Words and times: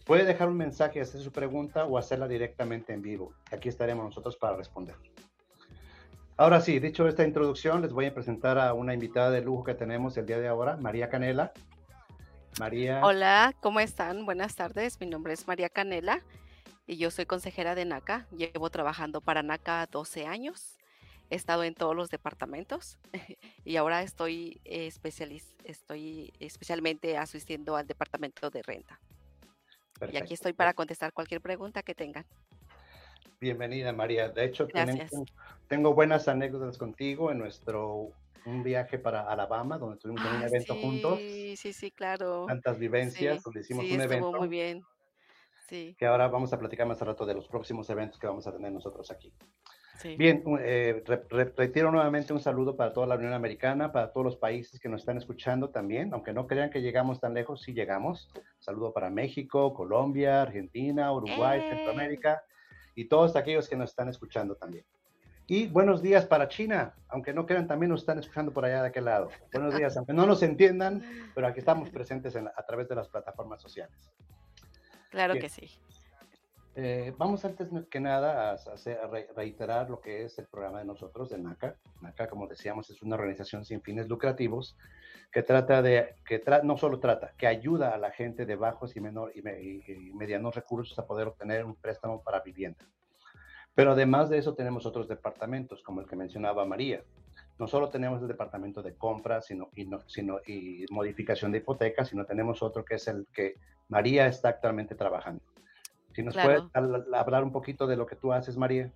Puede 0.08 0.24
dejar 0.24 0.48
un 0.48 0.56
mensaje, 0.56 1.02
hacer 1.02 1.20
su 1.20 1.34
pregunta 1.34 1.84
o 1.86 1.98
hacerla 1.98 2.30
directamente 2.30 2.94
en 2.94 3.02
vivo. 3.02 3.34
Aquí 3.52 3.68
estaremos 3.68 4.06
nosotros 4.06 4.38
para 4.38 4.56
responder. 4.56 4.96
Ahora 6.38 6.62
sí, 6.62 6.80
dicho 6.80 7.06
esta 7.10 7.26
introducción, 7.26 7.82
les 7.82 7.92
voy 7.92 8.06
a 8.06 8.14
presentar 8.14 8.58
a 8.58 8.74
una 8.74 8.94
invitada 8.94 9.32
de 9.32 9.42
lujo 9.42 9.66
que 9.66 9.74
tenemos 9.74 10.16
el 10.16 10.26
día 10.26 10.40
de 10.40 10.48
ahora, 10.48 10.78
María 10.78 11.10
Canela. 11.10 11.52
María. 12.58 13.02
Hola, 13.04 13.54
¿cómo 13.60 13.82
están? 13.82 14.26
Buenas 14.26 14.56
tardes. 14.56 14.98
Mi 15.02 15.08
nombre 15.08 15.34
es 15.34 15.46
María 15.46 15.68
Canela 15.68 16.22
y 16.86 16.96
yo 16.96 17.12
soy 17.12 17.26
consejera 17.26 17.76
de 17.76 17.84
NACA. 17.84 18.28
Llevo 18.32 18.70
trabajando 18.70 19.20
para 19.20 19.44
NACA 19.44 19.88
12 19.92 20.26
años 20.26 20.78
he 21.30 21.36
estado 21.36 21.64
en 21.64 21.74
todos 21.74 21.96
los 21.96 22.10
departamentos 22.10 22.98
y 23.66 23.76
ahora 23.76 24.02
estoy, 24.02 24.62
estoy 24.64 26.34
especialmente 26.40 27.18
asistiendo 27.18 27.76
al 27.76 27.88
departamento 27.88 28.50
de 28.50 28.62
renta. 28.64 29.00
Y 30.12 30.18
aquí 30.18 30.34
estoy 30.34 30.54
para 30.54 30.74
contestar 30.74 31.14
cualquier 31.14 31.42
pregunta 31.42 31.84
que 31.84 31.96
tengan. 31.96 32.26
Bienvenida, 33.40 33.94
María. 33.94 34.30
De 34.30 34.46
hecho, 34.46 34.68
tengo, 35.68 35.94
buenas 35.94 36.28
anécdotas 36.28 36.78
contigo 36.78 37.32
en 37.32 37.38
nuestro 37.38 38.12
un 38.46 38.64
viaje 38.64 38.98
para 38.98 39.22
Alabama, 39.22 39.78
donde 39.78 39.98
tuvimos 39.98 40.22
un 40.22 40.42
ah, 40.42 40.48
evento 40.48 40.76
juntos. 40.76 41.20
Sí, 41.20 41.58
sí, 41.58 41.74
sí, 41.74 41.92
claro. 41.92 42.46
Tantas 42.48 42.80
vivencias, 42.80 43.44
donde 43.44 43.60
hicimos 43.60 43.86
un 43.86 44.02
evento. 44.02 44.32
muy 44.32 44.48
bien. 44.48 44.84
Sí. 45.68 45.96
Que 46.00 46.06
ahora 46.06 46.30
vamos 46.30 46.54
a 46.54 46.60
platicar 46.60 46.88
más 46.88 47.02
al 47.02 47.08
rato 47.08 47.26
de 47.26 47.34
los 47.34 47.48
próximos 47.48 47.90
eventos 47.90 48.20
que 48.20 48.28
vamos 48.28 48.48
a 48.48 48.54
tener 48.54 48.72
nosotros 48.72 49.12
aquí. 49.12 49.34
Bien, 50.04 50.44
eh, 50.60 51.04
retiro 51.56 51.92
nuevamente 51.92 52.34
un 52.34 52.40
saludo 52.40 52.76
para 52.76 52.94
toda 52.94 53.08
la 53.08 53.16
Unión 53.16 53.34
Americana, 53.34 53.92
para 53.92 54.12
todos 54.12 54.26
los 54.26 54.36
países 54.36 54.80
que 54.80 54.90
nos 54.90 55.02
están 55.02 55.18
escuchando 55.18 55.70
también, 55.70 56.14
aunque 56.14 56.34
no 56.34 56.46
crean 56.46 56.70
que 56.70 56.82
llegamos 56.82 57.20
tan 57.20 57.34
lejos, 57.34 57.62
sí 57.62 57.74
llegamos. 57.74 58.30
Saludo 58.60 58.94
para 58.94 59.10
México, 59.10 59.74
Colombia, 59.74 60.42
Argentina, 60.44 61.12
Uruguay, 61.12 61.62
¡Eh! 61.62 61.70
Centroamérica 61.70 62.44
y 62.96 63.06
todos 63.06 63.36
aquellos 63.36 63.68
que 63.68 63.76
nos 63.76 63.90
están 63.90 64.10
escuchando 64.10 64.56
también. 64.56 64.86
Y 65.48 65.68
buenos 65.68 66.02
días 66.02 66.26
para 66.26 66.50
China, 66.50 66.94
aunque 67.08 67.34
no 67.34 67.46
crean, 67.46 67.68
también 67.68 67.90
nos 67.90 68.02
están 68.02 68.20
escuchando 68.20 68.52
por 68.52 68.66
allá 68.66 68.82
de 68.82 68.90
aquel 68.90 69.06
lado. 69.06 69.30
Buenos 69.54 69.78
días, 69.78 69.96
aunque 69.96 70.12
no 70.12 70.26
nos 70.26 70.44
entiendan, 70.44 71.02
pero 71.34 71.48
aquí 71.48 71.60
estamos 71.60 71.90
presentes 71.90 72.36
a 72.36 72.66
través 72.66 72.90
de 72.90 72.96
las 72.96 73.08
plataformas 73.08 73.62
sociales. 73.62 74.12
Claro 75.10 75.36
que 75.36 75.48
sí. 75.48 75.80
Eh, 76.80 77.12
vamos 77.18 77.44
antes 77.44 77.70
que 77.90 78.00
nada 78.00 78.52
a, 78.54 79.08
reiterar 79.36 79.90
lo 79.90 80.00
que 80.00 80.26
es 80.26 80.38
el 80.38 80.46
programa 80.46 80.78
de 80.78 80.86
nosotros, 80.86 81.32
de 81.32 81.40
NACA. 81.40 81.76
NACA, 82.02 82.28
como 82.28 82.46
decíamos, 82.46 82.88
es 82.92 83.02
una 83.02 83.16
organización 83.16 83.66
sin 83.66 83.82
fines 83.82 84.08
lucrativos 84.08 84.78
que 85.32 85.42
trata 85.42 85.82
de, 85.82 86.14
que 86.24 86.40
no 86.62 86.78
solo 86.78 87.00
trata, 87.00 87.34
que 87.36 87.48
ayuda 87.48 87.96
a 87.96 87.98
la 87.98 88.12
gente 88.12 88.46
de 88.46 88.56
bajos 88.56 88.96
y, 88.96 89.02
menor, 89.02 89.32
y, 89.36 89.42
medianos 90.14 90.54
recursos 90.54 91.00
a 91.00 91.08
poder 91.08 91.30
obtener 91.30 91.66
un 91.66 91.74
préstamo 91.74 92.22
para 92.22 92.42
vivienda. 92.42 92.86
Pero 93.74 93.94
además 93.94 94.30
de 94.30 94.38
eso 94.38 94.54
tenemos 94.54 94.86
otros 94.86 95.08
departamentos, 95.08 95.82
como 95.82 96.02
el 96.02 96.08
que 96.08 96.16
mencionaba 96.16 96.64
María. 96.64 97.02
No 97.58 97.68
solo 97.68 97.90
tenemos 97.90 98.22
el 98.22 98.28
departamento 98.28 98.84
de 98.84 98.94
compra 98.94 99.42
sino, 99.42 99.72
y, 99.76 99.90
sino, 100.06 100.42
y 100.46 100.86
modificación 100.92 101.52
de 101.52 101.58
hipotecas, 101.58 102.10
sino 102.10 102.24
tenemos 102.24 102.62
otro 102.62 102.86
que 102.86 102.96
es 102.96 103.08
el 103.08 103.26
que 103.34 103.56
María 103.88 104.28
está 104.28 104.50
actualmente 104.50 104.94
trabajando 104.94 105.42
si 106.18 106.24
nos 106.24 106.34
puedes 106.34 106.64
hablar 106.74 107.44
un 107.44 107.52
poquito 107.52 107.86
de 107.86 107.96
lo 107.96 108.08
que 108.08 108.16
tú 108.16 108.34
haces, 108.34 108.58
María. 108.58 108.92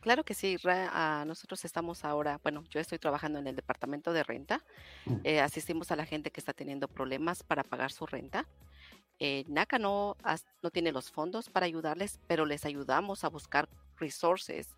Claro 0.00 0.24
que 0.24 0.34
sí, 0.34 0.58
ah, 0.66 1.24
nosotros 1.26 1.64
estamos 1.64 2.04
ahora, 2.04 2.38
bueno, 2.42 2.64
yo 2.68 2.80
estoy 2.80 2.98
trabajando 2.98 3.38
en 3.38 3.46
el 3.46 3.56
departamento 3.56 4.12
de 4.12 4.22
renta, 4.22 4.62
mm. 5.06 5.14
eh, 5.24 5.40
asistimos 5.40 5.90
a 5.90 5.96
la 5.96 6.04
gente 6.04 6.30
que 6.30 6.38
está 6.38 6.52
teniendo 6.52 6.86
problemas 6.86 7.42
para 7.42 7.64
pagar 7.64 7.92
su 7.92 8.04
renta. 8.04 8.46
Eh, 9.18 9.44
NACA 9.48 9.78
no, 9.78 10.18
no 10.62 10.70
tiene 10.70 10.92
los 10.92 11.10
fondos 11.10 11.48
para 11.48 11.64
ayudarles, 11.64 12.20
pero 12.26 12.44
les 12.44 12.66
ayudamos 12.66 13.24
a 13.24 13.30
buscar 13.30 13.70
resources 13.96 14.76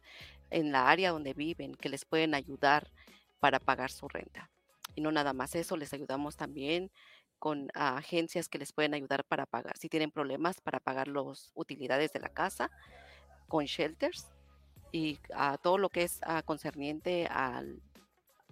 en 0.50 0.70
la 0.70 0.88
área 0.88 1.10
donde 1.10 1.34
viven 1.34 1.75
que 1.75 1.88
les 1.88 2.04
pueden 2.04 2.32
ayudar 2.36 2.92
para 3.41 3.59
pagar 3.59 3.91
su 3.91 4.06
renta. 4.06 4.48
Y 4.94 5.00
no 5.00 5.10
nada 5.10 5.32
más 5.32 5.56
eso, 5.56 5.76
les 5.76 5.92
ayudamos 5.92 6.36
también 6.36 6.92
con 7.38 7.69
agencias 7.75 8.49
que 8.49 8.59
les 8.59 8.72
pueden 8.72 8.94
ayudar 8.94 9.25
para 9.25 9.47
pagar, 9.47 9.76
si 9.76 9.88
tienen 9.88 10.10
problemas 10.10 10.60
para 10.60 10.81
pagar 10.81 11.09
las 11.09 11.53
utilidades 11.54 12.12
de 12.12 12.21
la 12.21 12.28
casa, 12.28 12.71
con 13.49 13.65
shelters 13.65 14.26
y 14.93 15.19
a 15.34 15.59
todo 15.59 15.78
lo 15.78 15.88
que 15.88 16.03
es 16.03 16.21
concerniente 16.44 17.27
a 17.31 17.62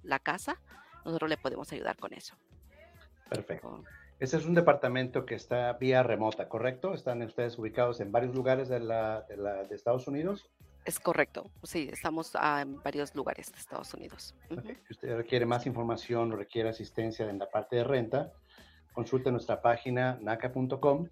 la 0.03 0.19
casa, 0.19 0.61
nosotros 1.05 1.31
le 1.31 1.37
podemos 1.37 1.73
ayudar 1.73 1.97
con 1.97 2.13
eso. 2.13 2.37
Perfecto. 3.29 3.85
Ese 4.19 4.39
es 4.39 4.47
un 4.47 4.55
departamento 4.55 5.27
que 5.27 5.35
está 5.35 5.75
vía 5.75 6.03
remota, 6.03 6.49
¿correcto? 6.49 6.95
¿Están 6.95 7.21
ustedes 7.23 7.59
ubicados 7.59 8.01
en 8.01 8.13
varios 8.13 8.35
lugares 8.35 8.69
de, 8.69 8.81
la, 8.81 9.23
de, 9.29 9.75
Estados 9.75 10.09
Unidos? 10.09 10.49
Es 10.87 10.99
correcto, 10.99 11.51
sí, 11.65 11.91
estamos 11.93 12.33
en 12.35 12.83
varios 12.83 13.15
lugares 13.15 13.53
de 13.53 13.59
Estados 13.59 13.93
Unidos. 13.93 14.35
Si 14.87 14.93
usted 14.93 15.17
requiere 15.17 15.45
más 15.45 15.67
información 15.67 16.33
o 16.33 16.37
requiere 16.37 16.71
asistencia 16.71 17.29
en 17.29 17.39
la 17.39 17.51
parte 17.51 17.77
de 17.77 17.85
renta, 17.85 18.33
consulte 18.97 19.31
nuestra 19.31 19.61
página 19.61 20.19
naca.com, 20.23 21.07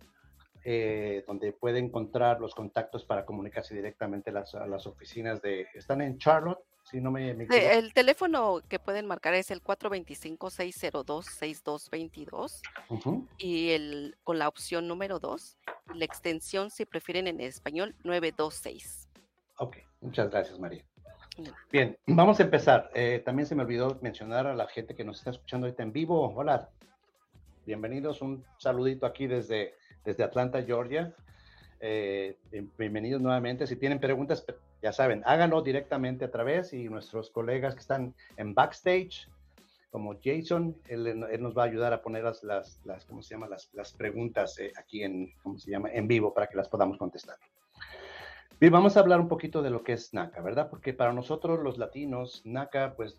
eh, 0.65 1.23
donde 1.27 1.53
puede 1.53 1.79
encontrar 1.79 2.41
los 2.41 2.55
contactos 2.55 3.05
para 3.05 3.27
comunicarse 3.27 3.75
directamente 3.75 4.31
a 4.31 4.33
las, 4.33 4.87
oficinas 4.87 5.43
de... 5.43 5.67
¿Están 5.75 6.01
en 6.01 6.17
Charlotte? 6.17 6.61
Si 6.83 6.99
no 7.01 7.11
me, 7.11 7.31
el 7.31 7.93
teléfono 7.95 8.61
que 8.69 8.79
pueden 8.79 9.07
marcar 9.07 9.35
es 9.35 9.51
el 9.51 9.63
425-602-6222 9.63 12.61
y 13.39 13.71
el, 13.71 14.17
con 14.23 14.39
la 14.39 14.49
opción 14.49 14.87
número 14.87 15.19
2, 15.19 15.57
la 15.95 16.05
extensión, 16.05 16.71
si 16.71 16.85
prefieren 16.85 17.27
en 17.27 17.41
español, 17.41 17.95
926. 18.05 19.09
Ok, 19.59 19.79
muchas 20.03 20.31
gracias 20.31 20.59
María. 20.59 20.85
Bien, 21.73 21.97
vamos 22.07 22.39
a 22.41 22.43
empezar. 22.43 22.91
Eh, 22.95 23.23
también 23.25 23.47
se 23.47 23.55
me 23.55 23.63
olvidó 23.63 23.99
mencionar 24.03 24.47
a 24.47 24.55
la 24.55 24.69
gente 24.69 24.95
que 24.95 25.05
nos 25.05 25.17
está 25.19 25.31
escuchando 25.31 25.67
ahorita 25.67 25.83
en 25.83 25.93
vivo. 25.93 26.35
Hola, 26.37 26.69
bienvenidos, 27.67 28.23
un 28.23 28.45
saludito 28.59 29.07
aquí 29.07 29.27
desde, 29.27 29.75
desde 30.05 30.25
Atlanta, 30.25 30.63
Georgia. 30.63 31.15
Eh, 31.81 32.37
bienvenidos 32.79 33.21
nuevamente. 33.21 33.67
Si 33.67 33.77
tienen 33.77 34.01
preguntas, 34.01 34.45
ya 34.83 34.93
saben, 34.93 35.23
háganlo 35.27 35.63
directamente 35.63 36.25
a 36.25 36.31
través 36.31 36.73
y 36.73 36.89
nuestros 36.89 37.31
colegas 37.31 37.75
que 37.75 37.81
están 37.81 38.15
en 38.37 38.55
backstage, 38.55 39.29
como 39.91 40.17
Jason, 40.23 40.77
él, 40.89 41.21
nos 41.41 41.57
va 41.57 41.63
a 41.63 41.67
ayudar 41.67 41.93
a 41.93 42.03
poner 42.03 42.25
las, 42.25 42.43
las, 42.43 43.05
¿cómo 43.07 43.23
se 43.23 43.35
llama? 43.35 43.47
Las, 43.49 43.73
las 43.75 43.93
preguntas 43.93 44.59
eh, 44.59 44.73
aquí 44.77 45.05
en, 45.05 45.33
¿cómo 45.43 45.59
se 45.59 45.71
llama? 45.71 45.89
En 45.93 46.09
vivo 46.09 46.35
para 46.35 46.49
que 46.49 46.57
las 46.57 46.69
podamos 46.69 46.99
contestar. 46.99 47.37
Bien, 48.59 48.73
vamos 48.73 48.97
a 48.97 49.01
hablar 49.01 49.21
un 49.21 49.29
poquito 49.29 49.63
de 49.63 49.71
lo 49.71 49.85
que 49.85 49.93
es 49.93 50.13
NACA, 50.13 50.41
¿verdad? 50.41 50.69
Porque 50.69 50.95
para 50.95 51.13
nosotros 51.13 51.61
los 51.63 51.79
latinos, 51.79 52.43
NACA, 52.45 52.95
pues 52.97 53.17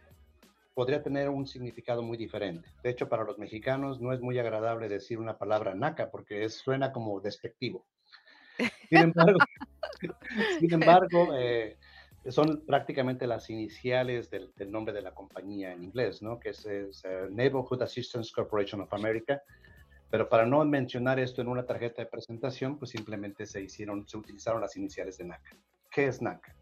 podría 0.75 1.01
tener 1.01 1.29
un 1.29 1.47
significado 1.47 2.03
muy 2.03 2.17
diferente. 2.17 2.69
De 2.83 2.89
hecho, 2.89 3.07
para 3.07 3.23
los 3.23 3.39
mexicanos 3.39 4.01
no 4.01 4.11
es 4.11 4.19
muy 4.19 4.37
agradable 4.37 4.89
decir 4.89 5.17
una 5.17 5.37
palabra 5.37 5.73
naca 5.73 6.11
porque 6.11 6.47
suena 6.49 6.91
como 6.91 7.19
despectivo. 7.21 7.87
Sin 8.89 8.97
embargo, 8.99 9.39
sin 10.59 10.73
embargo 10.73 11.29
eh, 11.33 11.77
son 12.29 12.63
prácticamente 12.65 13.25
las 13.25 13.49
iniciales 13.49 14.29
del, 14.29 14.51
nombre 14.69 14.93
de 14.93 15.01
la 15.01 15.13
compañía 15.13 15.71
en 15.71 15.83
inglés, 15.83 16.21
¿no? 16.21 16.39
que 16.39 16.49
es, 16.49 16.65
eh, 16.65 16.89
Neighborhood 17.31 17.81
Assistance 17.81 18.31
Corporation 18.35 18.81
of 18.81 18.93
America. 18.93 19.41
Pero 20.11 20.29
para 20.29 20.45
no 20.45 20.63
mencionar 20.65 21.19
esto 21.19 21.41
en 21.41 21.47
una 21.47 21.65
tarjeta 21.65 22.01
de 22.01 22.09
presentación, 22.09 22.77
pues 22.77 22.91
simplemente 22.91 23.45
se 23.45 23.61
hicieron, 23.61 24.07
se 24.07 24.17
utilizaron 24.17 24.61
las 24.61 24.75
iniciales 24.75 25.17
de 25.17 25.25
NACA. 25.25 25.57
¿Qué 25.89 26.07
es 26.07 26.21
NACA? 26.21 26.53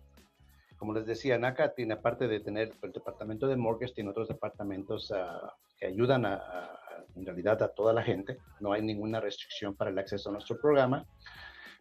Como 0.84 0.96
les 0.96 1.06
decía, 1.06 1.38
NACA 1.38 1.74
tiene, 1.76 1.94
aparte 1.94 2.28
de 2.28 2.42
tener 2.42 2.74
el 2.82 2.92
departamento 2.92 3.48
de 3.48 3.56
mortgage, 3.56 3.94
tiene 3.94 4.10
otros 4.10 4.28
departamentos 4.28 5.14
ah, 5.16 5.56
que 5.78 5.86
ayudan 5.86 6.26
a, 6.26 6.78
en 7.16 7.26
realidad 7.26 7.64
a 7.64 7.70
toda 7.70 7.94
la 7.94 8.04
gente. 8.04 8.38
No 8.60 8.74
hay 8.74 8.82
ninguna 8.82 9.22
restricción 9.22 9.78
para 9.78 9.92
el 9.92 9.98
acceso 9.98 10.28
a 10.28 10.34
nuestro 10.34 10.60
programa. 10.60 11.08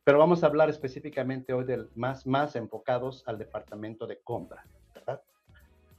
Pero 0.04 0.20
vamos 0.20 0.44
a 0.44 0.46
hablar 0.46 0.70
específicamente 0.70 1.52
hoy 1.52 1.64
del 1.64 1.90
más, 1.96 2.28
más 2.28 2.54
enfocados 2.54 3.24
al 3.26 3.38
departamento 3.38 4.06
de 4.06 4.20
compra, 4.20 4.64
¿verdad? 4.94 5.20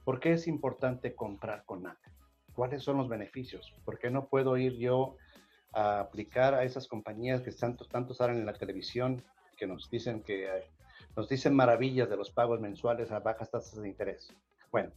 ¿Por 0.02 0.18
qué 0.18 0.32
es 0.32 0.46
importante 0.46 1.14
comprar 1.14 1.66
con 1.66 1.82
NACA? 1.82 2.10
¿Cuáles 2.54 2.82
son 2.82 2.96
los 2.96 3.10
beneficios? 3.10 3.74
¿Por 3.84 3.98
qué 3.98 4.08
no 4.10 4.28
puedo 4.28 4.56
ir 4.56 4.78
yo 4.78 5.18
a 5.74 6.00
aplicar 6.00 6.54
a 6.54 6.64
esas 6.64 6.88
compañías 6.88 7.42
que 7.42 7.52
tanto, 7.52 7.84
tanto 7.84 8.14
salen 8.14 8.38
en 8.38 8.46
la 8.46 8.54
televisión, 8.54 9.22
que 9.58 9.66
nos 9.66 9.90
dicen 9.90 10.22
que 10.22 10.48
nos 11.16 11.28
dicen 11.28 11.54
maravillas 11.54 12.08
de 12.08 12.16
los 12.16 12.30
pagos 12.30 12.60
mensuales 12.60 13.10
a 13.12 13.20
bajas 13.20 13.50
tasas 13.50 13.80
de 13.80 13.88
interés? 13.88 14.28
Bueno, 14.70 14.92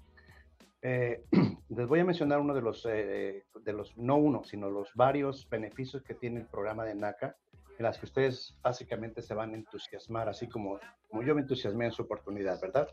eh, 0.81 1.23
les 1.69 1.87
voy 1.87 1.99
a 1.99 2.05
mencionar 2.05 2.39
uno 2.39 2.53
de 2.53 2.61
los, 2.61 2.85
eh, 2.89 3.45
de 3.63 3.73
los, 3.73 3.97
no 3.97 4.17
uno, 4.17 4.43
sino 4.43 4.69
los 4.69 4.93
varios 4.95 5.47
beneficios 5.49 6.03
que 6.03 6.13
tiene 6.13 6.41
el 6.41 6.47
programa 6.47 6.85
de 6.85 6.95
NACA, 6.95 7.35
en 7.77 7.83
las 7.83 7.99
que 7.99 8.05
ustedes 8.05 8.57
básicamente 8.63 9.21
se 9.21 9.35
van 9.35 9.51
a 9.51 9.57
entusiasmar, 9.57 10.29
así 10.29 10.47
como, 10.47 10.79
como 11.09 11.21
yo 11.21 11.35
me 11.35 11.41
entusiasmé 11.41 11.85
en 11.85 11.91
su 11.91 12.01
oportunidad, 12.01 12.59
¿verdad? 12.59 12.89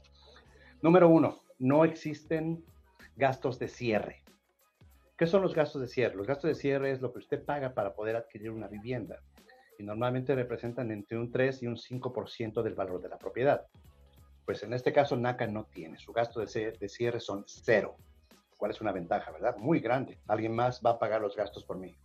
Número 0.82 1.08
uno, 1.08 1.40
no 1.58 1.84
existen 1.84 2.62
gastos 3.16 3.58
de 3.58 3.68
cierre. 3.68 4.22
¿Qué 5.16 5.26
son 5.26 5.42
los 5.42 5.54
gastos 5.54 5.80
de 5.80 5.88
cierre? 5.88 6.16
Los 6.16 6.26
gastos 6.26 6.48
de 6.48 6.54
cierre 6.54 6.90
es 6.90 7.00
lo 7.00 7.12
que 7.12 7.20
usted 7.20 7.42
paga 7.44 7.72
para 7.72 7.94
poder 7.94 8.16
adquirir 8.16 8.50
una 8.50 8.66
vivienda 8.66 9.22
y 9.78 9.82
normalmente 9.82 10.34
representan 10.34 10.90
entre 10.90 11.18
un 11.18 11.30
3 11.30 11.62
y 11.62 11.66
un 11.66 11.76
5% 11.76 12.62
del 12.62 12.74
valor 12.74 13.00
de 13.00 13.08
la 13.08 13.18
propiedad. 13.18 13.66
Pues 14.44 14.62
en 14.62 14.74
este 14.74 14.92
caso 14.92 15.16
NACA 15.16 15.46
no 15.46 15.64
tiene, 15.64 15.98
su 15.98 16.12
gasto 16.12 16.40
de 16.40 16.88
cierre 16.88 17.20
son 17.20 17.44
cero, 17.46 17.96
cual 18.56 18.70
es 18.70 18.80
una 18.80 18.92
ventaja, 18.92 19.30
¿verdad? 19.30 19.56
Muy 19.56 19.80
grande. 19.80 20.18
Alguien 20.26 20.54
más 20.54 20.82
va 20.84 20.90
a 20.90 20.98
pagar 20.98 21.20
los 21.20 21.34
gastos 21.34 21.64
por 21.64 21.78
mí. 21.78 21.96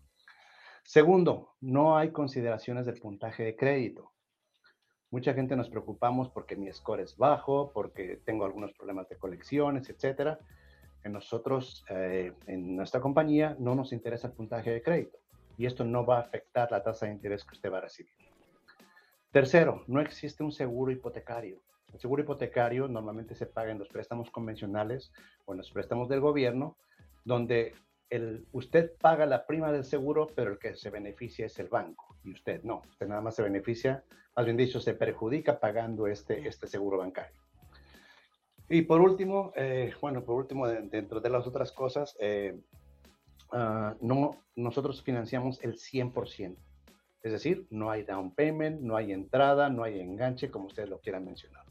Segundo, 0.83 1.55
no 1.61 1.97
hay 1.97 2.11
consideraciones 2.11 2.85
del 2.85 2.99
puntaje 2.99 3.43
de 3.43 3.55
crédito. 3.55 4.11
Mucha 5.11 5.33
gente 5.33 5.55
nos 5.55 5.69
preocupamos 5.69 6.29
porque 6.29 6.55
mi 6.55 6.71
score 6.71 7.01
es 7.01 7.17
bajo, 7.17 7.71
porque 7.73 8.21
tengo 8.25 8.45
algunos 8.45 8.73
problemas 8.73 9.09
de 9.09 9.17
colecciones, 9.17 9.89
etcétera. 9.89 10.39
En 11.03 11.13
nosotros, 11.13 11.83
eh, 11.89 12.33
en 12.47 12.75
nuestra 12.75 13.01
compañía, 13.01 13.55
no 13.59 13.75
nos 13.75 13.91
interesa 13.91 14.27
el 14.27 14.33
puntaje 14.33 14.71
de 14.71 14.81
crédito 14.81 15.19
y 15.59 15.65
esto 15.65 15.83
no 15.83 16.05
va 16.05 16.17
a 16.17 16.21
afectar 16.21 16.71
la 16.71 16.81
tasa 16.81 17.05
de 17.05 17.11
interés 17.11 17.43
que 17.43 17.53
usted 17.53 17.69
va 17.69 17.79
a 17.79 17.81
recibir. 17.81 18.13
Tercero, 19.29 19.83
no 19.87 19.99
existe 19.99 20.41
un 20.41 20.53
seguro 20.53 20.89
hipotecario. 20.89 21.61
El 21.91 21.99
seguro 21.99 22.23
hipotecario 22.23 22.87
normalmente 22.87 23.35
se 23.35 23.45
paga 23.45 23.71
en 23.73 23.77
los 23.77 23.89
préstamos 23.89 24.31
convencionales 24.31 25.11
o 25.45 25.51
en 25.51 25.57
los 25.57 25.69
préstamos 25.69 26.07
del 26.07 26.21
gobierno, 26.21 26.77
donde 27.25 27.75
usted 28.53 28.95
paga 29.01 29.25
la 29.25 29.45
prima 29.45 29.69
del 29.73 29.83
seguro, 29.83 30.27
pero 30.33 30.53
el 30.53 30.59
que 30.59 30.75
se 30.75 30.89
beneficia 30.89 31.47
es 31.47 31.59
el 31.59 31.67
banco 31.67 32.15
y 32.23 32.31
usted 32.31 32.63
no. 32.63 32.83
Usted 32.89 33.07
nada 33.07 33.19
más 33.19 33.35
se 33.35 33.43
beneficia, 33.43 34.05
más 34.37 34.45
bien 34.45 34.55
dicho, 34.55 34.79
se 34.79 34.93
perjudica 34.93 35.59
pagando 35.59 36.07
este, 36.07 36.47
este 36.47 36.67
seguro 36.67 36.99
bancario. 36.99 37.41
Y 38.69 38.83
por 38.83 39.01
último, 39.01 39.51
eh, 39.57 39.93
bueno, 39.99 40.23
por 40.23 40.35
último, 40.35 40.69
dentro 40.69 41.19
de 41.19 41.29
las 41.29 41.45
otras 41.45 41.73
cosas, 41.73 42.15
eh, 42.17 42.57
ah, 43.51 43.95
no, 44.01 44.37
nosotros 44.55 45.01
financiamos 45.01 45.61
el 45.63 45.75
100%. 45.75 46.57
Es 47.21 47.31
decir, 47.31 47.67
no 47.69 47.91
hay 47.91 48.03
down 48.03 48.33
payment, 48.33 48.81
no 48.81 48.95
hay 48.95 49.11
entrada, 49.11 49.69
no 49.69 49.83
hay 49.83 49.99
enganche, 49.99 50.49
como 50.49 50.67
ustedes 50.67 50.89
lo 50.89 50.99
quieran 50.99 51.25
mencionar. 51.25 51.65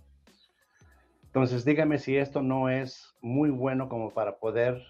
Entonces, 1.25 1.65
dígame 1.65 1.99
si 1.99 2.17
esto 2.17 2.43
no 2.43 2.69
es 2.69 3.15
muy 3.21 3.51
bueno 3.51 3.89
como 3.89 4.11
para 4.11 4.39
poder 4.39 4.83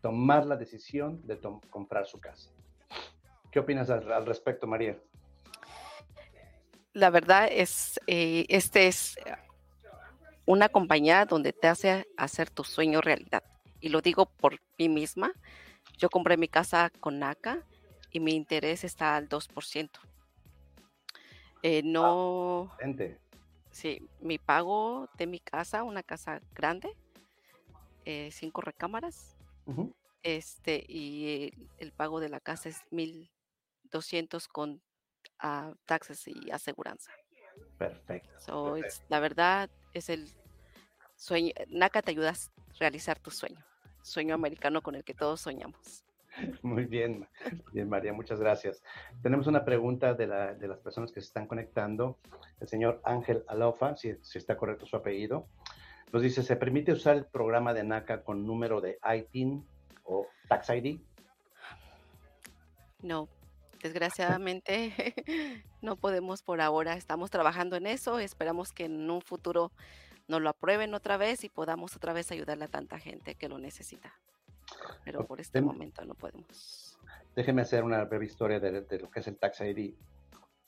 tomar 0.00 0.46
la 0.46 0.56
decisión 0.56 1.20
de 1.26 1.38
comprar 1.70 2.06
su 2.06 2.20
casa. 2.20 2.50
¿Qué 3.50 3.58
opinas 3.58 3.90
al, 3.90 4.26
respecto, 4.26 4.66
María? 4.66 4.98
La 6.92 7.10
verdad 7.10 7.48
es, 7.50 8.00
eh, 8.06 8.44
este 8.48 8.86
es 8.86 9.16
una 10.46 10.68
compañía 10.68 11.24
donde 11.24 11.52
te 11.52 11.68
hace 11.68 12.06
hacer 12.16 12.50
tu 12.50 12.64
sueño 12.64 13.00
realidad. 13.00 13.42
Y 13.80 13.88
lo 13.88 14.00
digo 14.00 14.26
por 14.26 14.58
mí 14.78 14.88
misma. 14.88 15.32
Yo 15.96 16.10
compré 16.10 16.36
mi 16.36 16.48
casa 16.48 16.90
con 17.00 17.18
NACA 17.18 17.64
y 18.10 18.20
mi 18.20 18.34
interés 18.34 18.84
está 18.84 19.16
al 19.16 19.28
2%. 19.28 19.90
Eh, 21.62 21.82
no. 21.84 22.70
sí, 23.70 24.08
mi 24.20 24.38
pago 24.38 25.08
de 25.18 25.26
mi 25.26 25.40
casa, 25.40 25.82
una 25.82 26.02
casa 26.02 26.40
grande, 26.54 26.96
eh, 28.04 28.30
cinco 28.32 28.60
recámaras, 28.60 29.36
este, 30.22 30.84
y 30.88 31.52
el, 31.78 31.92
pago 31.92 32.20
de 32.20 32.28
la 32.28 32.40
casa 32.40 32.68
es 32.68 32.84
1.200 32.92 34.46
con 34.48 34.80
uh, 35.42 35.74
taxes 35.84 36.26
y 36.28 36.50
aseguranza. 36.50 37.12
Perfecto. 37.76 38.76
la 39.08 39.20
verdad 39.20 39.68
es 39.92 40.08
el 40.08 40.32
sueño. 41.18 41.52
NACA 41.68 42.00
te 42.00 42.12
ayuda 42.12 42.30
a 42.30 42.78
realizar 42.78 43.18
tu 43.18 43.30
sueño. 43.30 43.62
Sueño 44.02 44.34
americano 44.34 44.80
con 44.80 44.94
el 44.94 45.04
que 45.04 45.12
todos 45.12 45.40
soñamos. 45.42 46.04
Muy 46.62 46.84
bien, 46.84 47.26
bien 47.72 47.88
María, 47.88 48.12
muchas 48.12 48.40
gracias. 48.40 48.82
Tenemos 49.22 49.46
una 49.46 49.64
pregunta 49.64 50.14
de, 50.14 50.26
la, 50.26 50.54
de, 50.54 50.68
las 50.68 50.78
personas 50.78 51.12
que 51.12 51.20
se 51.20 51.26
están 51.26 51.46
conectando. 51.46 52.18
El 52.60 52.68
señor 52.68 53.00
Ángel 53.04 53.44
Alofa, 53.48 53.96
si, 53.96 54.14
si 54.22 54.38
está 54.38 54.56
correcto 54.56 54.86
su 54.86 54.96
apellido. 54.96 55.46
Nos 56.12 56.22
dice, 56.22 56.42
¿se 56.42 56.56
permite 56.56 56.92
usar 56.92 57.16
el 57.16 57.26
programa 57.26 57.74
de 57.74 57.84
NACA 57.84 58.22
con 58.22 58.46
número 58.46 58.80
de 58.80 58.98
ITIN 59.04 59.66
o 60.04 60.26
Tax 60.48 60.70
ID? 60.70 61.00
No, 63.02 63.28
desgraciadamente 63.82 65.14
no 65.82 65.96
podemos 65.96 66.42
por 66.42 66.60
ahora. 66.60 66.94
Estamos 66.94 67.30
trabajando 67.30 67.76
en 67.76 67.86
eso. 67.86 68.18
Esperamos 68.20 68.72
que 68.72 68.86
en 68.86 69.10
un 69.10 69.20
futuro 69.20 69.70
nos 70.28 70.40
lo 70.40 70.50
aprueben 70.50 70.94
otra 70.94 71.16
vez 71.16 71.42
y 71.44 71.48
podamos 71.48 71.96
otra 71.96 72.12
vez 72.12 72.30
ayudarle 72.30 72.66
a 72.66 72.68
tanta 72.68 72.98
gente 72.98 73.34
que 73.34 73.48
lo 73.48 73.58
necesita. 73.58 74.12
Pero 75.04 75.26
por 75.26 75.40
este 75.40 75.60
momento 75.60 76.04
no 76.04 76.14
podemos. 76.14 76.98
Déjeme 77.34 77.62
hacer 77.62 77.82
una 77.82 78.04
breve 78.04 78.26
historia 78.26 78.60
de, 78.60 78.82
de 78.82 78.98
lo 78.98 79.10
que 79.10 79.20
es 79.20 79.26
el 79.26 79.38
Tax 79.38 79.62
ID. 79.62 79.94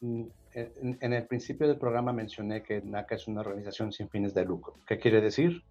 Mm, 0.00 0.24
en, 0.54 1.12
el 1.12 1.26
principio 1.26 1.68
del 1.68 1.76
programa 1.76 2.12
mencioné 2.12 2.62
que 2.62 2.80
NACA 2.80 3.16
es 3.16 3.28
una 3.28 3.42
organización 3.42 3.92
sin 3.92 4.08
fines 4.08 4.32
de 4.34 4.44
lucro. 4.44 4.74
¿Qué 4.86 4.98
quiere 4.98 5.20
decir? 5.20 5.62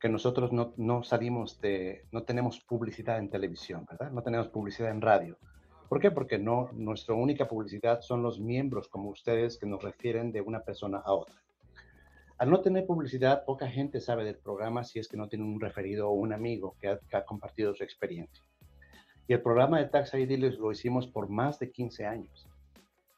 Que 0.00 0.08
nosotros 0.08 0.52
no, 0.52 0.72
no 0.76 1.02
salimos 1.02 1.60
de, 1.60 2.06
no 2.10 2.22
tenemos 2.22 2.60
publicidad 2.60 3.18
en 3.18 3.28
televisión, 3.28 3.86
¿verdad? 3.88 4.10
No 4.10 4.22
tenemos 4.22 4.48
publicidad 4.48 4.90
en 4.90 5.02
radio. 5.02 5.38
¿Por 5.88 6.00
qué? 6.00 6.10
Porque 6.10 6.38
no, 6.38 6.70
nuestra 6.72 7.14
única 7.14 7.46
publicidad 7.46 8.00
son 8.00 8.22
los 8.22 8.40
miembros 8.40 8.88
como 8.88 9.10
ustedes 9.10 9.58
que 9.58 9.66
nos 9.66 9.82
refieren 9.82 10.32
de 10.32 10.40
una 10.40 10.60
persona 10.60 10.98
a 10.98 11.12
otra. 11.12 11.36
Al 12.38 12.50
no 12.50 12.60
tener 12.60 12.84
publicidad, 12.86 13.44
poca 13.46 13.66
gente 13.66 14.00
sabe 14.00 14.24
del 14.24 14.36
programa 14.36 14.84
si 14.84 14.98
es 14.98 15.08
que 15.08 15.16
no 15.16 15.28
tiene 15.28 15.44
un 15.44 15.58
referido 15.58 16.10
o 16.10 16.12
un 16.12 16.34
amigo 16.34 16.76
que 16.80 16.88
ha, 16.88 16.98
que 16.98 17.16
ha 17.16 17.24
compartido 17.24 17.74
su 17.74 17.82
experiencia. 17.82 18.44
Y 19.26 19.32
el 19.32 19.40
programa 19.40 19.78
de 19.78 19.86
Tax 19.86 20.14
ID 20.14 20.38
lo 20.58 20.70
hicimos 20.70 21.06
por 21.06 21.28
más 21.28 21.58
de 21.58 21.70
15 21.70 22.04
años. 22.04 22.48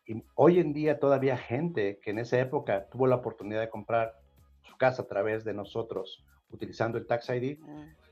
Y 0.07 0.23
hoy 0.37 0.61
en 0.61 0.73
día 0.73 1.01
todavía 1.01 1.37
gente 1.37 1.99
que 2.03 2.13
en 2.13 2.21
esa 2.21 2.39
época 2.39 2.89
tuvo 2.89 3.07
la 3.09 3.17
oportunidad 3.17 3.61
de 3.61 3.69
comprar 3.69 4.15
su 4.63 4.77
casa 4.77 5.03
a 5.03 5.07
través 5.07 5.45
de 5.45 5.53
nosotros 5.53 6.25
utilizando 6.51 6.97
el 6.97 7.07
Tax 7.07 7.29
ID, 7.31 7.59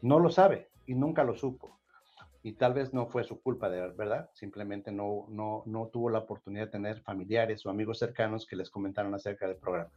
no 0.03 0.19
lo 0.19 0.29
sabe 0.29 0.69
y 0.87 0.95
nunca 0.95 1.25
lo 1.25 1.35
supo. 1.35 1.79
Y 2.43 2.53
tal 2.53 2.75
vez 2.75 2.93
no 2.93 3.07
fue 3.07 3.25
su 3.25 3.41
culpa, 3.41 3.71
de 3.71 3.81
verdad. 3.93 4.29
Simplemente 4.35 4.93
no, 4.93 5.27
no, 5.29 5.63
no 5.67 5.87
tuvo 5.87 6.11
la 6.11 6.19
oportunidad 6.19 6.67
de 6.67 6.73
tener 6.73 7.01
familiares 7.01 7.65
o 7.65 7.71
amigos 7.71 7.99
cercanos 7.99 8.47
que 8.47 8.57
les 8.57 8.71
comentaron 8.71 9.15
acerca 9.15 9.47
del 9.47 9.57
programa. 9.57 9.91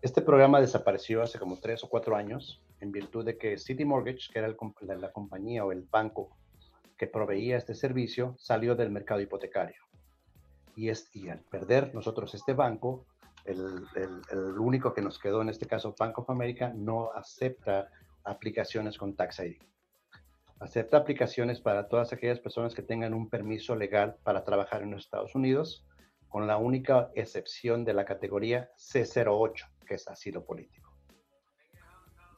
Este 0.00 0.22
programa 0.22 0.60
desapareció 0.60 1.22
hace 1.22 1.38
como 1.38 1.58
tres 1.58 1.82
o 1.82 1.88
cuatro 1.88 2.14
años 2.14 2.62
en 2.80 2.92
virtud 2.92 3.24
de 3.24 3.36
que 3.36 3.58
City 3.58 3.84
Mortgage, 3.84 4.32
que 4.32 4.38
era 4.38 4.48
la, 4.48 4.94
la 4.94 5.12
compañía 5.12 5.64
o 5.64 5.72
el 5.72 5.82
banco 5.82 6.36
que 6.96 7.08
proveía 7.08 7.56
este 7.56 7.74
servicio, 7.74 8.36
salió 8.38 8.76
del 8.76 8.90
mercado 8.90 9.20
hipotecario 9.20 9.88
y, 10.78 10.90
es, 10.90 11.10
y 11.12 11.28
al 11.28 11.40
perder 11.40 11.92
nosotros 11.92 12.32
este 12.34 12.52
banco, 12.52 13.04
el, 13.44 13.84
el, 13.96 14.58
único 14.58 14.94
que 14.94 15.02
nos 15.02 15.18
quedó 15.18 15.42
en 15.42 15.48
este 15.48 15.66
caso, 15.66 15.96
Bank 15.98 16.16
of 16.20 16.30
America, 16.30 16.72
no 16.72 17.10
acepta 17.12 17.90
aplicaciones 18.22 18.96
con 18.96 19.16
Tax 19.16 19.40
ID. 19.40 19.56
Acepta 20.60 20.98
aplicaciones 20.98 21.60
para 21.60 21.88
todas 21.88 22.12
aquellas 22.12 22.38
personas 22.38 22.74
que 22.74 22.82
tengan 22.82 23.12
un 23.12 23.28
permiso 23.28 23.74
legal 23.74 24.16
para 24.22 24.44
trabajar 24.44 24.82
en 24.82 24.92
los 24.92 25.04
Estados 25.04 25.34
Unidos, 25.34 25.84
con 26.28 26.46
la 26.46 26.58
única 26.58 27.10
excepción 27.16 27.84
de 27.84 27.94
la 27.94 28.04
categoría 28.04 28.70
C08, 28.76 29.66
que 29.88 29.94
es 29.94 30.06
asilo 30.06 30.44
político. 30.44 30.92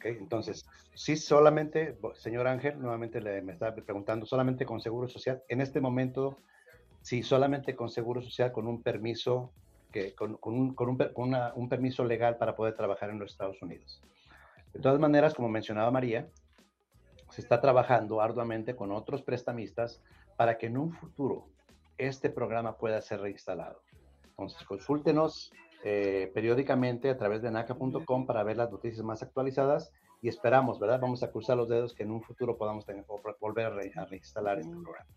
Entonces, 0.02 0.64
si 0.94 1.16
solamente, 1.16 1.98
señor 2.14 2.46
Ángel, 2.46 2.80
nuevamente 2.80 3.20
le, 3.20 3.42
me 3.42 3.52
está 3.52 3.74
preguntando, 3.74 4.24
solamente 4.24 4.64
con 4.64 4.80
Seguro 4.80 5.08
Social, 5.08 5.42
en 5.48 5.60
este 5.60 5.80
momento 5.82 6.38
Sí, 7.02 7.22
solamente 7.22 7.74
con 7.74 7.88
Seguro 7.88 8.20
Social, 8.22 8.52
con 8.52 8.66
un 8.66 8.82
permiso 8.82 9.52
que, 9.90 10.14
con, 10.14 10.38
un, 10.42 10.76
un, 10.76 11.68
permiso 11.68 12.04
legal 12.04 12.36
para 12.36 12.54
poder 12.54 12.74
trabajar 12.76 13.10
en 13.10 13.18
los 13.18 13.32
Estados 13.32 13.60
Unidos. 13.62 14.02
De 14.72 14.80
todas 14.80 15.00
maneras, 15.00 15.34
como 15.34 15.48
mencionaba 15.48 15.90
María, 15.90 16.28
se 17.30 17.40
está 17.40 17.60
trabajando 17.60 18.20
arduamente 18.20 18.76
con 18.76 18.92
otros 18.92 19.22
prestamistas 19.22 20.02
para 20.36 20.58
que 20.58 20.66
en 20.66 20.76
un 20.76 20.92
futuro 20.92 21.48
este 21.98 22.30
programa 22.30 22.76
pueda 22.76 23.00
ser 23.00 23.20
reinstalado. 23.20 23.82
Entonces, 24.30 24.62
consúltenos 24.64 25.52
eh, 25.82 26.30
periódicamente 26.34 27.08
a 27.08 27.16
través 27.16 27.40
de 27.42 27.50
naca.com 27.50 28.26
para 28.26 28.42
ver 28.42 28.56
las 28.56 28.70
noticias 28.70 29.02
más 29.02 29.22
actualizadas 29.22 29.92
y 30.20 30.28
esperamos, 30.28 30.78
¿verdad? 30.78 31.00
Vamos 31.00 31.22
a 31.22 31.30
cruzar 31.30 31.56
los 31.56 31.68
dedos 31.68 31.94
que 31.94 32.02
en 32.02 32.10
un 32.10 32.22
futuro 32.22 32.58
podamos 32.58 32.84
tener, 32.84 33.04
volver 33.40 33.66
a, 33.66 34.04
reinstalar 34.04 34.58
este 34.58 34.72
programa. 34.72 35.10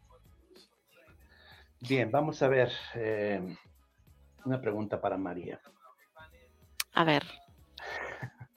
Bien, 1.81 2.09
vamos 2.09 2.41
a 2.41 2.47
ver 2.47 2.71
eh, 2.95 3.57
una 4.45 4.61
pregunta 4.61 5.01
para 5.01 5.17
María. 5.17 5.59
A 6.93 7.03
ver, 7.03 7.23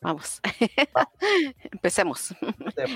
vamos. 0.01 0.41
Empecemos. 1.73 2.35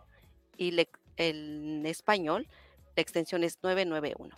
y 0.58 0.88
en 1.18 1.84
español 1.86 2.48
la 2.96 3.02
extensión 3.02 3.44
es 3.44 3.58
991. 3.64 4.38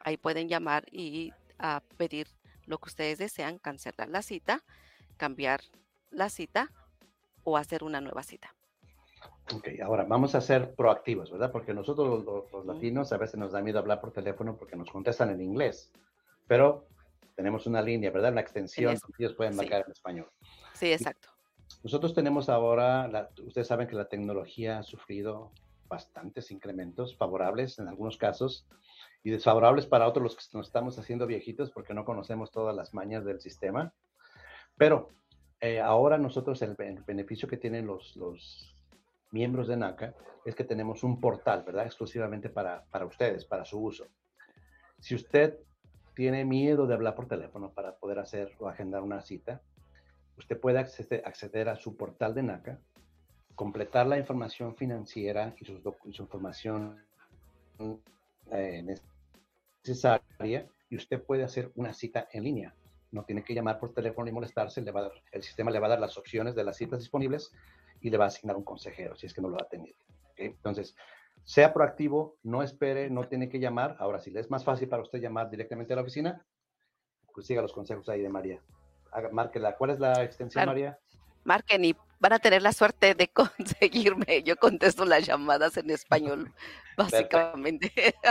Ahí 0.00 0.16
pueden 0.16 0.48
llamar 0.48 0.86
y 0.90 1.32
a 1.58 1.82
pedir 1.96 2.28
lo 2.64 2.78
que 2.78 2.88
ustedes 2.88 3.18
desean, 3.18 3.58
cancelar 3.58 4.08
la 4.08 4.22
cita, 4.22 4.64
cambiar 5.16 5.60
la 6.10 6.30
cita 6.30 6.72
o 7.44 7.56
hacer 7.56 7.84
una 7.84 8.00
nueva 8.00 8.22
cita. 8.22 8.54
Ok, 9.54 9.68
ahora 9.82 10.04
vamos 10.04 10.34
a 10.34 10.40
ser 10.40 10.74
proactivos, 10.74 11.30
¿verdad? 11.30 11.50
Porque 11.50 11.72
nosotros 11.72 12.24
los, 12.52 12.66
latinos 12.66 13.12
a 13.12 13.16
veces 13.16 13.38
nos 13.38 13.52
da 13.52 13.62
miedo 13.62 13.78
hablar 13.78 14.00
por 14.00 14.12
teléfono 14.12 14.56
porque 14.56 14.76
nos 14.76 14.90
contestan 14.90 15.30
en 15.30 15.40
inglés, 15.40 15.90
pero 16.46 16.86
tenemos 17.34 17.66
una 17.66 17.80
línea, 17.80 18.10
¿verdad? 18.10 18.32
Una 18.32 18.42
extensión 18.42 18.96
que 18.96 19.24
ellos 19.24 19.34
pueden 19.34 19.56
marcar 19.56 19.84
en 19.86 19.92
español. 19.92 20.28
Sí, 20.74 20.92
exacto. 20.92 21.28
Nosotros 21.82 22.14
tenemos 22.14 22.48
ahora, 22.48 23.30
ustedes 23.44 23.66
saben 23.66 23.86
que 23.88 23.94
la 23.94 24.08
tecnología 24.08 24.80
ha 24.80 24.82
sufrido 24.82 25.52
bastantes 25.88 26.50
incrementos 26.50 27.16
favorables 27.16 27.78
en 27.78 27.88
algunos 27.88 28.18
casos 28.18 28.66
y 29.22 29.30
desfavorables 29.30 29.86
para 29.86 30.06
otros 30.06 30.22
los 30.22 30.36
que 30.36 30.42
nos 30.56 30.66
estamos 30.66 30.98
haciendo 30.98 31.26
viejitos 31.26 31.70
porque 31.70 31.94
no 31.94 32.04
conocemos 32.04 32.50
todas 32.50 32.76
las 32.76 32.92
mañas 32.92 33.24
del 33.24 33.40
sistema. 33.40 33.92
Pero 34.76 35.10
eh, 35.60 35.80
ahora 35.80 36.18
nosotros 36.18 36.60
el, 36.62 36.76
beneficio 37.06 37.48
que 37.48 37.56
tienen 37.56 37.86
los, 37.86 38.16
los 38.16 38.77
miembros 39.30 39.68
de 39.68 39.76
NACA 39.76 40.14
es 40.44 40.54
que 40.54 40.64
tenemos 40.64 41.02
un 41.04 41.20
portal, 41.20 41.62
¿verdad? 41.64 41.86
Exclusivamente 41.86 42.48
para, 42.48 42.84
para 42.86 43.06
ustedes, 43.06 43.44
para 43.44 43.64
su 43.64 43.78
uso. 43.80 44.06
Si 44.98 45.14
usted 45.14 45.58
tiene 46.14 46.44
miedo 46.44 46.86
de 46.86 46.94
hablar 46.94 47.14
por 47.14 47.28
teléfono 47.28 47.72
para 47.72 47.96
poder 47.96 48.18
hacer 48.18 48.52
o 48.58 48.68
agendar 48.68 49.02
una 49.02 49.20
cita, 49.20 49.60
usted 50.36 50.58
puede 50.58 50.78
acceder, 50.78 51.22
acceder 51.24 51.68
a 51.68 51.76
su 51.76 51.96
portal 51.96 52.34
de 52.34 52.42
NACA 52.42 52.78
completar 53.58 54.06
la 54.06 54.16
información 54.16 54.76
financiera 54.76 55.52
y 55.60 55.64
su, 55.64 55.82
información 56.04 56.96
eh, 58.52 58.96
necesaria 59.84 60.68
y 60.88 60.94
usted 60.94 61.20
puede 61.20 61.42
hacer 61.42 61.72
una 61.74 61.92
cita 61.92 62.28
en 62.30 62.44
línea. 62.44 62.72
No 63.10 63.24
tiene 63.24 63.42
que 63.42 63.54
llamar 63.54 63.80
por 63.80 63.92
teléfono 63.92 64.28
y 64.28 64.32
molestarse, 64.32 64.80
le 64.80 64.92
va 64.92 65.00
a 65.00 65.02
dar, 65.04 65.12
el 65.32 65.42
sistema 65.42 65.72
le 65.72 65.80
va 65.80 65.88
a 65.88 65.90
dar 65.90 65.98
las 65.98 66.16
opciones 66.16 66.54
de 66.54 66.62
las 66.62 66.76
citas 66.76 67.00
disponibles 67.00 67.50
y 68.00 68.10
le 68.10 68.16
va 68.16 68.24
a 68.24 68.28
asignar 68.28 68.56
un 68.56 68.64
consejero 68.64 69.16
si 69.16 69.26
es 69.26 69.34
que 69.34 69.40
no 69.40 69.48
lo 69.48 69.60
ha 69.60 69.68
tenido. 69.68 69.96
Entonces, 70.36 70.94
sea 71.44 71.72
proactivo, 71.72 72.38
no 72.42 72.62
espere, 72.62 73.10
no 73.10 73.26
tiene 73.26 73.48
que 73.48 73.58
llamar. 73.58 73.96
Ahora, 73.98 74.20
si 74.20 74.30
le 74.30 74.40
es 74.40 74.50
más 74.50 74.64
fácil 74.64 74.88
para 74.88 75.02
usted 75.02 75.20
llamar 75.20 75.50
directamente 75.50 75.92
a 75.92 75.96
la 75.96 76.02
oficina, 76.02 76.44
pues 77.32 77.46
siga 77.46 77.62
los 77.62 77.72
consejos 77.72 78.08
ahí 78.08 78.20
de 78.20 78.28
María. 78.28 78.60
márquela. 79.32 79.76
¿Cuál 79.76 79.90
es 79.90 79.98
la 79.98 80.22
extensión, 80.22 80.66
María? 80.66 80.98
Marquen 81.44 81.84
y 81.84 81.96
van 82.20 82.34
a 82.34 82.38
tener 82.38 82.62
la 82.62 82.72
suerte 82.72 83.14
de 83.14 83.28
conseguirme. 83.28 84.42
Yo 84.42 84.56
contesto 84.56 85.04
las 85.04 85.26
llamadas 85.26 85.76
en 85.76 85.90
español, 85.90 86.52
básicamente. 86.96 88.14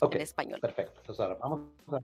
En 0.00 0.20
español. 0.20 0.60
Perfecto. 0.60 1.00
Entonces 1.00 1.20
ahora 1.20 1.36
vamos 1.40 1.60
a, 1.92 2.00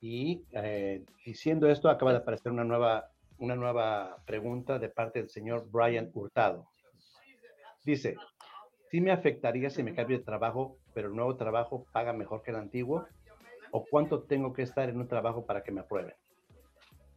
Y 0.00 0.44
eh, 0.52 1.04
diciendo 1.24 1.68
esto, 1.68 1.88
acaba 1.88 2.12
de 2.12 2.18
aparecer 2.18 2.52
una 2.52 2.64
nueva 2.64 3.10
una 3.40 3.56
nueva 3.56 4.18
pregunta 4.26 4.78
de 4.78 4.90
parte 4.90 5.18
del 5.18 5.30
señor 5.30 5.66
Brian 5.70 6.10
Hurtado. 6.12 6.68
Dice, 7.84 8.16
¿sí 8.90 9.00
me 9.00 9.12
afectaría 9.12 9.70
si 9.70 9.82
me 9.82 9.94
cambio 9.94 10.18
de 10.18 10.24
trabajo, 10.24 10.76
pero 10.92 11.08
el 11.08 11.16
nuevo 11.16 11.36
trabajo 11.36 11.86
paga 11.90 12.12
mejor 12.12 12.42
que 12.42 12.50
el 12.50 12.58
antiguo? 12.58 13.06
¿O 13.72 13.84
cuánto 13.84 14.22
tengo 14.24 14.52
que 14.52 14.62
estar 14.62 14.88
en 14.90 14.98
un 14.98 15.08
trabajo 15.08 15.46
para 15.46 15.62
que 15.62 15.72
me 15.72 15.80
aprueben? 15.80 16.14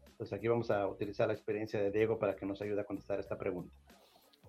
Entonces 0.08 0.32
aquí 0.34 0.48
vamos 0.48 0.72
a 0.72 0.88
utilizar 0.88 1.28
la 1.28 1.34
experiencia 1.34 1.82
de 1.82 1.92
Diego 1.92 2.18
para 2.18 2.36
que 2.36 2.46
nos 2.46 2.62
ayude 2.62 2.80
a 2.80 2.86
contestar 2.86 3.20
esta 3.20 3.38
pregunta. 3.38 3.76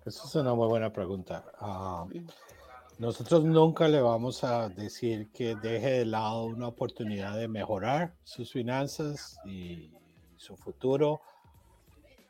Esa 0.05 0.27
es 0.27 0.35
una 0.35 0.53
muy 0.53 0.67
buena 0.67 0.93
pregunta. 0.93 1.43
Ah, 1.59 2.05
nosotros 2.97 3.43
nunca 3.43 3.87
le 3.87 4.01
vamos 4.01 4.43
a 4.43 4.69
decir 4.69 5.29
que 5.31 5.55
deje 5.55 5.91
de 5.91 6.05
lado 6.05 6.45
una 6.45 6.67
oportunidad 6.67 7.37
de 7.37 7.47
mejorar 7.47 8.15
sus 8.23 8.51
finanzas 8.51 9.37
y 9.45 9.91
su 10.37 10.55
futuro 10.55 11.21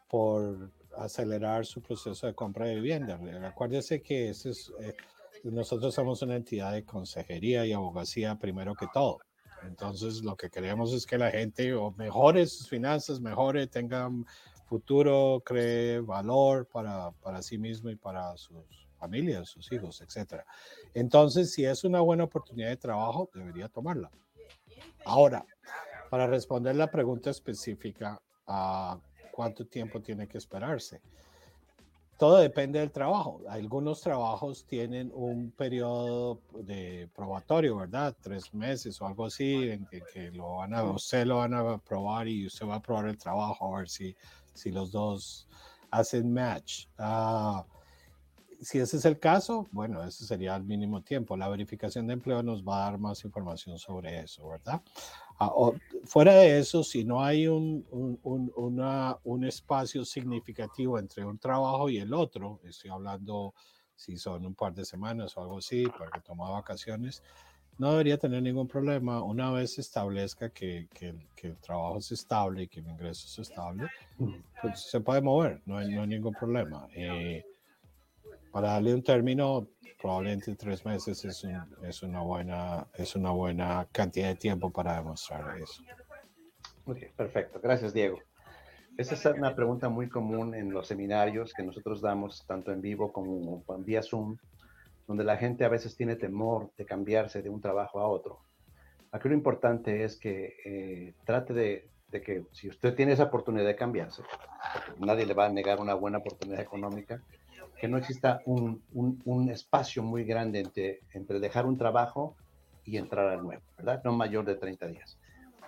por 0.10 0.72
acelerar 0.98 1.66
su 1.66 1.82
proceso 1.82 2.26
de 2.26 2.34
compra 2.34 2.66
de 2.66 2.76
vivienda. 2.76 3.20
Acuérdese 3.46 4.02
que 4.02 4.30
eh, 4.30 4.96
nosotros 5.44 5.94
somos 5.94 6.22
una 6.22 6.36
entidad 6.36 6.74
de 6.74 6.84
consejería 6.84 7.66
y 7.66 7.74
abogacía 7.74 8.36
primero 8.36 8.74
que 8.74 8.88
todo. 8.94 9.20
Entonces, 9.68 10.24
lo 10.24 10.36
que 10.36 10.50
queremos 10.50 10.94
es 10.94 11.06
que 11.06 11.18
la 11.18 11.32
gente 11.32 11.74
mejore 11.98 12.46
sus 12.46 12.70
finanzas, 12.70 13.20
mejore, 13.20 13.68
tenga 13.68 14.10
futuro, 14.66 15.42
cree 15.46 16.00
valor 16.00 16.68
para, 16.68 17.12
para 17.12 17.42
sí 17.42 17.58
mismo 17.58 17.90
y 17.90 17.96
para 17.96 18.36
sus 18.38 18.85
familias, 18.96 19.50
sus 19.50 19.72
hijos, 19.72 20.02
etc. 20.02 20.42
Entonces, 20.94 21.54
si 21.54 21.66
es 21.66 21.84
una 21.84 22.02
buena 22.02 22.24
oportunidad 22.24 22.70
de 22.70 22.78
trabajo, 22.78 23.30
debería 23.34 23.68
tomarla. 23.68 24.10
Ahora, 25.06 25.46
para 26.10 26.28
responder 26.28 26.76
la 26.76 26.90
pregunta 26.90 27.30
específica, 27.30 28.22
a 28.48 29.00
cuánto 29.32 29.66
tiempo 29.66 30.02
tiene 30.02 30.28
que 30.28 30.38
esperarse. 30.38 31.02
Todo 32.18 32.38
depende 32.38 32.80
del 32.80 32.92
trabajo. 32.92 33.42
Algunos 33.50 34.00
trabajos 34.00 34.66
tienen 34.66 35.12
un 35.14 35.52
periodo 35.52 36.40
de 36.54 37.10
probatorio, 37.14 37.76
¿verdad? 37.76 38.16
Tres 38.22 38.54
meses 38.54 39.02
o 39.02 39.08
algo 39.08 39.26
así, 39.26 39.70
en 39.70 39.86
que, 39.86 40.32
lo 40.32 40.56
van 40.58 40.74
a, 40.74 40.84
usted 40.84 41.26
lo 41.26 41.38
van 41.38 41.54
a 41.54 41.78
probar 41.80 42.30
y 42.30 42.48
usted 42.48 42.66
va 42.66 42.76
a 42.76 42.82
probar 42.82 43.08
el 43.08 43.18
trabajo 43.18 43.76
a 43.76 43.80
ver 43.80 43.90
si, 43.90 44.16
si 44.54 44.72
los 44.72 44.94
dos 44.94 45.50
hacen 45.92 46.32
match. 46.34 46.88
Ah, 46.98 47.66
si 48.62 48.80
ese 48.80 48.98
es 48.98 49.06
el 49.06 49.20
caso, 49.20 49.68
bueno, 49.72 50.04
ese 50.04 50.26
sería 50.26 50.56
el 50.56 50.64
mínimo 50.64 51.02
tiempo. 51.02 51.38
La 51.38 51.50
verificación 51.50 52.08
de 52.08 52.14
empleo 52.14 52.44
nos 52.44 52.64
va 52.64 52.78
a 52.78 52.90
dar 52.92 53.00
más 53.00 53.24
información 53.24 53.78
sobre 53.78 54.20
eso, 54.20 54.48
¿verdad? 54.48 54.82
Ah, 55.40 55.52
fuera 56.06 56.34
de 56.36 56.60
eso, 56.60 56.84
si 56.84 57.04
no 57.04 57.24
hay 57.24 57.48
un, 57.48 57.86
un, 57.92 58.52
una, 58.56 59.18
un, 59.24 59.44
espacio 59.44 60.06
significativo 60.06 60.98
entre 60.98 61.26
un 61.26 61.38
trabajo 61.38 61.90
y 61.90 61.98
el 61.98 62.14
otro, 62.14 62.62
estoy 62.64 62.90
hablando 62.90 63.54
si 63.96 64.18
son 64.18 64.46
un 64.46 64.56
par 64.56 64.74
de 64.74 64.86
semanas 64.86 65.36
o 65.36 65.42
algo 65.42 65.58
así, 65.58 65.86
para 65.88 66.12
que 66.12 66.22
toma 66.22 66.50
vacaciones, 66.50 67.22
no 67.78 67.92
debería 67.92 68.18
tener 68.18 68.42
ningún 68.42 68.68
problema 68.68 69.22
una 69.22 69.52
vez 69.52 69.74
se 69.74 69.82
establezca 69.82 70.50
que, 70.50 70.88
que, 70.94 71.14
el 71.44 71.58
trabajo 71.58 71.98
es 71.98 72.12
estable 72.12 72.64
y 72.64 72.68
que 72.68 72.80
el 72.80 72.88
ingreso 72.88 73.28
es 73.28 73.50
estable, 73.50 73.88
pues 74.62 74.80
se 74.90 75.02
puede 75.02 75.22
mover, 75.22 75.62
no 75.66 75.78
hay, 75.78 75.94
no 75.94 76.02
hay 76.02 76.08
ningún 76.08 76.34
problema. 76.34 76.88
Eh, 76.96 77.44
para 78.56 78.70
darle 78.70 78.94
un 78.94 79.04
término, 79.04 79.68
probablemente 80.02 80.56
tres 80.56 80.86
meses 80.86 81.26
es, 81.26 82.04
una 82.04 82.22
buena, 82.22 83.86
cantidad 83.92 84.30
de 84.30 84.36
tiempo 84.36 84.72
para 84.72 84.96
demostrar 84.96 85.58
eso. 85.58 85.84
Ok, 86.86 87.00
perfecto. 87.18 87.60
Gracias, 87.62 87.94
Diego. 87.94 88.18
Esa 88.98 89.16
es 89.16 89.26
una 89.26 89.54
pregunta 89.54 89.90
muy 89.90 90.08
común 90.08 90.56
en 90.56 90.72
los 90.72 90.88
seminarios 90.88 91.54
que 91.54 91.64
nosotros 91.64 92.00
damos, 92.00 92.46
tanto 92.48 92.72
en 92.72 92.80
vivo 92.80 93.12
como 93.12 93.66
vía 93.80 94.02
Zoom, 94.02 94.38
donde 95.06 95.26
la 95.26 95.36
gente 95.36 95.66
a 95.66 95.70
veces 95.70 95.98
tiene 95.98 96.16
temor 96.16 96.72
de 96.78 96.86
cambiarse 96.86 97.42
de 97.42 97.50
un 97.50 97.60
trabajo 97.60 98.00
a 98.00 98.08
otro. 98.08 98.40
Aquí 99.12 99.28
lo 99.28 99.36
importante 99.36 100.06
es 100.06 100.18
que 100.18 100.56
eh, 100.64 101.14
trate 101.26 101.54
de, 101.54 101.90
de, 102.08 102.22
que 102.22 102.46
si 102.54 102.70
usted 102.70 102.96
tiene 102.96 103.12
esa 103.12 103.24
oportunidad 103.24 103.66
de 103.66 103.76
cambiarse, 103.76 104.24
nadie 104.98 105.26
le 105.26 105.34
va 105.34 105.48
a 105.48 105.50
negar 105.50 105.82
una 105.82 105.94
buena 105.94 106.20
oportunidad 106.20 106.62
económica, 106.62 107.22
que 107.80 107.88
no 107.88 107.98
exista 107.98 108.42
un, 108.46 108.82
un, 108.94 109.50
espacio 109.50 110.02
muy 110.02 110.24
grande 110.24 110.60
entre, 110.60 111.02
entre 111.14 111.40
dejar 111.40 111.66
un 111.66 111.78
trabajo 111.78 112.36
y 112.84 112.98
entrar 112.98 113.28
al 113.28 113.44
nuevo, 113.44 113.64
¿verdad? 113.78 114.02
No 114.04 114.14
mayor 114.14 114.46
de 114.46 114.56
30 114.56 114.88
días. 114.88 115.18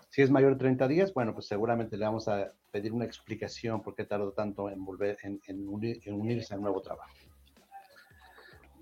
Si 0.10 0.22
es 0.22 0.32
mayor 0.32 0.54
de 0.54 0.60
30 0.60 0.88
días, 0.88 1.14
bueno, 1.14 1.34
pues 1.34 1.48
seguramente 1.48 1.98
le 1.98 2.06
vamos 2.06 2.28
a 2.28 2.52
pedir 2.72 2.94
una 2.94 3.06
explicación 3.06 3.84
por 3.84 3.96
qué 3.96 4.06
tardó 4.06 4.32
tanto 4.32 4.70
en, 4.70 4.84
volver, 4.86 5.18
en, 5.24 5.42
en, 5.48 5.68
unirse 5.68 6.54
al 6.54 6.62
nuevo 6.62 6.82
trabajo. 6.82 7.14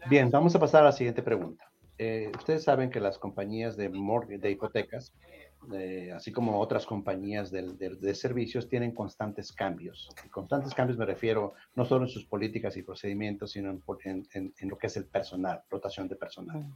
Bien, 0.07 0.29
vamos 0.29 0.55
a 0.55 0.59
pasar 0.59 0.83
a 0.83 0.85
la 0.85 0.91
siguiente 0.91 1.23
pregunta. 1.23 1.71
Eh, 1.97 2.31
ustedes 2.37 2.63
saben 2.63 2.89
que 2.89 2.99
las 2.99 3.17
compañías 3.17 3.75
de, 3.75 3.89
de 3.89 4.51
hipotecas 4.51 5.13
así 6.15 6.31
como 6.31 6.59
otras 6.59 6.85
compañías 6.85 7.51
de, 7.51 7.73
de, 7.73 8.15
servicios, 8.15 8.67
tienen 8.67 8.91
constantes 8.93 9.51
cambios. 9.51 10.09
Y 10.25 10.29
constantes 10.29 10.73
cambios 10.73 10.97
me 10.97 11.05
refiero 11.05 11.53
no 11.75 11.85
solo 11.85 12.05
en 12.05 12.09
sus 12.09 12.25
políticas 12.25 12.77
y 12.77 12.83
procedimientos, 12.83 13.51
sino 13.51 13.69
en, 14.03 14.27
en, 14.33 14.69
lo 14.69 14.77
que 14.77 14.87
es 14.87 14.97
el 14.97 15.05
personal, 15.05 15.63
rotación 15.69 16.07
de 16.07 16.15
personal. 16.15 16.59
Mm. 16.59 16.73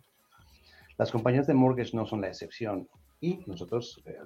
Las 0.98 1.12
compañías 1.12 1.48
de 1.48 1.54
mortgage 1.54 1.96
no 1.96 2.06
son 2.06 2.22
la 2.22 2.28
excepción. 2.28 2.88
Y 3.22 3.44
nosotros, 3.48 4.02
eh, 4.06 4.18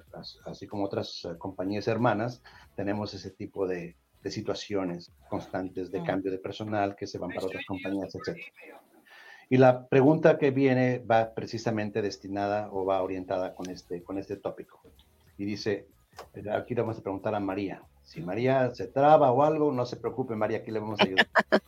así 0.44 0.66
como 0.66 0.84
otras 0.84 1.24
eh, 1.24 1.36
compañías 1.38 1.88
hermanas, 1.88 2.42
tenemos 2.76 3.12
ese 3.14 3.30
tipo 3.30 3.66
de, 3.66 3.96
de 4.22 4.30
situaciones 4.30 5.12
constantes 5.28 5.90
de 5.90 6.00
mm. 6.00 6.04
cambio 6.04 6.32
de 6.32 6.38
personal 6.38 6.96
que 6.96 7.06
se 7.06 7.18
van 7.18 7.30
para 7.30 7.46
otras 7.46 7.64
compañías, 7.66 8.14
etc. 8.14 8.38
Y 9.50 9.58
la 9.58 9.86
pregunta 9.86 10.38
que 10.38 10.50
viene 10.50 10.98
va 10.98 11.34
precisamente 11.34 12.02
destinada 12.02 12.68
o 12.72 12.84
va 12.84 13.02
orientada 13.02 13.54
con 13.54 13.70
este, 13.70 14.02
con 14.02 14.18
este 14.18 14.36
tópico. 14.36 14.82
Y 15.36 15.44
dice, 15.44 15.86
aquí 16.52 16.74
le 16.74 16.82
vamos 16.82 16.98
a 16.98 17.02
preguntar 17.02 17.34
a 17.34 17.40
María. 17.40 17.82
Si 18.02 18.20
María 18.20 18.74
se 18.74 18.86
traba 18.86 19.32
o 19.32 19.42
algo, 19.42 19.72
no 19.72 19.86
se 19.86 19.96
preocupe, 19.96 20.36
María, 20.36 20.58
aquí 20.58 20.70
le 20.70 20.80
vamos 20.80 21.00
a 21.00 21.04
ayudar. 21.04 21.26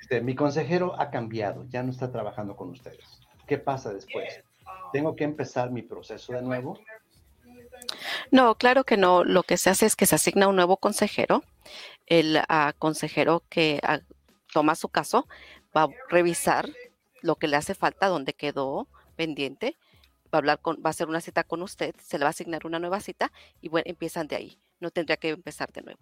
Este, 0.00 0.20
mi 0.20 0.34
consejero 0.34 1.00
ha 1.00 1.10
cambiado, 1.10 1.66
ya 1.68 1.82
no 1.82 1.92
está 1.92 2.10
trabajando 2.10 2.56
con 2.56 2.70
ustedes. 2.70 3.20
¿Qué 3.46 3.58
pasa 3.58 3.92
después? 3.92 4.42
¿Tengo 4.92 5.14
que 5.14 5.24
empezar 5.24 5.70
mi 5.70 5.82
proceso 5.82 6.32
de 6.32 6.42
nuevo? 6.42 6.78
No, 8.30 8.56
claro 8.56 8.84
que 8.84 8.96
no. 8.96 9.24
Lo 9.24 9.42
que 9.42 9.56
se 9.56 9.70
hace 9.70 9.86
es 9.86 9.96
que 9.96 10.06
se 10.06 10.16
asigna 10.16 10.48
un 10.48 10.56
nuevo 10.56 10.76
consejero. 10.76 11.42
El 12.06 12.38
ah, 12.48 12.74
consejero 12.78 13.44
que 13.48 13.80
ah, 13.82 14.00
toma 14.52 14.74
su 14.74 14.88
caso 14.88 15.26
va 15.76 15.84
a 15.84 15.88
revisar 16.08 16.68
lo 17.22 17.36
que 17.36 17.48
le 17.48 17.56
hace 17.56 17.74
falta, 17.74 18.08
dónde 18.08 18.34
quedó 18.34 18.86
pendiente, 19.16 19.76
va 20.26 20.36
a 20.36 20.38
hablar 20.38 20.60
con, 20.60 20.76
va 20.76 20.86
a 20.86 20.90
hacer 20.90 21.08
una 21.08 21.20
cita 21.20 21.44
con 21.44 21.62
usted, 21.62 21.94
se 22.02 22.18
le 22.18 22.24
va 22.24 22.28
a 22.28 22.30
asignar 22.30 22.66
una 22.66 22.78
nueva 22.78 23.00
cita 23.00 23.32
y 23.60 23.68
bueno, 23.68 23.84
empiezan 23.88 24.26
de 24.26 24.36
ahí. 24.36 24.58
No 24.80 24.90
tendría 24.90 25.16
que 25.16 25.30
empezar 25.30 25.72
de 25.72 25.82
nuevo. 25.82 26.00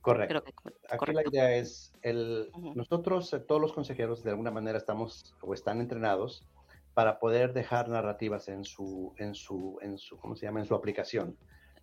Correcto. 0.00 0.42
Aquí 0.88 1.12
la 1.12 1.26
idea 1.26 1.56
es, 1.56 1.92
el, 2.02 2.50
nosotros, 2.74 3.32
eh, 3.32 3.40
todos 3.40 3.60
los 3.60 3.72
consejeros, 3.72 4.22
de 4.22 4.30
alguna 4.30 4.50
manera 4.50 4.78
estamos 4.78 5.34
o 5.42 5.52
están 5.54 5.80
entrenados 5.80 6.46
para 6.94 7.18
poder 7.18 7.52
dejar 7.52 7.88
narrativas 7.88 8.48
en 8.48 8.64
su, 8.64 9.12
en 9.18 9.34
su, 9.34 9.78
en 9.82 9.98
su, 9.98 10.18
¿cómo 10.18 10.36
se 10.36 10.46
llama? 10.46 10.60
En 10.60 10.66
su 10.66 10.74
aplicación. 10.74 11.36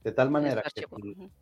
De 0.04 0.12
tal 0.12 0.30
manera 0.30 0.64
que, 0.74 0.86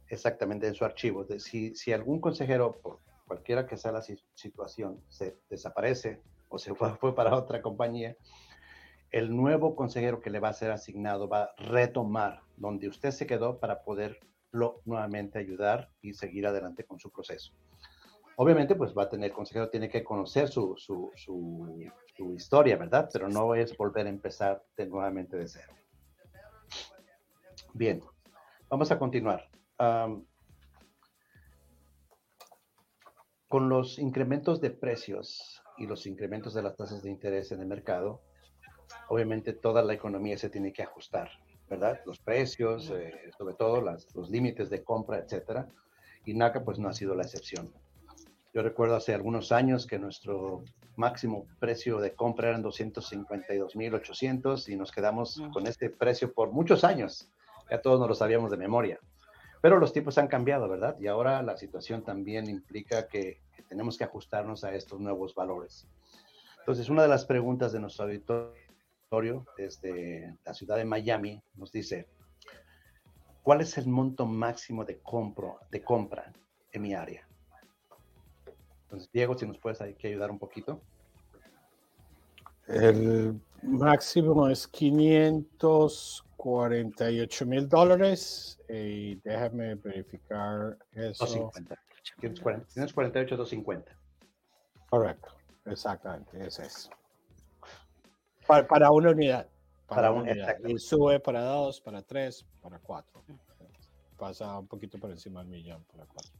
exactamente, 0.08 0.68
en 0.68 0.74
su 0.74 0.86
archivo. 0.86 1.26
De, 1.26 1.40
si, 1.40 1.76
si 1.76 1.92
algún 1.92 2.20
consejero, 2.20 2.80
por 2.82 3.00
cualquiera 3.26 3.66
que 3.66 3.78
sea 3.78 3.92
la 3.92 4.02
situación, 4.02 5.02
se 5.10 5.38
desaparece 5.50 6.22
o 6.50 6.58
se 6.58 6.74
fue, 6.76 7.16
para 7.16 7.36
otra 7.36 7.62
compañía, 7.62 8.16
el 9.12 9.36
nuevo 9.36 9.76
consejero 9.76 10.22
que 10.22 10.30
le 10.30 10.40
va 10.40 10.50
a 10.50 10.54
ser 10.54 10.72
asignado 10.72 11.28
va 11.28 11.44
a 11.44 11.56
retomar 11.58 12.42
donde 12.58 12.88
usted 12.88 13.12
se 13.12 13.28
quedó 13.28 13.60
para 13.60 13.84
poderlo 13.84 14.82
nuevamente 14.86 15.40
ayudar 15.40 15.92
y 16.02 16.14
seguir 16.14 16.48
adelante 16.48 16.84
con 16.84 17.00
su 17.00 17.12
proceso. 17.12 17.54
Obviamente, 18.36 18.74
pues 18.76 18.96
va 18.98 19.04
a 19.04 19.10
tener, 19.10 19.30
el 19.30 19.36
consejero 19.36 19.70
tiene 19.70 19.90
que 19.90 20.04
conocer 20.04 20.48
su, 20.48 20.76
su, 20.78 21.12
su, 21.16 22.34
historia, 22.36 22.78
¿verdad? 22.78 23.08
Pero 23.14 23.30
no 23.30 23.54
es 23.54 23.78
volver 23.78 24.08
a 24.08 24.10
empezar 24.10 24.64
de, 24.76 24.88
nuevamente 24.88 25.38
de 25.38 25.48
cero. 25.48 25.74
Bien, 27.74 28.02
vamos 28.70 28.90
a 28.92 28.98
continuar. 28.98 29.48
Con 33.54 33.70
los 33.70 34.00
incrementos 34.00 34.60
de 34.62 34.72
precios 34.72 35.62
y 35.78 35.86
los 35.86 36.08
incrementos 36.08 36.56
de 36.56 36.64
las 36.64 36.76
tasas 36.76 37.04
de 37.04 37.12
interés 37.12 37.52
en 37.52 37.62
el 37.62 37.68
mercado, 37.68 38.20
obviamente 39.10 39.54
toda 39.54 39.84
la 39.84 39.94
economía 39.94 40.40
se 40.40 40.50
tiene 40.50 40.74
que 40.74 40.82
ajustar, 40.82 41.30
¿verdad? 41.70 42.00
Los 42.08 42.18
precios, 42.18 42.90
eh, 42.90 43.14
sobre 43.38 43.54
todo 43.54 43.80
los 43.80 44.32
límites 44.32 44.72
de 44.72 44.84
compra, 44.84 45.20
etcétera. 45.20 45.70
Y 46.26 46.34
NACA 46.34 46.64
pues 46.64 46.80
no 46.80 46.90
ha 46.90 46.94
sido 46.94 47.14
la 47.14 47.22
excepción. 47.22 47.72
Yo 48.56 48.64
recuerdo 48.64 48.96
hace 48.96 49.14
algunos 49.14 49.52
años 49.52 49.86
que 49.86 50.00
nuestro 50.00 50.64
máximo 50.96 51.46
precio 51.60 52.00
de 52.00 52.16
compra 52.16 52.50
eran 52.50 52.64
252.800 52.64 54.68
y 54.68 54.76
nos 54.76 54.92
quedamos 54.92 55.44
con 55.54 55.68
este 55.68 55.92
precio 55.92 56.34
por 56.34 56.52
muchos 56.52 56.84
años. 56.84 57.30
Ya 57.70 57.84
todos 57.84 58.00
nos 58.00 58.10
lo 58.10 58.16
sabíamos 58.16 58.50
de 58.50 58.58
memoria. 58.58 59.00
Pero 59.64 59.80
los 59.80 59.94
tiempos 59.94 60.18
han 60.18 60.28
cambiado, 60.28 60.68
¿verdad? 60.68 61.00
Y 61.00 61.08
ahora 61.08 61.42
la 61.42 61.56
situación 61.56 62.04
también 62.04 62.50
implica 62.50 63.08
que, 63.08 63.40
tenemos 63.70 63.98
que 63.98 64.04
ajustarnos 64.04 64.66
a 64.66 64.76
estos 64.76 65.00
nuevos 65.00 65.34
valores. 65.36 65.88
Entonces, 66.60 66.90
una 66.90 67.04
de 67.04 67.08
las 67.08 67.24
preguntas 67.24 67.72
de 67.72 67.80
nuestro 67.80 68.04
auditorio 68.04 69.46
desde 69.56 70.36
la 70.44 70.54
ciudad 70.54 70.76
de 70.76 70.84
Miami 70.84 71.42
nos 71.56 71.72
dice, 71.72 72.10
¿cuál 73.42 73.62
es 73.62 73.78
el 73.78 73.88
monto 73.88 74.26
máximo 74.26 74.84
de, 74.84 75.00
compro, 75.00 75.60
de 75.72 75.82
compra 75.82 76.34
en 76.74 76.82
mi 76.82 76.94
área? 76.94 77.26
Entonces, 78.84 79.10
Diego, 79.14 79.38
si 79.38 79.48
nos 79.48 79.60
puedes 79.60 79.80
aquí 79.80 80.08
ayudar 80.08 80.30
un 80.30 80.40
poquito. 80.40 80.82
El 82.68 83.40
máximo 83.62 84.48
es 84.50 84.68
500 84.68 86.26
48 86.44 87.46
mil 87.46 87.70
dólares 87.70 88.60
y 88.68 89.16
déjame 89.22 89.76
verificar 89.76 90.78
eso. 90.92 91.24
250. 91.26 91.80
Tienes 92.74 92.94
48, 92.94 93.38
250. 93.38 93.98
Correcto, 94.90 95.30
exactamente, 95.66 96.46
ese 96.46 96.64
es. 96.64 96.90
Para, 98.46 98.68
para 98.68 98.92
una 98.92 99.12
unidad. 99.12 99.48
Para, 99.88 100.12
una 100.12 100.34
unidad. 100.34 100.58
Y 100.66 100.78
sube 100.80 101.22
para 101.22 101.44
dos, 101.44 101.80
para 101.80 102.02
tres, 102.02 102.46
para 102.62 102.78
cuatro. 102.80 103.24
Pasa 104.18 104.60
un 104.60 104.68
poquito 104.68 105.00
por 105.00 105.12
encima 105.12 105.40
del 105.40 105.50
millón 105.50 105.82
para 105.86 106.06
cuatro. 106.06 106.34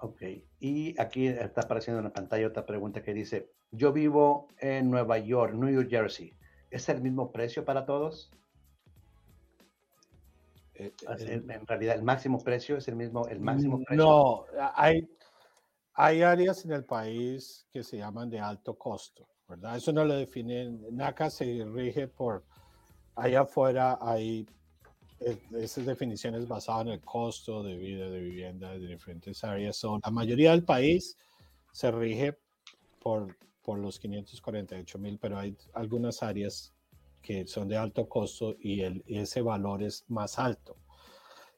Ok, 0.00 0.22
y 0.60 1.00
aquí 1.00 1.28
está 1.28 1.62
apareciendo 1.62 2.00
en 2.00 2.04
la 2.04 2.12
pantalla 2.12 2.46
otra 2.48 2.66
pregunta 2.66 3.02
que 3.02 3.14
dice, 3.14 3.50
yo 3.76 3.92
vivo 3.92 4.48
en 4.58 4.90
Nueva 4.90 5.18
York, 5.18 5.54
New 5.54 5.88
Jersey, 5.88 6.32
¿es 6.70 6.88
el 6.88 7.00
mismo 7.00 7.30
precio 7.30 7.64
para 7.64 7.84
todos? 7.84 8.30
Eh, 10.74 10.92
en 11.06 11.66
realidad, 11.66 11.94
el 11.94 12.02
máximo 12.02 12.38
precio 12.38 12.76
es 12.76 12.88
el 12.88 12.96
mismo, 12.96 13.26
el 13.28 13.40
máximo 13.40 13.82
precio. 13.84 14.04
No, 14.04 14.44
hay, 14.74 15.08
hay 15.94 16.22
áreas 16.22 16.64
en 16.64 16.72
el 16.72 16.84
país 16.84 17.66
que 17.72 17.84
se 17.84 17.98
llaman 17.98 18.28
de 18.28 18.40
alto 18.40 18.76
costo, 18.76 19.28
¿verdad? 19.48 19.76
Eso 19.76 19.92
no 19.92 20.04
lo 20.04 20.14
definen. 20.14 20.84
NACA 20.90 21.30
se 21.30 21.64
rige 21.64 22.08
por, 22.08 22.44
allá 23.14 23.42
afuera 23.42 23.98
hay 24.00 24.46
esas 25.52 25.86
definiciones 25.86 26.46
basadas 26.46 26.86
en 26.86 26.92
el 26.92 27.00
costo 27.00 27.62
de 27.62 27.76
vida, 27.76 28.10
de 28.10 28.20
vivienda 28.20 28.72
de 28.72 28.88
diferentes 28.88 29.42
áreas. 29.44 29.76
Son, 29.76 30.00
la 30.04 30.10
mayoría 30.10 30.50
del 30.50 30.64
país 30.64 31.16
se 31.72 31.90
rige 31.90 32.36
por, 33.00 33.36
por 33.64 33.78
los 33.78 33.98
548 33.98 34.98
mil, 34.98 35.18
pero 35.18 35.38
hay 35.38 35.56
algunas 35.72 36.22
áreas 36.22 36.74
que 37.22 37.46
son 37.46 37.66
de 37.68 37.76
alto 37.78 38.06
costo 38.06 38.54
y 38.60 38.82
el, 38.82 39.02
ese 39.06 39.40
valor 39.40 39.82
es 39.82 40.04
más 40.08 40.38
alto. 40.38 40.76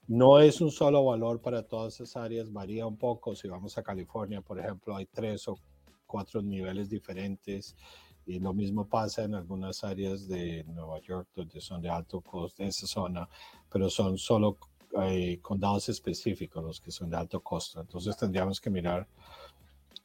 No 0.07 0.39
es 0.39 0.61
un 0.61 0.71
solo 0.71 1.05
valor 1.05 1.41
para 1.41 1.65
todas 1.65 1.95
esas 1.95 2.17
áreas, 2.17 2.53
varía 2.53 2.87
un 2.87 2.97
poco. 2.97 3.35
Si 3.35 3.49
vamos 3.49 3.77
a 3.77 3.83
California, 3.83 4.41
por 4.41 4.61
ejemplo, 4.61 4.95
hay 4.95 5.07
tres 5.07 5.49
o 5.49 5.59
cuatro 6.07 6.41
niveles 6.41 6.89
diferentes 6.89 7.75
y 8.25 8.39
lo 8.39 8.55
mismo 8.55 8.87
pasa 8.87 9.25
en 9.25 9.35
algunas 9.35 9.83
áreas 9.83 10.29
de 10.29 10.63
Nueva 10.65 11.01
York 11.01 11.29
donde 11.35 11.61
son 11.61 11.83
de 11.83 11.91
alto 11.91 12.21
costo 12.21 12.63
en 12.63 12.69
esa 12.69 12.87
zona, 12.87 13.29
pero 13.69 13.91
son 13.91 14.17
solo 14.17 14.59
eh, 15.03 15.41
condados 15.43 15.89
específicos 15.89 16.63
los 16.63 16.81
que 16.81 16.93
son 16.93 17.11
de 17.11 17.17
alto 17.17 17.41
costo. 17.41 17.81
Entonces 17.81 18.17
tendríamos 18.17 18.61
que 18.61 18.71
mirar 18.71 19.09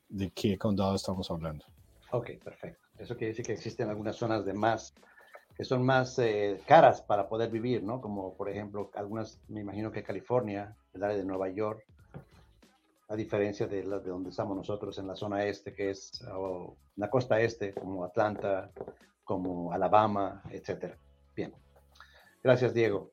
de 0.10 0.32
qué 0.32 0.58
condado 0.58 0.96
estamos 0.96 1.30
hablando. 1.30 1.71
Ok, 2.12 2.32
perfecto. 2.44 2.88
Eso 2.98 3.16
quiere 3.16 3.32
decir 3.32 3.46
que 3.46 3.54
existen 3.54 3.90
algunas 3.90 4.16
zonas 4.16 4.46
de 4.46 4.54
más 4.54 4.94
que 5.56 5.66
son 5.66 5.86
más 5.86 6.18
eh, 6.20 6.62
caras 6.66 7.02
para 7.02 7.28
poder 7.28 7.50
vivir, 7.50 7.84
¿no? 7.84 8.02
Como 8.02 8.36
por 8.36 8.50
ejemplo, 8.50 8.90
algunas, 8.96 9.40
me 9.48 9.62
imagino 9.62 9.92
que 9.92 10.04
California, 10.04 10.76
el 10.94 11.04
área 11.04 11.18
de 11.18 11.26
Nueva 11.26 11.50
York, 11.50 11.86
a 13.10 13.16
diferencia 13.16 13.68
de, 13.68 13.84
la, 13.84 14.00
de 14.00 14.10
donde 14.10 14.30
estamos 14.30 14.56
nosotros 14.56 14.98
en 14.98 15.08
la 15.08 15.16
zona 15.16 15.44
este, 15.46 15.74
que 15.74 15.90
es 15.90 16.24
la 16.96 17.10
costa 17.10 17.42
este, 17.42 17.74
como 17.74 18.06
Atlanta, 18.06 18.72
como 19.24 19.74
Alabama, 19.74 20.42
etcétera. 20.50 20.98
Bien. 21.36 21.54
Gracias, 22.42 22.74
Diego. 22.74 23.12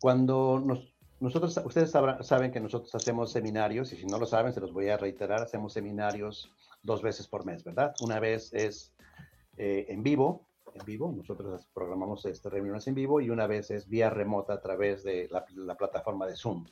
cuando 0.00 0.60
nos, 0.64 0.92
nosotros, 1.20 1.56
ustedes 1.64 1.90
saben 1.90 2.50
que 2.50 2.60
nosotros 2.60 2.94
hacemos 2.94 3.32
seminarios, 3.32 3.92
y 3.92 3.96
si 3.96 4.06
no 4.06 4.18
lo 4.18 4.26
saben, 4.26 4.52
se 4.52 4.60
los 4.60 4.72
voy 4.72 4.88
a 4.88 4.96
reiterar, 4.96 5.42
hacemos 5.42 5.72
seminarios 5.72 6.52
dos 6.82 7.02
veces 7.02 7.26
por 7.28 7.44
mes, 7.44 7.64
¿verdad? 7.64 7.94
Una 8.00 8.20
vez 8.20 8.52
es 8.52 8.94
eh, 9.56 9.86
en 9.88 10.02
vivo, 10.02 10.48
en 10.74 10.84
vivo, 10.84 11.12
nosotros 11.12 11.68
programamos 11.74 12.24
estas 12.26 12.52
reuniones 12.52 12.86
en 12.86 12.94
vivo 12.94 13.20
y 13.20 13.30
una 13.30 13.46
vez 13.46 13.70
es 13.70 13.88
vía 13.88 14.10
remota 14.10 14.54
a 14.54 14.60
través 14.60 15.02
de 15.02 15.28
la, 15.30 15.76
plataforma 15.76 16.26
de 16.26 16.36
Zoom. 16.36 16.64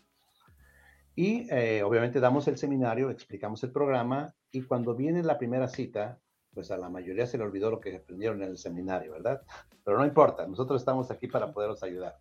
Y 1.14 1.48
eh, 1.50 1.82
obviamente 1.82 2.20
damos 2.20 2.46
el 2.46 2.58
seminario, 2.58 3.10
explicamos 3.10 3.62
el 3.64 3.72
programa 3.72 4.34
y 4.50 4.62
cuando 4.62 4.94
viene 4.94 5.22
la 5.22 5.38
primera 5.38 5.66
cita, 5.66 6.20
pues 6.52 6.70
a 6.70 6.76
la 6.76 6.88
mayoría 6.88 7.26
se 7.26 7.38
le 7.38 7.44
olvidó 7.44 7.70
lo 7.70 7.80
que 7.80 7.96
aprendieron 7.96 8.42
en 8.42 8.50
el 8.50 8.58
seminario, 8.58 9.12
¿verdad? 9.12 9.42
Pero 9.84 9.98
no 9.98 10.06
importa, 10.06 10.46
nosotros 10.46 10.80
estamos 10.80 11.10
aquí 11.10 11.26
para 11.26 11.52
poderos 11.52 11.82
ayudar. 11.82 12.18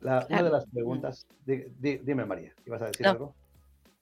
una 0.00 0.42
de 0.42 0.50
las 0.50 0.66
preguntas, 0.66 1.26
dime 1.44 2.24
María, 2.24 2.54
¿ibas 2.66 2.82
a 2.82 2.86
decir 2.86 3.06
algo? 3.06 3.34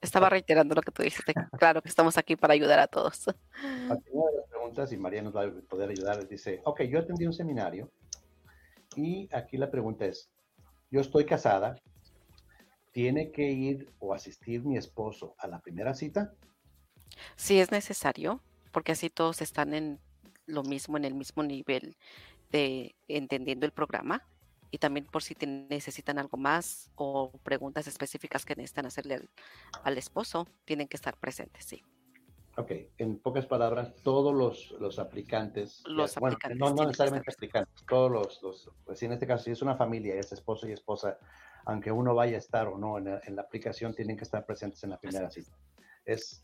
Estaba 0.02 0.28
reiterando 0.28 0.74
lo 0.74 0.82
que 0.82 0.90
tú 0.90 1.02
dijiste. 1.02 1.32
Claro 1.58 1.80
que 1.80 1.88
estamos 1.88 2.18
aquí 2.18 2.34
para 2.36 2.54
ayudar 2.54 2.80
a 2.80 2.88
todos. 2.88 3.28
Una 3.28 3.94
de 4.30 4.36
las 4.36 4.48
preguntas, 4.50 4.92
y 4.92 4.96
María 4.96 5.22
nos 5.22 5.34
va 5.34 5.44
a 5.44 5.50
poder 5.68 5.90
ayudar, 5.90 6.28
dice, 6.28 6.60
ok, 6.64 6.82
yo 6.82 6.98
atendí 6.98 7.24
un 7.24 7.32
seminario 7.32 7.88
y 8.96 9.28
aquí 9.32 9.56
la 9.56 9.70
pregunta 9.70 10.04
es, 10.04 10.28
yo 10.90 11.00
estoy 11.00 11.24
casada, 11.24 11.76
¿tiene 12.90 13.30
que 13.30 13.50
ir 13.50 13.88
o 14.00 14.12
asistir 14.12 14.64
mi 14.64 14.76
esposo 14.76 15.34
a 15.38 15.46
la 15.46 15.60
primera 15.60 15.94
cita? 15.94 16.34
Sí, 17.36 17.60
es 17.60 17.70
necesario, 17.70 18.42
porque 18.72 18.92
así 18.92 19.08
todos 19.08 19.40
están 19.40 19.72
en 19.72 20.00
lo 20.46 20.64
mismo, 20.64 20.96
en 20.96 21.04
el 21.04 21.14
mismo 21.14 21.42
nivel 21.42 21.96
de 22.50 22.94
entendiendo 23.08 23.64
el 23.66 23.72
programa 23.72 24.26
y 24.72 24.78
también 24.78 25.04
por 25.04 25.22
si 25.22 25.36
necesitan 25.68 26.18
algo 26.18 26.38
más 26.38 26.90
o 26.96 27.30
preguntas 27.44 27.86
específicas 27.86 28.46
que 28.46 28.56
necesitan 28.56 28.86
hacerle 28.86 29.28
al, 29.84 29.98
esposo, 29.98 30.48
tienen 30.64 30.88
que 30.88 30.96
estar 30.96 31.14
presentes, 31.18 31.66
sí. 31.66 31.82
Ok, 32.56 32.72
en 32.96 33.18
pocas 33.18 33.44
palabras, 33.44 33.94
todos 34.02 34.34
los, 34.34 34.74
los 34.80 34.98
aplicantes, 34.98 35.82
los 35.86 36.16
aplicantes 36.16 36.58
no, 36.58 36.74
no 36.74 36.86
necesariamente 36.86 37.30
aplicantes, 37.30 37.84
todos 37.86 38.10
los, 38.10 38.42
los, 38.42 38.70
pues 38.84 39.02
en 39.02 39.12
este 39.12 39.26
caso, 39.26 39.44
si 39.44 39.50
es 39.50 39.60
una 39.60 39.76
familia, 39.76 40.14
es 40.16 40.32
esposo 40.32 40.66
y 40.66 40.72
esposa, 40.72 41.18
aunque 41.66 41.92
uno 41.92 42.14
vaya 42.14 42.36
a 42.36 42.38
estar 42.38 42.66
o 42.66 42.78
no 42.78 42.96
en 42.96 43.04
la, 43.04 43.20
en 43.24 43.36
la 43.36 43.42
aplicación, 43.42 43.94
tienen 43.94 44.16
que 44.16 44.24
estar 44.24 44.44
presentes 44.46 44.82
en 44.84 44.90
la 44.90 44.98
primera 44.98 45.30
cita. 45.30 45.52
Es, 46.04 46.42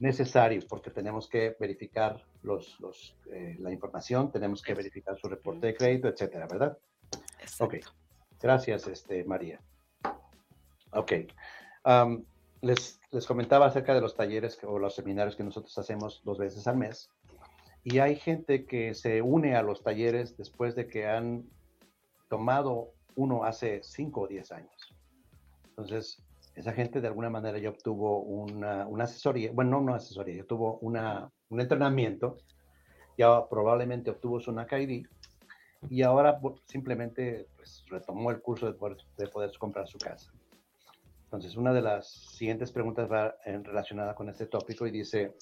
necesario 0.00 0.60
porque 0.68 0.90
tenemos 0.90 1.28
que 1.28 1.56
verificar 1.58 2.24
los, 2.42 2.78
los, 2.80 3.16
eh, 3.32 3.56
la 3.60 3.72
información, 3.72 4.32
tenemos 4.32 4.62
que 4.62 4.74
verificar 4.74 5.16
su 5.16 5.28
reporte 5.28 5.68
de 5.68 5.74
crédito, 5.74 6.08
etcétera, 6.08 6.46
¿verdad? 6.46 6.76
Ok, 7.60 7.76
gracias, 8.40 8.86
este, 8.86 9.24
María. 9.24 9.60
Ok. 10.92 11.12
les, 12.60 13.00
les 13.10 13.26
comentaba 13.26 13.66
acerca 13.66 13.94
de 13.94 14.00
los 14.00 14.16
talleres 14.16 14.58
o 14.64 14.78
los 14.78 14.94
seminarios 14.94 15.36
que 15.36 15.44
nosotros 15.44 15.76
hacemos 15.78 16.22
dos 16.24 16.38
veces 16.38 16.66
al 16.66 16.76
mes. 16.76 17.10
Y 17.84 18.00
hay 18.00 18.16
gente 18.16 18.66
que 18.66 18.94
se 18.94 19.22
une 19.22 19.54
a 19.54 19.62
los 19.62 19.82
talleres 19.82 20.36
después 20.36 20.74
de 20.74 20.88
que 20.88 21.06
han 21.06 21.44
tomado 22.28 22.92
uno 23.14 23.44
hace 23.44 23.82
cinco 23.82 24.22
o 24.22 24.28
diez 24.28 24.52
años. 24.52 24.94
Entonces, 25.70 26.22
esa 26.54 26.72
gente 26.72 27.00
de 27.00 27.06
alguna 27.06 27.30
manera 27.30 27.58
ya 27.58 27.70
obtuvo 27.70 28.20
una, 28.20 28.86
una 28.86 29.04
asesoría, 29.04 29.52
bueno, 29.52 29.72
no 29.72 29.78
una 29.80 29.96
asesoría, 29.96 30.36
ya 30.36 30.44
tuvo 30.44 30.78
una, 30.78 31.30
un 31.50 31.60
entrenamiento, 31.60 32.36
ya 33.16 33.48
probablemente 33.48 34.10
obtuvo 34.10 34.40
su 34.40 34.52
NACID 34.52 35.06
y 35.88 36.02
ahora 36.02 36.40
simplemente 36.66 37.48
pues, 37.56 37.84
retomó 37.88 38.30
el 38.30 38.40
curso 38.40 38.66
de 38.66 38.72
poder, 38.72 38.98
de 39.16 39.28
poder 39.28 39.50
comprar 39.58 39.86
su 39.86 39.98
casa. 39.98 40.32
Entonces, 41.24 41.56
una 41.56 41.72
de 41.72 41.82
las 41.82 42.08
siguientes 42.08 42.72
preguntas 42.72 43.10
va 43.10 43.36
en, 43.44 43.62
relacionada 43.62 44.14
con 44.14 44.28
este 44.28 44.46
tópico 44.46 44.86
y 44.86 44.90
dice, 44.90 45.36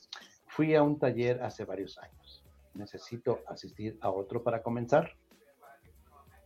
fui 0.49 0.75
a 0.75 0.83
un 0.83 0.99
taller 0.99 1.43
hace 1.43 1.65
varios 1.65 1.97
años. 1.99 2.45
¿Necesito 2.75 3.41
asistir 3.47 3.97
a 4.01 4.11
otro 4.11 4.43
para 4.43 4.63
comenzar? 4.63 5.13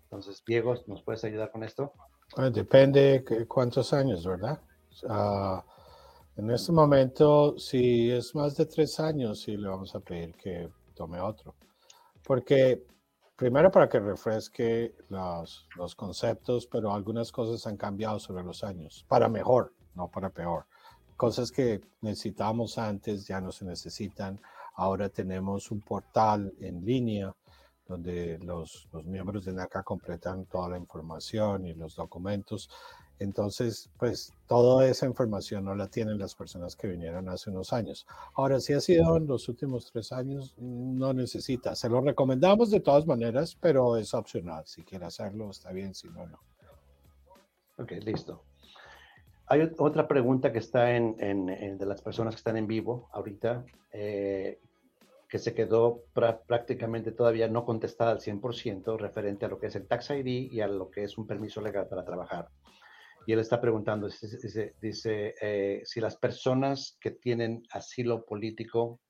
Entonces, 0.05 0.42
Diego, 0.46 0.74
¿nos 0.87 1.03
puedes 1.03 1.24
ayudar 1.24 1.50
con 1.50 1.64
esto? 1.64 1.92
Pues, 2.35 2.53
depende 2.53 3.20
de 3.20 3.46
cuántos 3.46 3.92
años, 3.92 4.26
¿verdad? 4.26 4.61
Ah, 5.09 5.64
en 6.37 6.50
este 6.50 6.72
momento, 6.72 7.59
si 7.59 8.11
es 8.11 8.35
más 8.35 8.57
de 8.57 8.66
tres 8.66 9.00
años, 9.00 9.40
sí 9.40 9.57
le 9.57 9.68
vamos 9.68 9.94
a 9.94 10.00
pedir 10.00 10.35
que 10.35 10.68
tome 10.94 11.20
otro. 11.20 11.55
Porque 12.22 12.85
Primero 13.40 13.70
para 13.70 13.88
que 13.88 13.98
refresque 13.98 14.94
los, 15.09 15.66
conceptos, 15.96 16.66
pero 16.66 16.92
algunas 16.92 17.33
cosas 17.33 17.66
han 17.66 17.79
cambiado 17.79 18.18
sobre 18.20 18.44
los 18.44 18.62
años, 18.62 19.07
para 19.09 19.31
mejor, 19.31 19.72
no 19.94 20.09
para 20.11 20.29
peor. 20.29 20.66
Cosas 21.16 21.50
que 21.50 21.81
necesitábamos 22.03 22.76
antes 22.76 23.26
ya 23.26 23.40
no 23.40 23.50
se 23.50 23.64
necesitan. 23.64 24.38
Ahora 24.74 25.09
tenemos 25.09 25.70
un 25.70 25.81
portal 25.81 26.53
en 26.61 26.85
línea 26.85 27.35
donde 27.87 28.38
los 28.40 28.90
miembros 29.07 29.46
de 29.46 29.55
NACA 29.55 29.85
completan 29.85 30.44
toda 30.44 30.68
la 30.68 30.76
información 30.76 31.64
y 31.64 31.72
los 31.72 31.96
documentos 31.96 32.68
entonces, 33.20 33.90
pues 33.98 34.33
toda 34.46 34.87
esa 34.87 35.04
información 35.04 35.66
no 35.66 35.74
la 35.74 35.88
tienen 35.88 36.18
las 36.18 36.35
personas 36.35 36.74
que 36.74 36.88
vinieron 36.88 37.28
hace 37.28 37.50
unos 37.50 37.70
años. 37.74 38.06
Ahora, 38.35 38.61
si 38.61 38.72
ha 38.72 38.80
sido 38.80 39.18
en 39.18 39.26
los 39.26 39.46
últimos 39.46 39.90
tres 39.92 40.11
años, 40.11 40.54
no 40.56 41.12
necesita. 41.12 41.74
Se 41.74 41.90
lo 41.90 42.00
recomendamos 42.00 42.70
de 42.70 42.80
todas 42.80 43.06
maneras, 43.06 43.54
pero 43.61 43.98
es 43.98 44.14
opcional. 44.14 44.66
Si 44.66 44.85
quiere 44.85 45.04
hacerlo, 45.04 45.50
está 45.50 45.70
bien, 45.70 45.94
si 45.94 46.09
no, 46.09 46.26
no. 46.26 46.40
Ok, 47.76 47.92
listo. 48.02 48.42
Hay 49.48 49.70
otra 49.76 50.09
pregunta 50.09 50.50
que 50.50 50.59
está 50.59 50.96
en, 50.96 51.76
de 51.76 51.87
las 51.87 52.00
personas 52.00 52.35
que 52.35 52.38
están 52.38 52.56
en 52.56 52.66
vivo 52.66 53.11
ahorita, 53.12 53.66
eh, 53.92 54.61
que 55.28 55.38
se 55.38 55.52
quedó 55.52 56.04
prácticamente 56.14 57.12
todavía 57.12 57.48
no 57.48 57.66
contestada 57.66 58.12
al 58.12 58.20
100% 58.20 58.98
referente 58.98 59.44
a 59.44 59.48
lo 59.48 59.59
que 59.59 59.66
es 59.66 59.76
el 59.76 59.87
Tax 59.87 60.11
ID 60.11 60.50
y 60.50 60.62
a 60.62 60.68
lo 60.68 60.90
que 60.90 61.04
es 61.04 61.18
un 61.18 61.26
permiso 61.26 61.61
legal 61.61 61.87
para 61.87 62.04
trabajar 62.04 62.48
él 63.32 63.38
está 63.38 63.60
preguntando, 63.60 64.08
dice, 64.80 65.34
eh, 65.40 65.82
si 65.84 66.00
las 66.00 66.16
personas 66.16 66.96
que 67.00 67.10
tienen 67.10 67.62
asilo 67.72 68.24
político 68.24 69.00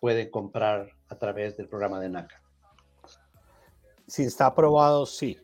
pueden 0.00 0.30
comprar 0.30 0.88
a 1.08 1.16
través 1.16 1.56
del 1.56 1.68
programa 1.68 2.00
de 2.00 2.08
NACA. 2.08 2.42
Si 4.06 4.24
está 4.24 4.46
aprobado, 4.46 5.06
sí. 5.06 5.38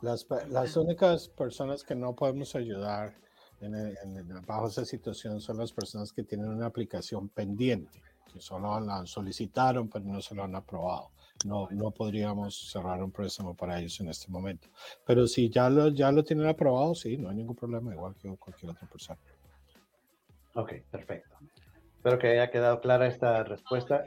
Las, 0.00 0.26
las 0.48 0.76
únicas 0.76 1.28
personas 1.28 1.82
que 1.82 1.94
no 1.94 2.14
podemos 2.14 2.54
ayudar 2.54 3.16
en, 3.60 4.46
bajo 4.46 4.68
esa 4.68 4.84
situación 4.84 5.40
son 5.40 5.58
las 5.58 5.72
personas 5.72 6.12
que 6.12 6.22
tienen 6.22 6.48
una 6.48 6.66
aplicación 6.66 7.28
pendiente, 7.28 8.02
que 8.32 8.40
solo 8.40 8.78
la 8.80 9.06
solicitaron 9.06 9.88
pero 9.88 10.04
no 10.04 10.20
se 10.20 10.34
lo 10.34 10.44
han 10.44 10.54
aprobado 10.54 11.10
no, 11.44 11.68
no 11.70 11.90
podríamos 11.90 12.70
cerrar 12.70 13.02
un 13.02 13.10
préstamo 13.10 13.54
para 13.54 13.78
ellos 13.78 14.00
en 14.00 14.08
este 14.08 14.30
momento. 14.30 14.68
Pero 15.04 15.26
si 15.26 15.50
ya 15.50 15.68
lo, 15.68 15.88
ya 15.88 16.10
lo 16.10 16.24
tienen 16.24 16.46
aprobado, 16.46 16.94
sí, 16.94 17.16
no 17.16 17.28
hay 17.28 17.36
ningún 17.36 17.56
problema, 17.56 17.92
igual 17.92 18.14
que 18.14 18.28
cualquier 18.36 18.72
otra 18.72 18.88
persona. 18.88 19.18
Ok, 20.54 20.72
perfecto. 20.90 21.36
Espero 21.96 22.18
que 22.18 22.28
haya 22.28 22.50
quedado 22.50 22.80
clara 22.80 23.06
esta 23.06 23.42
respuesta. 23.44 24.06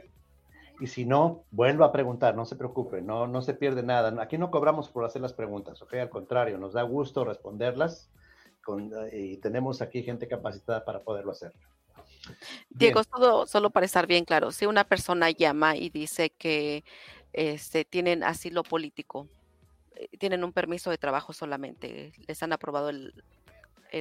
Y 0.80 0.86
si 0.86 1.04
no, 1.04 1.44
vuelvo 1.50 1.84
a 1.84 1.92
preguntar, 1.92 2.34
no 2.34 2.46
se 2.46 2.56
preocupe, 2.56 3.02
no, 3.02 3.26
no 3.26 3.42
se 3.42 3.52
pierde 3.52 3.82
nada. 3.82 4.20
Aquí 4.22 4.38
no 4.38 4.50
cobramos 4.50 4.88
por 4.88 5.04
hacer 5.04 5.20
las 5.20 5.34
preguntas, 5.34 5.82
¿ok? 5.82 5.94
Al 5.94 6.08
contrario, 6.08 6.56
nos 6.56 6.72
da 6.72 6.82
gusto 6.82 7.24
responderlas 7.24 8.10
y 9.12 9.36
tenemos 9.38 9.82
aquí 9.82 10.02
gente 10.02 10.26
capacitada 10.26 10.84
para 10.84 11.00
poderlo 11.00 11.32
hacer. 11.32 11.52
Diego, 12.70 13.02
solo, 13.04 13.46
solo 13.46 13.70
para 13.70 13.86
estar 13.86 14.06
bien 14.06 14.24
claro, 14.24 14.50
si 14.52 14.66
una 14.66 14.84
persona 14.84 15.30
llama 15.30 15.76
y 15.76 15.90
dice 15.90 16.30
que 16.30 16.84
este, 17.32 17.84
tienen 17.84 18.24
asilo 18.24 18.62
político, 18.62 19.28
eh, 19.94 20.08
tienen 20.18 20.44
un 20.44 20.52
permiso 20.52 20.90
de 20.90 20.98
trabajo 20.98 21.32
solamente, 21.32 22.12
les 22.26 22.42
han 22.42 22.52
aprobado 22.52 22.88
el, 22.90 23.12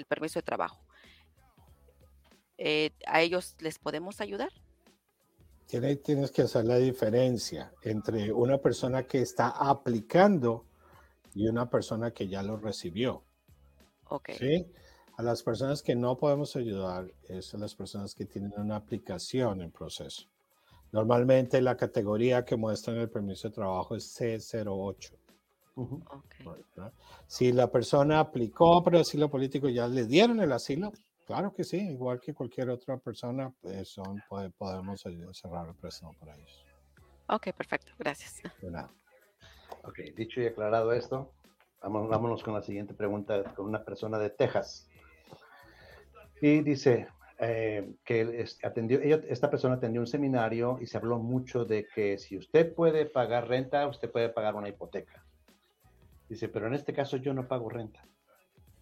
permiso 0.07 0.39
de 0.39 0.43
trabajo, 0.43 0.81
eh, 2.57 2.91
¿a 3.05 3.21
ellos 3.21 3.55
les 3.59 3.79
podemos 3.79 4.21
ayudar? 4.21 4.49
Tienes, 5.67 6.31
que 6.31 6.41
hacer 6.41 6.65
la 6.65 6.77
diferencia 6.77 7.71
entre 7.83 8.33
una 8.33 8.57
persona 8.57 9.03
que 9.03 9.21
está 9.21 9.49
aplicando 9.49 10.65
y 11.35 11.47
una 11.47 11.69
persona 11.69 12.11
que 12.11 12.27
ya 12.27 12.41
lo 12.41 12.57
recibió. 12.57 13.23
Ok. 14.05 14.31
¿Sí? 14.39 14.65
A 15.17 15.21
las 15.21 15.43
personas 15.43 15.83
que 15.83 15.95
no 15.95 16.17
podemos 16.17 16.55
ayudar 16.55 17.13
es 17.27 17.53
a 17.53 17.59
las 17.59 17.75
personas 17.75 18.15
que 18.15 18.25
tienen 18.25 18.51
una 18.57 18.77
aplicación 18.77 19.61
en 19.61 19.69
proceso. 19.69 20.27
Normalmente 20.91 21.61
la 21.61 21.77
categoría 21.77 22.43
que 22.43 22.55
muestra 22.55 22.93
en 22.93 23.01
el 23.01 23.09
permiso 23.09 23.49
de 23.49 23.55
trabajo 23.55 23.95
es 23.95 24.19
C08. 24.19 25.11
Si 27.27 27.51
la 27.51 27.71
persona 27.71 28.19
aplicó 28.19 28.83
para 28.83 28.99
asilo 28.99 29.29
político, 29.29 29.69
ya 29.69 29.87
le 29.87 30.05
dieron 30.05 30.41
el 30.41 30.51
asilo, 30.51 30.91
claro 31.25 31.53
que 31.53 31.63
sí, 31.63 31.77
igual 31.77 32.19
que 32.19 32.33
cualquier 32.33 32.69
otra 32.69 32.97
persona, 32.97 33.53
pues 33.61 33.87
son, 33.87 34.21
podemos 34.57 35.01
cerrar 35.33 35.69
el 35.69 35.75
préstamo 35.75 36.13
para 36.19 36.35
ellos. 36.35 36.65
Ok, 37.27 37.51
perfecto, 37.55 37.91
gracias. 37.97 38.41
Ok, 39.83 39.99
dicho 40.15 40.41
y 40.41 40.47
aclarado 40.47 40.91
esto, 40.91 41.31
vamos, 41.81 42.09
vámonos 42.09 42.43
con 42.43 42.55
la 42.55 42.61
siguiente 42.61 42.93
pregunta 42.93 43.43
con 43.55 43.67
una 43.67 43.85
persona 43.85 44.17
de 44.17 44.31
Texas. 44.31 44.89
Y 46.41 46.61
dice 46.61 47.07
eh, 47.41 47.95
que 48.03 48.45
atendió, 48.63 48.99
esta 49.01 49.49
persona 49.49 49.75
atendió 49.75 50.01
un 50.01 50.07
seminario 50.07 50.77
y 50.81 50.87
se 50.87 50.97
habló 50.97 51.19
mucho 51.19 51.63
de 51.63 51.87
que 51.87 52.17
si 52.17 52.37
usted 52.37 52.73
puede 52.73 53.05
pagar 53.05 53.47
renta, 53.47 53.87
usted 53.87 54.11
puede 54.11 54.29
pagar 54.29 54.55
una 54.55 54.67
hipoteca. 54.67 55.23
Dice, 56.27 56.49
pero 56.49 56.67
en 56.67 56.73
este 56.73 56.93
caso 56.93 57.17
yo 57.17 57.33
no 57.33 57.47
pago 57.47 57.69
renta. 57.69 58.05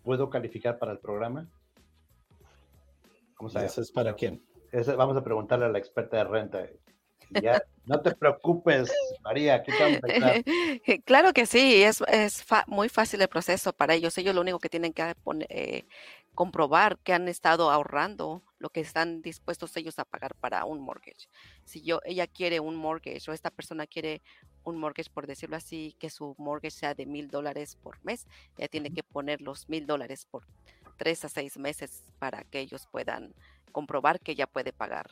¿Puedo 0.04 0.30
calificar 0.30 0.80
para 0.80 0.92
el 0.92 1.00
programa? 1.00 1.48
Vamos 3.38 3.56
a 3.56 3.64
¿Eso 3.64 3.82
es 3.82 3.92
para 3.92 4.14
quién? 4.16 4.44
vamos 4.98 5.16
a 5.16 5.24
preguntarle 5.24 5.66
a 5.66 5.70
la 5.70 5.78
experta 5.78 6.18
de 6.18 6.24
renta. 6.24 6.68
Ya, 7.42 7.62
no 7.86 8.02
te 8.02 8.16
preocupes, 8.16 8.92
María, 9.22 9.56
aquí 9.56 9.72
estamos. 9.72 10.00
Claro 11.06 11.34
que 11.34 11.46
sí, 11.46 11.84
es, 11.84 12.02
es 12.08 12.46
muy 12.68 12.90
fácil 12.90 13.22
el 13.22 13.28
proceso 13.28 13.74
para 13.74 13.94
ellos. 13.94 14.18
Ellos 14.18 14.34
lo 14.34 14.42
único 14.42 14.60
que 14.60 14.70
tienen 14.70 14.94
que 14.94 15.14
poner, 15.24 15.48
eh, 15.50 15.86
comprobar 16.38 17.00
que 17.00 17.14
han 17.14 17.28
estado 17.28 17.72
ahorrando 17.72 18.44
lo 18.60 18.70
que 18.70 18.80
están 18.80 19.24
dispuestos 19.24 19.76
ellos 19.76 19.98
a 19.98 20.06
pagar 20.06 20.36
para 20.36 20.66
un 20.66 20.80
mortgage. 20.80 21.28
Si 21.66 21.82
yo, 21.82 22.00
ella 22.06 22.28
quiere 22.28 22.60
un 22.60 22.76
mortgage 22.76 23.32
o 23.32 23.34
esta 23.34 23.50
persona 23.50 23.88
quiere 23.88 24.22
un 24.64 24.78
mortgage, 24.78 25.10
por 25.10 25.26
decirlo 25.26 25.56
así, 25.56 25.96
que 25.98 26.12
su 26.12 26.36
mortgage 26.38 26.76
sea 26.76 26.94
de 26.94 27.08
mil 27.08 27.28
dólares 27.28 27.76
por 27.76 27.98
mes, 28.06 28.28
ella 28.56 28.68
tiene 28.68 28.94
que 28.94 29.02
poner 29.02 29.42
los 29.42 29.68
mil 29.68 29.88
dólares 29.88 30.28
por 30.30 30.44
tres 30.96 31.26
a 31.26 31.30
seis 31.30 31.58
meses 31.58 32.04
para 32.20 32.44
que 32.44 32.60
ellos 32.60 32.88
puedan 32.92 33.34
comprobar 33.72 34.20
que 34.20 34.34
ella 34.34 34.46
puede 34.46 34.74
pagar 34.74 35.08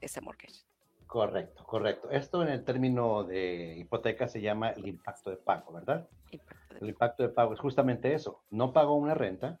ese 0.00 0.20
mortgage. 0.20 0.60
Correcto, 1.08 1.64
correcto. 1.64 2.08
Esto 2.12 2.40
en 2.40 2.50
el 2.50 2.64
término 2.64 3.24
de 3.24 3.74
hipoteca 3.78 4.28
se 4.28 4.40
llama 4.40 4.70
el 4.70 4.86
impacto 4.86 5.30
de 5.30 5.38
pago, 5.38 5.72
¿verdad? 5.72 6.08
el 6.80 6.88
impacto 6.88 7.24
de 7.24 7.30
pago 7.30 7.52
es 7.52 7.58
justamente 7.58 8.14
eso. 8.14 8.44
No 8.50 8.72
pago 8.72 8.94
una 8.94 9.14
renta, 9.14 9.58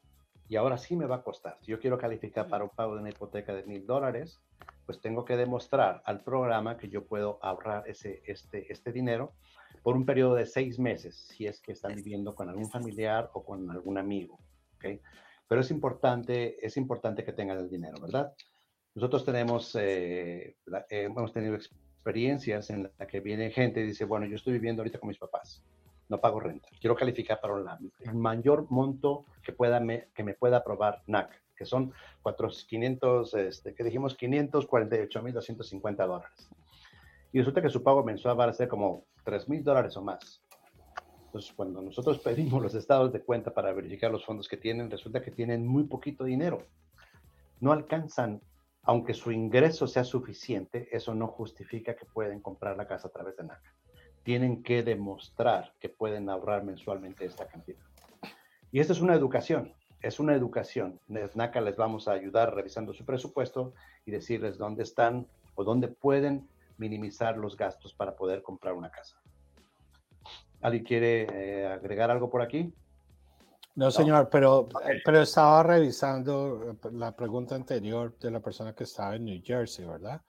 y 0.52 0.56
ahora 0.56 0.76
sí 0.76 0.96
me 0.96 1.06
va 1.06 1.16
a 1.16 1.22
costar. 1.22 1.56
Si 1.62 1.70
yo 1.70 1.80
quiero 1.80 1.96
calificar 1.96 2.46
para 2.46 2.64
un 2.64 2.68
pago 2.68 2.94
de 2.94 3.00
una 3.00 3.08
hipoteca 3.08 3.54
de 3.54 3.62
mil 3.62 3.86
dólares, 3.86 4.42
pues 4.84 5.00
tengo 5.00 5.24
que 5.24 5.34
demostrar 5.34 6.02
al 6.04 6.22
programa 6.22 6.76
que 6.76 6.90
yo 6.90 7.06
puedo 7.06 7.38
ahorrar 7.40 7.84
ese, 7.86 8.22
este, 8.26 8.70
este 8.70 8.92
dinero 8.92 9.32
por 9.82 9.96
un 9.96 10.04
periodo 10.04 10.34
de 10.34 10.44
seis 10.44 10.78
meses, 10.78 11.16
si 11.16 11.46
es 11.46 11.58
que 11.62 11.72
están 11.72 11.94
viviendo 11.94 12.34
con 12.34 12.50
algún 12.50 12.68
familiar 12.68 13.30
o 13.32 13.42
con 13.42 13.70
algún 13.70 13.96
amigo. 13.96 14.38
¿okay? 14.76 15.00
Pero 15.48 15.62
es 15.62 15.70
importante, 15.70 16.66
es 16.66 16.76
importante 16.76 17.24
que 17.24 17.32
tengan 17.32 17.56
el 17.56 17.70
dinero, 17.70 17.98
¿verdad? 17.98 18.34
Nosotros 18.94 19.24
tenemos, 19.24 19.74
eh, 19.76 20.58
eh, 20.66 20.84
hemos 20.90 21.32
tenido 21.32 21.54
experiencias 21.54 22.68
en 22.68 22.92
la 22.98 23.06
que 23.06 23.20
viene 23.20 23.52
gente 23.52 23.80
y 23.80 23.84
dice, 23.84 24.04
bueno, 24.04 24.26
yo 24.26 24.36
estoy 24.36 24.52
viviendo 24.52 24.82
ahorita 24.82 24.98
con 24.98 25.08
mis 25.08 25.18
papás 25.18 25.64
no 26.12 26.20
pago 26.20 26.38
renta. 26.38 26.68
Quiero 26.78 26.94
calificar 26.94 27.40
para 27.40 27.54
un, 27.54 27.66
el 28.00 28.14
mayor 28.14 28.66
monto 28.70 29.24
que, 29.42 29.52
pueda 29.52 29.80
me, 29.80 30.10
que 30.14 30.22
me 30.22 30.34
pueda 30.34 30.58
aprobar 30.58 31.02
NAC, 31.06 31.42
que 31.56 31.64
son 31.64 31.94
500, 32.68 33.34
este, 33.34 33.74
que 33.74 33.82
dijimos 33.82 34.16
548.250 34.18 36.06
dólares. 36.06 36.50
Y 37.32 37.38
resulta 37.38 37.62
que 37.62 37.70
su 37.70 37.82
pago 37.82 38.04
mensual 38.04 38.38
va 38.38 38.44
a 38.44 38.52
ser 38.52 38.68
como 38.68 39.06
3.000 39.24 39.62
dólares 39.62 39.96
o 39.96 40.02
más. 40.02 40.42
Entonces, 41.24 41.50
cuando 41.56 41.80
nosotros 41.80 42.18
pedimos 42.18 42.62
los 42.62 42.74
estados 42.74 43.10
de 43.10 43.22
cuenta 43.22 43.54
para 43.54 43.72
verificar 43.72 44.10
los 44.10 44.26
fondos 44.26 44.46
que 44.48 44.58
tienen, 44.58 44.90
resulta 44.90 45.22
que 45.22 45.30
tienen 45.30 45.66
muy 45.66 45.84
poquito 45.84 46.24
dinero. 46.24 46.58
No 47.58 47.72
alcanzan, 47.72 48.42
aunque 48.82 49.14
su 49.14 49.32
ingreso 49.32 49.86
sea 49.86 50.04
suficiente, 50.04 50.90
eso 50.92 51.14
no 51.14 51.28
justifica 51.28 51.96
que 51.96 52.04
pueden 52.04 52.40
comprar 52.40 52.76
la 52.76 52.86
casa 52.86 53.08
a 53.08 53.12
través 53.12 53.34
de 53.38 53.44
NAC 53.44 53.62
tienen 54.22 54.62
que 54.62 54.82
demostrar 54.82 55.72
que 55.80 55.88
pueden 55.88 56.28
ahorrar 56.28 56.64
mensualmente 56.64 57.24
esta 57.24 57.46
cantidad. 57.46 57.80
Y 58.70 58.80
esta 58.80 58.92
es 58.92 59.00
una 59.00 59.14
educación, 59.14 59.74
es 60.00 60.20
una 60.20 60.34
educación. 60.34 61.00
NACA 61.08 61.60
les 61.60 61.76
vamos 61.76 62.08
a 62.08 62.12
ayudar 62.12 62.54
revisando 62.54 62.92
su 62.92 63.04
presupuesto 63.04 63.74
y 64.06 64.10
decirles 64.10 64.58
dónde 64.58 64.82
están 64.82 65.26
o 65.54 65.64
dónde 65.64 65.88
pueden 65.88 66.48
minimizar 66.78 67.36
los 67.36 67.56
gastos 67.56 67.94
para 67.94 68.16
poder 68.16 68.42
comprar 68.42 68.74
una 68.74 68.90
casa. 68.90 69.20
¿Alguien 70.60 70.84
quiere 70.84 71.26
eh, 71.30 71.66
agregar 71.66 72.10
algo 72.10 72.30
por 72.30 72.40
aquí? 72.40 72.72
No, 73.74 73.90
señor, 73.90 74.28
pero, 74.30 74.68
pero 75.04 75.22
estaba 75.22 75.62
revisando 75.62 76.76
la 76.92 77.16
pregunta 77.16 77.54
anterior 77.54 78.16
de 78.18 78.30
la 78.30 78.40
persona 78.40 78.74
que 78.74 78.84
estaba 78.84 79.16
en 79.16 79.24
New 79.24 79.40
Jersey, 79.42 79.86
¿verdad? 79.86 80.20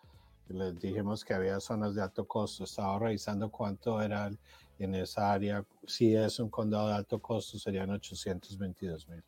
Les 0.50 0.80
dijimos 0.80 1.24
que 1.24 1.34
había 1.34 1.60
zonas 1.60 1.96
de 1.96 2.02
alto 2.02 2.26
costo. 2.28 2.64
Estaba 2.64 3.00
revisando 3.00 3.50
cuánto 3.50 4.02
era 4.02 4.30
en 4.80 4.96
esa 4.96 5.32
área. 5.32 5.66
Si 5.88 6.16
es 6.16 6.40
un 6.40 6.50
condado 6.50 6.90
de 6.90 6.96
alto 6.96 7.20
costo, 7.20 7.58
serían 7.58 7.90
822 7.92 9.08
mil. 9.08 9.24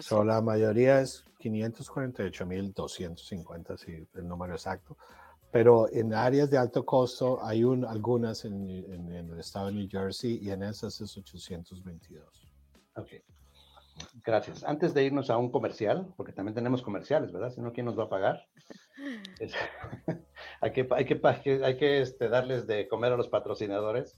So, 0.00 0.24
la 0.24 0.40
mayoría 0.40 1.00
es 1.00 1.24
548 1.38 2.46
mil 2.46 2.72
250, 2.72 3.76
si 3.76 4.08
el 4.14 4.26
número 4.26 4.54
exacto. 4.54 4.96
Pero 5.52 5.90
en 5.92 6.12
áreas 6.12 6.50
de 6.50 6.58
alto 6.58 6.84
costo 6.84 7.44
hay 7.44 7.62
un, 7.62 7.84
algunas 7.84 8.44
en, 8.44 8.68
en, 8.68 9.12
en 9.12 9.30
el 9.30 9.38
estado 9.38 9.66
de 9.66 9.74
New 9.74 9.88
Jersey 9.88 10.38
y 10.42 10.50
en 10.50 10.62
esas 10.62 11.00
es 11.00 11.16
822. 11.16 12.24
Ok. 12.96 13.10
Gracias. 14.24 14.64
Antes 14.64 14.92
de 14.94 15.04
irnos 15.04 15.30
a 15.30 15.36
un 15.36 15.50
comercial, 15.50 16.12
porque 16.16 16.32
también 16.32 16.54
tenemos 16.54 16.82
comerciales, 16.82 17.32
¿verdad? 17.32 17.50
Si 17.50 17.60
no, 17.60 17.72
¿quién 17.72 17.86
nos 17.86 17.98
va 17.98 18.04
a 18.04 18.08
pagar? 18.08 18.46
hay 20.60 20.72
que, 20.72 20.88
hay 20.90 21.04
que, 21.04 21.64
hay 21.64 21.76
que 21.76 22.00
este, 22.00 22.28
darles 22.28 22.66
de 22.66 22.88
comer 22.88 23.12
a 23.12 23.16
los 23.16 23.28
patrocinadores. 23.28 24.16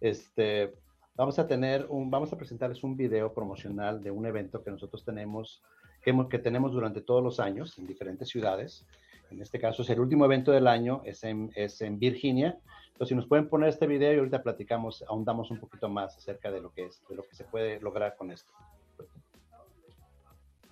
Este, 0.00 0.74
vamos 1.14 1.38
a 1.38 1.46
tener 1.46 1.86
un, 1.88 2.10
vamos 2.10 2.32
a 2.32 2.36
presentarles 2.36 2.82
un 2.82 2.96
video 2.96 3.32
promocional 3.32 4.02
de 4.02 4.10
un 4.10 4.26
evento 4.26 4.62
que 4.62 4.70
nosotros 4.70 5.04
tenemos, 5.04 5.62
que, 6.02 6.14
que 6.30 6.38
tenemos 6.38 6.72
durante 6.72 7.00
todos 7.00 7.22
los 7.22 7.40
años 7.40 7.78
en 7.78 7.86
diferentes 7.86 8.28
ciudades. 8.28 8.86
En 9.30 9.42
este 9.42 9.58
caso 9.58 9.82
es 9.82 9.90
el 9.90 10.00
último 10.00 10.24
evento 10.24 10.52
del 10.52 10.66
año, 10.66 11.02
es 11.04 11.22
en, 11.24 11.50
es 11.54 11.80
en 11.82 11.98
Virginia. 11.98 12.58
Entonces, 12.88 13.08
si 13.10 13.14
nos 13.14 13.26
pueden 13.26 13.48
poner 13.48 13.68
este 13.68 13.86
video 13.86 14.14
y 14.14 14.18
ahorita 14.18 14.42
platicamos, 14.42 15.04
ahondamos 15.06 15.50
un 15.50 15.60
poquito 15.60 15.88
más 15.88 16.16
acerca 16.16 16.50
de 16.50 16.60
lo 16.60 16.72
que 16.72 16.86
es, 16.86 17.02
de 17.08 17.14
lo 17.14 17.22
que 17.22 17.36
se 17.36 17.44
puede 17.44 17.78
lograr 17.80 18.16
con 18.16 18.30
esto. 18.30 18.52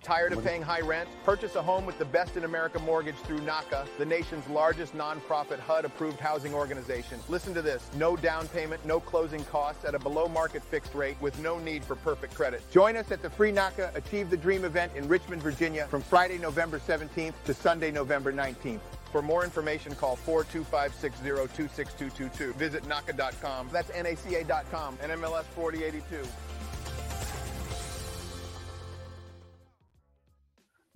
Tired 0.07 0.31
of 0.31 0.41
paying 0.41 0.61
high 0.61 0.79
rent? 0.79 1.09
Purchase 1.25 1.55
a 1.55 1.61
home 1.61 1.85
with 1.85 1.99
the 1.99 2.05
best 2.05 2.37
in 2.37 2.45
America 2.45 2.79
mortgage 2.79 3.17
through 3.17 3.39
NACA, 3.39 3.85
the 3.97 4.05
nation's 4.05 4.47
largest 4.47 4.95
nonprofit 4.95 5.59
HUD 5.59 5.83
approved 5.83 6.17
housing 6.17 6.53
organization. 6.53 7.19
Listen 7.27 7.53
to 7.53 7.61
this 7.61 7.89
no 7.93 8.15
down 8.15 8.47
payment, 8.47 8.85
no 8.85 9.01
closing 9.01 9.43
costs 9.43 9.83
at 9.83 9.93
a 9.93 9.99
below 9.99 10.29
market 10.29 10.63
fixed 10.63 10.95
rate 10.95 11.17
with 11.19 11.37
no 11.39 11.59
need 11.59 11.83
for 11.83 11.97
perfect 11.97 12.33
credit. 12.35 12.61
Join 12.71 12.95
us 12.95 13.11
at 13.11 13.21
the 13.21 13.29
free 13.29 13.51
NACA 13.51 13.93
Achieve 13.97 14.29
the 14.29 14.37
Dream 14.37 14.63
event 14.63 14.93
in 14.95 15.09
Richmond, 15.09 15.41
Virginia 15.41 15.87
from 15.87 16.01
Friday, 16.01 16.37
November 16.37 16.79
17th 16.79 17.33
to 17.43 17.53
Sunday, 17.53 17.91
November 17.91 18.31
19th. 18.31 18.79
For 19.11 19.21
more 19.21 19.43
information, 19.43 19.93
call 19.93 20.15
425-60-26222. 20.25 22.55
Visit 22.55 22.83
NACA.com. 22.83 23.67
That's 23.73 23.91
NACA.com. 23.91 24.95
NMLS 24.99 25.43
4082. 25.43 26.25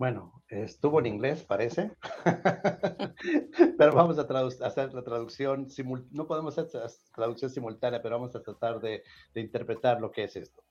Bueno, 0.01 0.41
estuvo 0.49 0.99
en 0.99 1.05
inglés, 1.05 1.43
parece, 1.43 1.91
pero 3.77 3.93
vamos 3.93 4.17
a 4.17 4.65
hacer 4.65 4.95
la 4.95 5.03
traducción, 5.03 5.67
no 6.09 6.25
podemos 6.25 6.57
hacer 6.57 6.81
traducción 7.13 7.51
simultánea, 7.51 8.01
pero 8.01 8.15
vamos 8.15 8.35
a 8.35 8.41
tratar 8.41 8.79
de, 8.81 9.03
interpretar 9.35 10.01
lo 10.01 10.11
que 10.11 10.23
es 10.23 10.35
esto. 10.35 10.63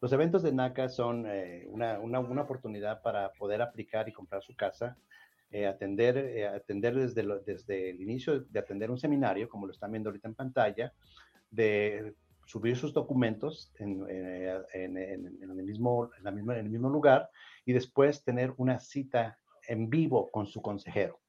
Los 0.00 0.14
eventos 0.14 0.42
de 0.42 0.54
NACA 0.54 0.88
son 0.88 1.26
eh, 1.26 1.66
una, 1.68 2.00
una, 2.00 2.20
una, 2.20 2.40
oportunidad 2.40 3.02
para 3.02 3.30
poder 3.32 3.60
aplicar 3.60 4.08
y 4.08 4.14
comprar 4.14 4.42
su 4.42 4.56
casa, 4.56 4.96
eh, 5.50 5.66
atender, 5.66 6.16
eh, 6.16 6.48
atender 6.48 6.94
desde, 6.94 7.22
desde 7.44 7.90
el 7.90 8.00
inicio 8.00 8.40
de 8.40 8.60
atender 8.60 8.90
un 8.90 8.98
seminario, 8.98 9.46
como 9.50 9.66
lo 9.66 9.74
están 9.74 9.92
viendo 9.92 10.08
ahorita 10.08 10.28
en 10.28 10.34
pantalla, 10.34 10.94
de 11.50 12.14
subir 12.46 12.78
sus 12.78 12.94
documentos 12.94 13.70
en, 13.78 14.06
en, 14.08 14.96
en, 14.96 15.50
el 15.50 15.64
mismo, 15.64 16.10
en, 16.16 16.24
la 16.24 16.30
misma, 16.30 16.54
en 16.54 16.64
el 16.64 16.70
mismo 16.70 16.88
lugar 16.88 17.28
y 17.70 17.72
después 17.72 18.24
tener 18.24 18.52
una 18.56 18.80
cita 18.80 19.38
en 19.68 19.88
vivo 19.88 20.28
con 20.32 20.48
su 20.48 20.60
consejero. 20.60 21.20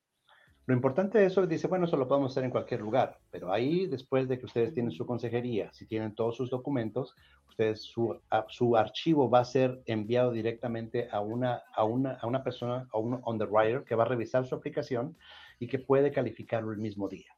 Lo 0.65 0.73
importante 0.73 1.19
de 1.19 1.25
eso, 1.25 1.45
dice, 1.45 1.67
bueno, 1.67 1.86
eso 1.86 1.97
lo 1.97 2.08
podemos 2.08 2.32
hacer 2.32 2.43
en 2.43 2.49
cualquier 2.49 2.82
lugar, 2.82 3.19
pero 3.30 3.54
ahí 3.54 3.86
después 3.86 4.27
de 4.27 4.39
que 4.39 4.47
ustedes 4.47 4.73
tienen 4.73 4.91
su 4.91 5.06
consejería, 5.06 5.71
si 5.71 5.86
tienen 5.86 6.15
todos 6.15 6.36
sus 6.36 6.49
documentos, 6.49 7.15
ustedes 7.47 7.84
su, 7.84 8.19
su 8.47 8.75
archivo 8.75 9.30
va 9.30 9.41
a 9.41 9.45
ser 9.45 9.84
enviado 9.86 10.32
directamente 10.32 11.10
a 11.12 11.19
una, 11.19 11.62
a 11.75 11.84
una, 11.84 12.13
a 12.13 12.25
una 12.25 12.43
persona, 12.43 12.88
a 12.91 12.97
un 12.97 13.21
underwriter 13.23 13.84
que 13.84 13.93
va 13.93 14.04
a 14.04 14.08
revisar 14.08 14.43
su 14.47 14.56
aplicación 14.56 15.15
y 15.60 15.67
que 15.67 15.77
puede 15.77 16.12
calificarlo 16.12 16.71
el 16.71 16.80
mismo 16.80 17.08
día. 17.08 17.36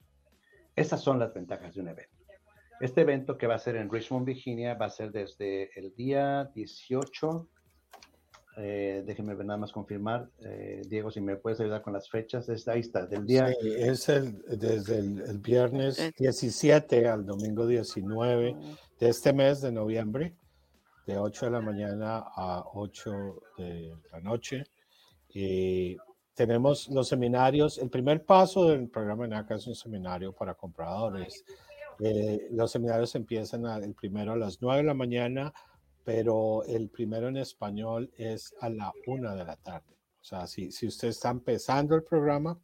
Esas 0.78 1.02
son 1.02 1.20
las 1.20 1.34
ventajas 1.34 1.76
de 1.76 1.82
un 1.82 1.90
evento. 1.90 2.24
Este 2.80 3.02
evento 3.02 3.38
que 3.38 3.48
va 3.48 3.56
a 3.56 3.60
ser 3.60 3.76
en 3.76 3.92
Richmond, 3.92 4.26
Virginia, 4.26 4.76
va 4.76 4.86
a 4.86 4.90
ser 4.90 5.12
desde 5.12 5.78
el 5.78 5.94
día 5.94 6.46
18 6.56 7.50
eh, 8.58 9.04
déjenme 9.06 9.36
nada 9.44 9.58
más 9.58 9.72
confirmar. 9.72 10.30
Eh, 10.42 10.82
Diego, 10.88 11.10
si 11.10 11.22
me 11.22 11.36
puedes 11.38 11.60
ayudar 11.60 11.82
con 11.82 11.94
las 11.94 12.10
fechas. 12.10 12.48
ahí 12.68 12.82
está, 12.82 13.06
del 13.06 13.26
día. 13.26 13.48
Sí, 13.48 13.74
es 13.78 14.10
el, 14.10 14.42
desde 14.48 15.00
el, 15.00 15.40
viernes 15.40 16.14
17 16.18 17.08
al 17.08 17.26
domingo 17.26 17.66
19 17.66 18.56
de 19.00 19.10
este 19.10 19.34
mes 19.34 19.62
de 19.62 19.72
noviembre, 19.72 20.36
de 21.08 21.18
8 21.18 21.46
de 21.46 21.52
la 21.52 21.62
mañana 21.62 22.24
a 22.36 22.64
8 22.74 23.42
de 23.58 23.96
la 24.12 24.20
noche. 24.20 24.64
Y 25.30 25.98
tenemos 26.36 26.90
los 26.90 27.08
seminarios. 27.08 27.80
El 27.80 27.90
primer 27.90 28.24
paso 28.24 28.70
del 28.70 28.88
programa 28.88 29.28
NACA 29.28 29.56
es 29.56 29.66
un 29.66 29.76
seminario 29.76 30.32
para 30.32 30.54
compradores. 30.54 31.44
Eh, 32.00 32.48
los 32.52 32.72
seminarios 32.72 33.16
empiezan 33.16 33.66
el 33.84 33.94
primero 33.96 34.34
a 34.34 34.38
las 34.38 34.62
9 34.62 34.78
de 34.78 34.88
la 34.88 34.94
mañana 34.94 35.54
pero 36.04 36.64
el 36.66 36.90
primero 36.90 37.28
en 37.28 37.38
español 37.38 38.12
es 38.18 38.54
a 38.60 38.70
la 38.70 38.92
una 39.08 39.36
de 39.36 39.46
la 39.46 39.56
tarde. 39.56 39.96
O 40.22 40.24
sea, 40.24 40.48
si, 40.48 40.72
si 40.72 40.88
usted 40.88 41.10
está 41.10 41.30
empezando 41.30 41.96
el 41.96 42.04
programa, 42.04 42.60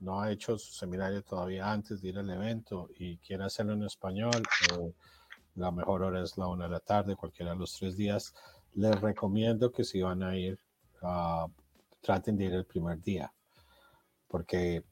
no 0.00 0.20
ha 0.20 0.30
hecho 0.30 0.56
su 0.58 0.72
seminario 0.72 1.22
todavía 1.22 1.70
antes 1.70 2.00
de 2.00 2.08
ir 2.08 2.18
al 2.18 2.30
evento 2.30 2.88
y 2.96 3.18
quiere 3.18 3.44
hacerlo 3.44 3.72
en 3.72 3.84
español, 3.84 4.42
eh, 4.72 4.92
la 5.56 5.72
mejor 5.72 6.02
hora 6.02 6.22
es 6.22 6.38
la 6.38 6.46
una 6.46 6.64
de 6.64 6.70
la 6.70 6.80
tarde, 6.80 7.16
cualquiera 7.16 7.52
de 7.52 7.58
los 7.58 7.74
tres 7.76 7.96
días. 7.96 8.34
Les 8.74 9.00
recomiendo 9.00 9.72
que 9.72 9.82
si 9.82 10.00
van 10.00 10.22
a 10.22 10.36
ir, 10.36 10.58
uh, 11.02 11.50
traten 12.00 12.36
de 12.36 12.44
ir 12.44 12.52
el 12.54 12.64
primer 12.64 13.02
día, 13.02 13.32
porque 14.28 14.84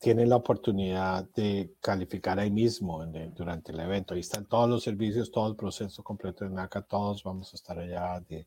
tienen 0.00 0.30
la 0.30 0.36
oportunidad 0.36 1.28
de 1.34 1.74
calificar 1.80 2.38
ahí 2.38 2.50
mismo 2.50 3.04
durante 3.36 3.70
el 3.70 3.80
evento. 3.80 4.14
Ahí 4.14 4.20
están 4.20 4.46
todos 4.46 4.68
los 4.68 4.82
servicios, 4.82 5.30
todo 5.30 5.46
el 5.48 5.56
proceso 5.56 6.02
completo 6.02 6.44
de 6.44 6.50
NACA, 6.50 6.80
todos 6.80 7.22
vamos 7.22 7.52
a 7.52 7.56
estar 7.56 7.78
allá, 7.78 8.18
de, 8.20 8.46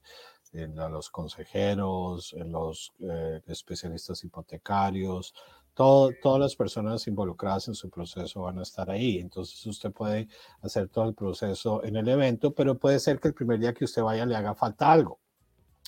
los 0.52 1.10
consejeros, 1.12 2.36
los 2.46 2.94
eh, 3.00 3.42
especialistas 3.48 4.24
hipotecarios, 4.24 5.34
todo, 5.74 6.12
todas 6.22 6.40
las 6.40 6.56
personas 6.56 7.08
involucradas 7.08 7.68
en 7.68 7.76
su 7.76 7.90
proceso 7.90 8.42
van 8.42 8.60
a 8.60 8.64
estar 8.64 8.90
ahí. 8.90 9.20
Entonces 9.20 9.64
usted 9.68 9.92
puede 9.92 10.28
hacer 10.62 10.90
todo 10.90 11.06
el 11.06 11.14
proceso 11.14 11.84
en 11.84 11.98
el 11.98 12.08
evento, 12.08 12.54
pero 12.54 12.78
puede 12.80 13.00
ser 13.00 13.20
que 13.20 13.28
el 13.28 13.34
primer 13.36 13.60
día 13.60 13.74
que 13.74 13.86
usted 13.86 14.02
vaya 14.02 14.26
le 14.26 14.36
haga 14.36 14.56
falta 14.56 14.92
algo. 14.92 15.20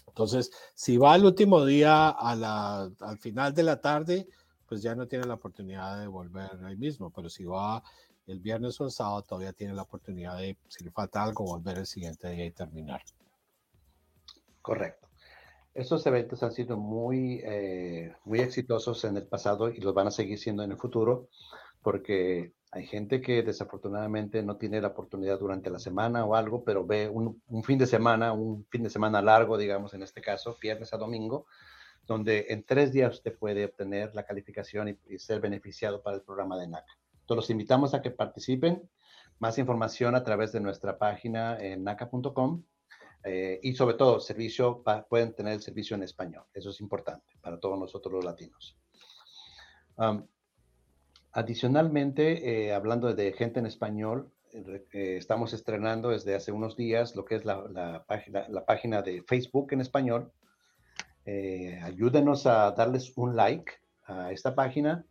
Entonces, 0.08 0.51
si 0.75 0.97
va 0.97 1.13
al 1.13 1.25
último 1.25 1.65
día, 1.65 2.10
a 2.10 2.36
la, 2.36 2.89
al 3.01 3.17
final 3.17 3.54
de 3.54 3.63
la 3.63 3.82
tarde, 3.82 4.28
pues 4.67 4.82
ya 4.82 4.95
no 4.95 5.08
tiene 5.08 5.25
la 5.25 5.36
oportunidad 5.36 5.99
de 5.99 6.08
volver 6.08 6.49
ahí 6.65 6.78
mismo, 6.78 7.10
pero 7.12 7.30
si 7.30 7.45
va 7.45 7.84
el 8.28 8.39
viernes 8.39 8.80
o 8.82 8.86
el 8.86 8.91
sábado, 8.91 9.21
todavía 9.21 9.54
tiene 9.54 9.73
la 9.73 9.84
oportunidad 9.84 10.38
de, 10.38 10.58
si 10.67 10.84
le 10.84 10.91
falta 10.91 11.23
algo, 11.23 11.45
volver 11.45 11.78
el 11.78 11.86
siguiente 11.86 12.30
día 12.30 12.45
y 12.45 12.51
terminar. 12.51 13.01
Correcto. 14.62 15.08
Estos 15.73 16.06
eventos 16.08 16.41
han 16.41 16.54
sido 16.54 16.78
muy, 16.78 17.41
eh, 17.43 18.15
muy 18.23 18.39
exitosos 18.39 19.04
en 19.04 19.17
el 19.17 19.28
pasado 19.28 19.69
y 19.69 19.82
los 19.82 19.93
van 19.93 20.08
a 20.08 20.12
seguir 20.12 20.39
siendo 20.39 20.63
en 20.63 20.71
el 20.71 20.78
futuro, 20.78 21.28
porque 21.82 22.54
hay 22.71 22.88
gente 22.88 23.21
que 23.21 23.43
desafortunadamente 23.43 24.41
no 24.41 24.58
tiene 24.58 24.82
la 24.82 24.88
oportunidad 24.88 25.38
durante 25.38 25.69
la 25.69 25.80
semana 25.80 26.25
o 26.25 26.36
algo, 26.36 26.63
pero 26.63 26.86
ve 26.86 27.10
un, 27.10 27.41
un 27.47 27.63
fin 27.63 27.78
de 27.78 27.86
semana, 27.86 28.34
un 28.34 28.65
fin 28.69 28.84
de 28.84 28.89
semana 28.89 29.21
largo, 29.21 29.58
digamos, 29.58 29.93
en 29.93 30.01
este 30.01 30.21
caso, 30.21 30.58
viernes 30.62 30.93
a 30.93 30.97
domingo, 30.97 31.45
donde 32.08 32.48
en 32.50 32.63
tres 32.63 32.91
días 32.91 33.15
usted 33.15 33.38
puede 33.38 33.65
obtener 33.65 34.13
la 34.13 34.24
calificación 34.24 35.00
y, 35.08 35.20
ser 35.20 35.39
beneficiado 35.39 36.02
para 36.02 36.18
el 36.18 36.22
programa 36.22 36.58
de 36.58 36.68
NACA. 36.68 36.98
Entonces 37.22 37.36
los 37.36 37.50
invitamos 37.50 37.94
a 37.94 38.02
que 38.02 38.12
participen. 38.12 38.88
Más 39.39 39.58
información 39.58 40.15
a 40.15 40.24
través 40.24 40.52
de 40.52 40.62
nuestra 40.62 40.98
página 40.98 41.60
en 41.60 41.84
naca.com 41.84 42.63
eh, 43.24 43.60
y 43.63 43.74
sobre 43.74 43.96
todo 43.96 44.20
servicio 44.20 44.84
pueden 45.10 45.34
tener 45.34 45.54
el 45.54 45.62
servicio 45.62 45.96
en 45.96 46.04
español. 46.04 46.44
Eso 46.54 46.70
es 46.70 46.80
importante 46.80 47.34
para 47.41 47.60
todos 47.60 47.78
nosotros 47.78 48.13
los 48.13 48.26
latinos. 48.26 48.78
adicionalmente, 51.32 52.68
eh, 52.68 52.74
hablando 52.74 53.13
de 53.13 53.34
gente 53.34 53.60
en 53.60 53.65
español, 53.65 54.32
eh, 54.54 55.18
estamos 55.18 55.52
estrenando 55.52 56.10
desde 56.10 56.36
hace 56.36 56.54
unos 56.54 56.78
días 56.78 57.15
lo 57.15 57.26
que 57.26 57.36
es 57.36 57.44
la 57.44 58.06
página 58.65 59.02
de 59.02 59.22
Facebook 59.24 59.74
en 59.74 59.82
español 59.82 60.32
eh, 61.26 61.80
ayúdenos 61.82 62.46
a 62.46 62.72
darles 62.72 63.12
un 63.16 63.36
like 63.36 63.74
a 64.06 64.32
esta 64.32 64.54
página. 64.54 65.06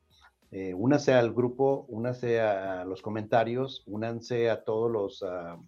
Eh, 0.53 0.73
únase 0.73 1.13
al 1.13 1.33
grupo, 1.33 1.87
únase 1.89 2.41
a 2.41 2.85
los 2.85 3.03
comentarios, 3.03 3.83
únanse 3.87 4.49
a 4.49 4.63
todos 4.63 4.91
los 4.91 5.23
a, 5.25 5.59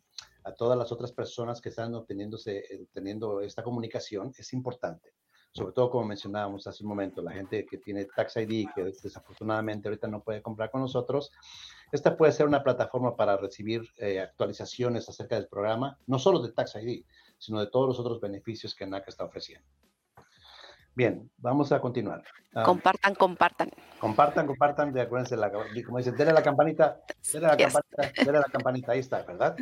todas 0.56 0.78
las 0.78 0.92
otras 0.92 1.10
personas 1.10 1.60
que 1.60 1.70
están 1.70 1.92
obteniéndose, 1.96 2.58
eh, 2.58 2.86
teniendo 2.92 3.40
esta 3.40 3.64
comunicación. 3.64 4.32
Es 4.38 4.52
importante. 4.52 5.14
Sobre 5.50 5.72
todo, 5.72 5.90
como 5.90 6.04
mencionábamos 6.06 6.66
hace 6.68 6.84
un 6.84 6.90
momento, 6.90 7.22
la 7.22 7.32
gente 7.32 7.66
que 7.66 7.78
tiene 7.78 8.04
Tax 8.04 8.36
ID, 8.36 8.68
que 8.74 8.84
desafortunadamente 8.84 9.88
ahorita 9.88 10.06
no 10.06 10.22
puede 10.22 10.42
comprar 10.42 10.70
con 10.70 10.82
nosotros, 10.82 11.32
esta 11.90 12.16
puede 12.16 12.30
ser 12.30 12.46
una 12.46 12.62
plataforma 12.62 13.16
para 13.16 13.38
recibir 13.38 13.82
actualizaciones 14.22 15.08
acerca 15.08 15.36
del 15.36 15.48
programa, 15.48 15.98
no 16.06 16.18
solo 16.18 16.42
de 16.42 16.52
Tax 16.52 16.76
ID, 16.76 17.04
sino 17.38 17.58
de 17.58 17.68
todos 17.68 17.88
los 17.88 17.98
otros 17.98 18.20
beneficios 18.20 18.74
que 18.74 18.86
NACA 18.86 19.06
está 19.08 19.24
ofreciendo. 19.24 19.66
Bien, 20.96 21.30
vamos 21.36 21.72
a 21.72 21.80
continuar. 21.82 22.24
Ah, 22.54 22.62
compartan, 22.62 23.14
compartan. 23.14 23.68
Compartan, 24.00 24.46
compartan, 24.46 24.94
de 24.94 25.02
acuérdense, 25.02 25.36
la, 25.36 25.52
como 25.52 25.98
dicen, 25.98 26.16
denle 26.16 26.32
la 26.32 26.42
campanita, 26.42 27.02
denle 27.30 27.48
la 27.48 27.56
campanita, 27.58 28.22
denle 28.24 28.40
la 28.40 28.44
campanita, 28.50 28.92
ahí 28.92 29.00
está, 29.00 29.22
¿verdad? 29.24 29.54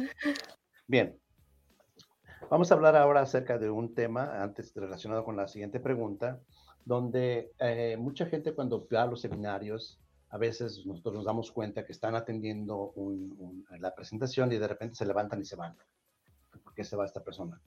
Bien. 0.87 1.19
Vamos 2.49 2.71
a 2.71 2.75
hablar 2.77 2.95
ahora 2.95 3.23
acerca 3.23 3.59
de 3.59 3.69
un 3.69 3.97
tema, 3.97 4.41
antes 4.41 4.73
relacionado 4.77 5.25
con 5.25 5.37
la 5.37 5.49
siguiente 5.49 5.81
pregunta, 5.81 6.39
donde 6.85 7.51
eh, 7.59 7.97
mucha 7.99 8.27
gente 8.27 8.55
cuando 8.55 8.87
va 8.87 9.03
a 9.03 9.07
los 9.07 9.21
seminarios, 9.21 10.01
a 10.29 10.39
veces 10.39 10.87
nosotros 10.87 11.15
nos 11.15 11.25
damos 11.25 11.51
cuenta 11.51 11.85
que 11.85 11.93
están 11.93 12.15
atendiendo 12.15 12.95
la 13.81 13.93
presentación 13.93 14.53
y 14.53 14.59
de 14.59 14.69
repente 14.69 14.95
se 14.95 15.05
levantan 15.05 15.41
y 15.41 15.45
se 15.45 15.57
van. 15.57 15.77
¿Por 16.63 16.75
qué 16.75 16.85
se 16.85 16.95
va 16.95 17.05
esta 17.05 17.25
persona? 17.25 17.61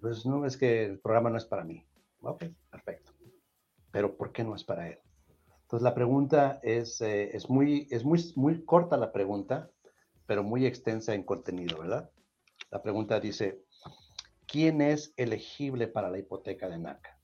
Pues 0.00 0.24
no, 0.26 0.46
es 0.46 0.56
que 0.56 0.84
el 0.84 1.00
programa 1.00 1.30
no 1.30 1.38
es 1.38 1.44
para 1.44 1.64
mí 1.64 1.84
Ok, 2.26 2.44
perfecto. 2.70 3.12
Pero 3.92 4.16
¿por 4.16 4.32
qué 4.32 4.42
no 4.44 4.54
es 4.54 4.64
para 4.64 4.88
él? 4.88 4.98
Entonces 5.62 5.82
la 5.82 5.94
pregunta 5.94 6.60
es, 6.62 7.00
eh, 7.00 7.36
es, 7.36 7.48
muy, 7.48 7.88
es 7.90 8.04
muy, 8.04 8.20
muy 8.36 8.64
corta 8.64 8.96
la 8.96 9.12
pregunta, 9.12 9.70
pero 10.26 10.42
muy 10.42 10.66
extensa 10.66 11.14
en 11.14 11.22
contenido, 11.24 11.78
¿verdad? 11.78 12.10
La 12.70 12.82
pregunta 12.82 13.20
dice, 13.20 13.64
¿quién 14.46 14.80
es 14.80 15.12
elegible 15.16 15.88
para 15.88 16.10
la 16.10 16.18
hipoteca 16.18 16.68
de 16.68 16.78
NACA? 16.78 17.18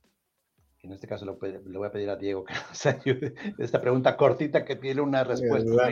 En 0.81 0.93
este 0.93 1.07
caso 1.07 1.25
le, 1.25 1.59
voy 1.59 1.87
a 1.87 1.93
pedir 1.93 2.11
a 2.11 2.17
Diego 2.17 2.45
que 2.45 2.55
nos 2.69 2.87
ayude. 2.87 3.35
Esta 3.59 3.81
pregunta 3.81 4.17
cortita 4.17 4.65
que 4.65 4.77
tiene 4.77 5.01
una 5.01 5.23
respuesta. 5.23 5.91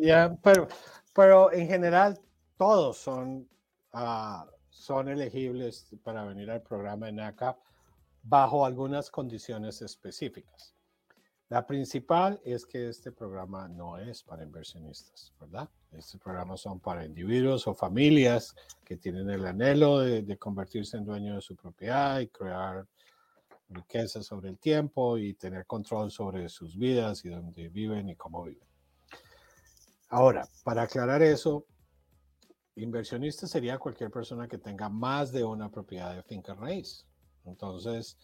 Ya, 0.00 0.36
pero, 0.42 0.68
pero 1.14 1.52
en 1.52 1.66
general 1.66 2.18
todos 2.56 2.98
son, 2.98 3.48
uh, 3.92 4.48
son 4.70 5.08
elegibles 5.08 5.94
para 6.02 6.24
venir 6.24 6.50
al 6.50 6.62
programa 6.62 7.06
de 7.06 7.12
NACA 7.12 7.58
bajo 8.28 8.66
algunas 8.66 9.10
condiciones 9.10 9.80
específicas. 9.80 10.74
La 11.48 11.66
principal 11.66 12.38
es 12.44 12.66
que 12.66 12.90
este 12.90 13.10
programa 13.10 13.68
no 13.68 13.96
es 13.96 14.22
para 14.22 14.42
inversionistas, 14.42 15.32
¿verdad? 15.40 15.66
Este 15.92 16.18
programa 16.18 16.58
son 16.58 16.78
para 16.78 17.06
individuos 17.06 17.66
o 17.66 17.74
familias 17.74 18.54
que 18.84 18.98
tienen 18.98 19.30
el 19.30 19.46
anhelo 19.46 20.00
de, 20.00 20.36
convertirse 20.36 20.98
en 20.98 21.06
dueño 21.06 21.36
de 21.36 21.40
su 21.40 21.56
propiedad 21.56 22.20
y 22.20 22.28
crear 22.28 22.86
riqueza 23.70 24.22
sobre 24.22 24.50
el 24.50 24.58
tiempo 24.58 25.16
y 25.16 25.32
tener 25.34 25.64
control 25.64 26.10
sobre 26.10 26.50
sus 26.50 26.76
vidas 26.76 27.24
y 27.24 27.30
dónde 27.30 27.70
viven 27.70 28.10
y 28.10 28.16
cómo 28.16 28.44
viven. 28.44 28.68
Ahora, 30.10 30.46
para 30.64 30.82
aclarar 30.82 31.22
eso, 31.22 31.64
inversionista 32.76 33.46
sería 33.46 33.78
cualquier 33.78 34.10
persona 34.10 34.46
que 34.46 34.58
tenga 34.58 34.90
más 34.90 35.32
de 35.32 35.44
una 35.44 35.70
propiedad 35.70 36.14
de 36.14 36.22
finca 36.22 36.52
raíz. 36.52 37.07
Entonces, 37.48 38.18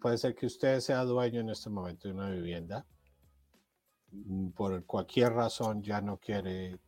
puede 0.00 0.18
ser 0.18 0.34
que 0.34 0.46
usted 0.46 0.80
sea 0.80 1.04
dueño 1.04 1.40
en 1.40 1.50
este 1.50 1.70
momento 1.70 2.08
de 2.08 2.14
una 2.14 2.30
vivienda, 2.30 2.86
mm, 4.12 4.50
por 4.50 4.84
cualquier 4.86 5.32
razón 5.32 5.82
ya 5.82 6.00
no 6.00 6.18
quiere 6.18 6.78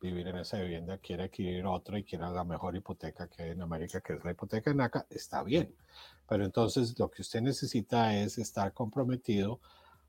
vivir 0.00 0.28
en 0.28 0.36
esa 0.36 0.58
vivienda, 0.58 0.98
quiere 0.98 1.24
adquirir 1.24 1.64
otra 1.66 1.98
y 1.98 2.04
quiere 2.04 2.28
la 2.30 2.44
mejor 2.44 2.76
hipoteca 2.76 3.28
que 3.28 3.42
hay 3.42 3.50
en 3.50 3.62
América, 3.62 4.00
que 4.00 4.14
es 4.14 4.24
la 4.24 4.32
hipoteca 4.32 4.70
en 4.70 4.80
ACA, 4.80 5.06
está 5.10 5.42
bien. 5.42 5.74
Pero 6.28 6.44
entonces 6.44 6.98
lo 6.98 7.10
que 7.10 7.22
usted 7.22 7.40
necesita 7.40 8.14
es 8.16 8.38
estar 8.38 8.72
comprometido 8.72 9.60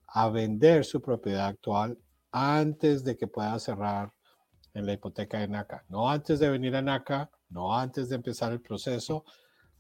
a 0.08 0.30
vender 0.30 0.86
su 0.86 1.02
propiedad 1.02 1.48
actual 1.48 1.98
antes 2.32 3.04
de 3.04 3.18
que 3.18 3.28
pueda 3.28 3.58
cerrar 3.60 4.14
en 4.74 4.86
la 4.86 4.94
hipoteca 4.94 5.40
de 5.40 5.48
NACA. 5.48 5.86
No 5.90 6.10
antes 6.10 6.40
de 6.40 6.50
venir 6.50 6.76
a 6.76 6.82
NACA, 6.82 7.30
no 7.50 7.76
antes 7.76 8.10
de 8.10 8.16
empezar 8.16 8.52
el 8.52 8.62
proceso, 8.62 9.26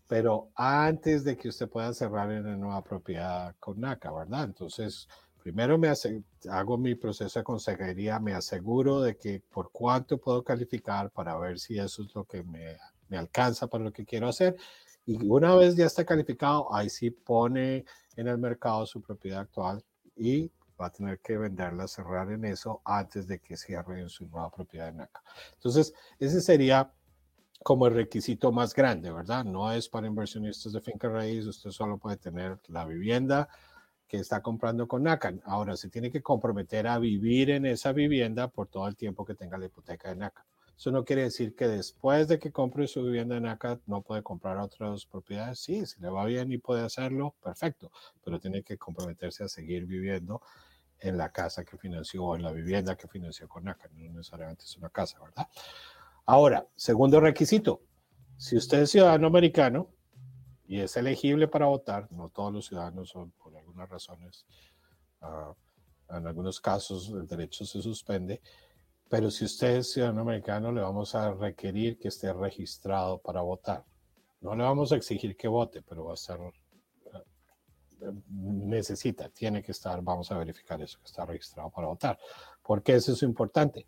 pero 0.08 0.50
antes 0.56 1.24
de 1.24 1.36
que 1.38 1.50
usted 1.50 1.70
pueda 1.70 1.94
cerrar 1.94 2.32
en 2.32 2.44
la 2.44 2.56
nueva 2.56 2.84
propiedad 2.84 3.56
con 3.60 3.80
NACA, 3.80 4.12
¿verdad? 4.12 4.46
Entonces, 4.46 5.08
primero 5.44 5.78
me 5.78 5.90
hace, 5.90 6.24
hago 6.50 6.78
mi 6.78 6.96
proceso 6.96 7.40
de 7.40 7.44
consejería, 7.44 8.20
me 8.20 8.34
aseguro 8.34 9.02
de 9.02 9.18
que 9.18 9.42
por 9.52 9.70
cuánto 9.72 10.18
puedo 10.18 10.44
calificar 10.44 11.12
para 11.12 11.38
ver 11.38 11.60
si 11.60 11.78
eso 11.78 12.04
es 12.04 12.16
lo 12.16 12.24
que 12.24 12.44
me, 12.44 12.78
me 13.10 13.18
alcanza 13.18 13.68
para 13.68 13.84
lo 13.84 13.92
que 13.92 14.06
quiero 14.06 14.30
hacer. 14.30 14.56
Y 15.06 15.26
una 15.26 15.56
vez 15.56 15.76
ya 15.76 15.86
está 15.86 16.06
calificado, 16.06 16.74
ahí 16.74 16.90
sí 16.90 17.12
pone 17.12 17.86
en 18.16 18.28
el 18.28 18.38
mercado 18.38 18.86
su 18.86 19.02
propiedad 19.02 19.42
actual 19.42 19.84
y 20.16 20.52
va 20.80 20.88
a 20.88 20.92
tener 20.92 21.20
que 21.20 21.38
venderla, 21.38 21.88
cerrar 21.88 22.32
en 22.32 22.46
eso 22.46 22.82
antes 22.86 23.28
de 23.28 23.40
que 23.40 23.58
cierre 23.58 24.02
en 24.02 24.10
su 24.10 24.28
nueva 24.28 24.50
propiedad 24.52 24.90
en 24.90 24.98
NACA. 24.98 25.22
Entonces, 25.54 25.94
ese 26.20 26.42
sería 26.42 26.92
como 27.64 27.88
el 27.88 27.96
requisito 27.96 28.52
más 28.52 28.74
grande, 28.74 29.12
¿verdad? 29.12 29.44
No 29.46 29.72
es 29.72 29.90
para 29.90 30.08
inversionistas 30.08 30.74
de 30.74 30.82
finca 30.82 31.10
raíz, 31.10 31.46
usted 31.46 31.72
solo 31.72 31.98
puede 31.98 32.18
tener 32.18 32.60
la 32.68 32.86
vivienda 32.86 33.50
que 34.08 34.18
está 34.18 34.42
comprando 34.42 34.88
con 34.88 35.04
NACA. 35.04 35.34
Ahora, 35.46 35.76
se 35.76 35.90
tiene 35.90 36.10
que 36.12 36.22
comprometer 36.22 36.88
a 36.88 36.98
vivir 36.98 37.50
en 37.50 37.66
esa 37.66 37.92
vivienda 37.92 38.48
por 38.48 38.68
todo 38.68 38.88
el 38.88 38.96
tiempo 38.96 39.26
que 39.26 39.36
tenga 39.36 39.58
la 39.58 39.66
hipoteca 39.66 40.10
de 40.10 40.16
NACA. 40.16 40.46
Eso 40.78 40.92
no 40.92 41.04
quiere 41.04 41.24
decir 41.24 41.56
que 41.56 41.68
después 41.68 42.28
de 42.28 42.38
que 42.38 42.52
compre 42.52 42.88
su 42.88 43.04
vivienda 43.04 43.38
en 43.38 43.44
NACA 43.44 43.80
no 43.88 44.04
puede 44.04 44.22
comprar 44.22 44.58
otras 44.58 45.06
propiedades. 45.06 45.60
Sí, 45.60 45.86
si 45.86 46.00
le 46.00 46.10
va 46.10 46.24
bien 46.26 46.52
y 46.52 46.60
puede 46.60 46.84
hacerlo, 46.84 47.36
perfecto, 47.44 47.92
pero 48.24 48.40
tiene 48.40 48.64
que 48.64 48.78
comprometerse 48.78 49.44
a 49.44 49.48
seguir 49.48 49.86
viviendo 49.86 50.42
en 51.00 51.18
la 51.18 51.32
casa 51.32 51.64
que 51.66 51.78
financió 51.78 52.24
o 52.24 52.36
en 52.36 52.44
la 52.44 52.52
vivienda 52.52 52.96
que 52.96 53.08
financió 53.08 53.48
con 53.48 53.64
NACA. 53.64 53.90
No 53.92 54.14
necesariamente 54.14 54.66
es 54.66 54.78
una 54.78 54.90
casa, 54.90 55.20
¿verdad? 55.20 55.48
Ahora, 56.30 56.68
segundo 56.76 57.22
requisito, 57.22 57.84
si 58.36 58.58
usted 58.58 58.82
es 58.82 58.92
ciudadano 58.92 59.28
americano 59.28 59.88
y 60.68 60.82
es 60.82 60.98
elegible 60.98 61.48
para 61.48 61.68
votar, 61.68 62.12
no 62.12 62.28
todos 62.28 62.52
los 62.52 62.66
ciudadanos 62.66 63.10
son 63.10 63.32
por 63.32 63.56
algunas 63.56 63.88
razones, 63.88 64.46
uh, 65.22 65.54
en 66.14 66.28
algunos 66.28 66.60
casos 66.60 67.10
el 67.12 67.26
derecho 67.28 67.66
se 67.66 67.82
suspende, 67.82 68.42
pero 69.08 69.32
si 69.32 69.46
usted 69.46 69.78
es 69.78 69.94
ciudadano 69.94 70.20
americano 70.20 70.70
le 70.74 70.82
vamos 70.82 71.16
a 71.16 71.34
requerir 71.34 71.98
que 71.98 72.10
esté 72.10 72.34
registrado 72.34 73.20
para 73.20 73.40
votar. 73.40 73.86
No 74.42 74.54
le 74.54 74.64
vamos 74.64 74.92
a 74.92 74.98
exigir 74.98 75.38
que 75.38 75.48
vote, 75.48 75.82
pero 75.82 76.04
va 76.04 76.12
a 76.12 76.16
estar 76.16 76.40
necesita, 78.30 79.30
tiene 79.30 79.64
que 79.64 79.72
estar, 79.72 80.02
vamos 80.02 80.32
a 80.32 80.38
verificar 80.38 80.82
eso, 80.82 81.00
que 81.00 81.06
está 81.06 81.26
registrado 81.26 81.70
para 81.70 81.88
votar. 81.88 82.20
¿Por 82.62 82.84
qué 82.84 82.96
eso 82.96 83.14
es 83.14 83.24
importante? 83.24 83.88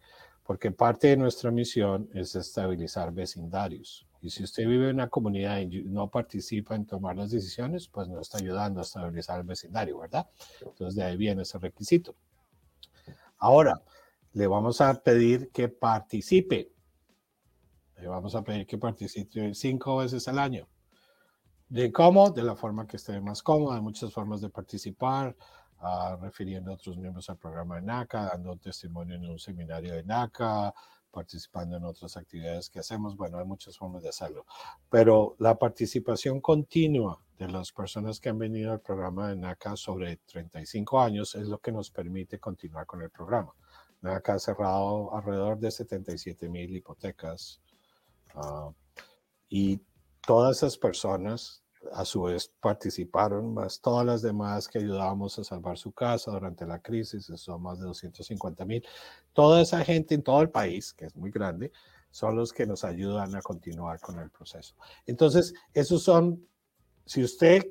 Porque 0.50 0.72
parte 0.72 1.10
de 1.10 1.18
nuestra 1.18 1.52
misión 1.52 2.10
es 2.12 2.34
estabilizar 2.34 3.14
vecindarios. 3.14 4.08
Y 4.20 4.32
si 4.32 4.42
usted 4.42 4.68
vive 4.68 4.90
en 4.90 4.96
una 4.96 5.08
comunidad 5.08 5.60
y 5.60 5.84
no 5.84 6.10
participa 6.10 6.74
en 6.74 6.88
tomar 6.88 7.16
las 7.16 7.30
decisiones, 7.30 7.88
pues 7.88 8.08
no 8.08 8.20
está 8.20 8.40
ayudando 8.40 8.80
a 8.80 8.82
estabilizar 8.82 9.42
el 9.42 9.46
vecindario, 9.46 10.00
¿verdad? 10.00 10.28
Entonces 10.62 10.96
de 10.96 11.04
ahí 11.04 11.18
viene 11.18 11.44
ese 11.44 11.60
requisito. 11.60 12.16
Ahora, 13.38 13.80
le 14.34 14.48
vamos 14.48 14.82
a 14.82 14.92
pedir 14.96 15.52
que 15.52 15.70
participe. 15.70 16.72
Le 17.98 18.08
vamos 18.08 18.34
a 18.34 18.44
pedir 18.44 18.66
que 18.66 18.80
participe 18.80 19.54
cinco 19.54 19.98
veces 19.98 20.28
al 20.30 20.40
año. 20.40 20.68
¿De 21.68 21.92
cómo? 21.92 22.32
De 22.32 22.42
la 22.42 22.56
forma 22.56 22.88
que 22.88 22.98
esté 22.98 23.22
más 23.22 23.44
cómoda. 23.44 23.76
Hay 23.76 23.84
muchas 23.84 24.12
formas 24.12 24.42
de 24.42 24.50
participar, 24.50 25.36
refiriendo 26.22 26.72
a 26.72 26.76
otros 26.76 26.98
miembros 26.98 27.30
al 27.30 27.38
programa 27.38 27.76
de 27.76 27.84
NACA, 27.84 28.30
dando 28.32 28.58
testimonio 28.58 29.16
en 29.16 29.30
un 29.30 29.40
seminario 29.40 29.94
de 29.94 30.04
NACA, 30.04 30.74
participando 31.12 31.78
en 31.78 31.84
otras 31.84 32.18
actividades 32.18 32.70
que 32.70 32.80
hacemos. 32.80 33.16
Bueno, 33.16 33.40
hay 33.40 33.46
muchas 33.46 33.78
formas 33.78 34.04
de 34.04 34.10
hacerlo. 34.10 34.46
Pero 34.90 35.36
la 35.40 35.58
participación 35.58 36.42
continua 36.42 37.22
de 37.38 37.48
las 37.48 37.72
personas 37.72 38.20
que 38.20 38.30
han 38.30 38.38
venido 38.38 38.72
al 38.72 38.82
programa 38.82 39.30
de 39.30 39.38
NACA 39.38 39.76
sobre 39.76 40.18
35 40.18 41.00
años 41.00 41.36
es 41.36 41.48
lo 41.48 41.60
que 41.60 41.72
nos 41.72 41.90
permite 41.90 42.40
continuar 42.40 42.86
con 42.86 43.02
el 43.02 43.10
programa. 43.10 43.54
NACA 44.02 44.34
ha 44.34 44.40
cerrado 44.40 45.16
alrededor 45.16 45.58
de 45.60 45.72
77 45.72 46.50
mil 46.50 46.76
hipotecas. 46.76 47.62
Uh, 48.36 48.74
y 49.50 49.82
todas 50.26 50.58
esas 50.58 50.78
personas 50.78 51.59
a 51.94 52.06
su 52.06 52.24
vez 52.24 52.52
participaron, 52.60 53.54
más 53.54 53.80
todas 53.80 54.06
las 54.06 54.22
demás 54.22 54.68
que 54.68 54.80
ayudábamos 54.80 55.38
a 55.40 55.44
salvar 55.44 55.78
su 55.78 55.92
casa 55.92 56.32
durante 56.32 56.66
la 56.66 56.80
crisis, 56.80 57.32
son 57.36 57.62
más 57.62 57.80
de 57.80 57.86
250 57.86 58.66
mil. 58.66 58.86
Toda 59.34 59.62
esa 59.62 59.84
gente 59.84 60.16
en 60.16 60.24
todo 60.24 60.42
el 60.42 60.50
país, 60.50 60.94
que 60.94 61.06
es 61.06 61.16
muy 61.16 61.32
grande, 61.32 61.72
son 62.12 62.36
los 62.36 62.52
que 62.54 62.66
nos 62.66 62.84
ayudan 62.84 63.36
a 63.36 63.42
continuar 63.42 64.00
con 64.00 64.20
el 64.20 64.30
proceso. 64.30 64.76
Entonces, 65.06 65.54
esos 65.74 66.04
son, 66.04 66.46
si 67.06 67.24
usted 67.24 67.66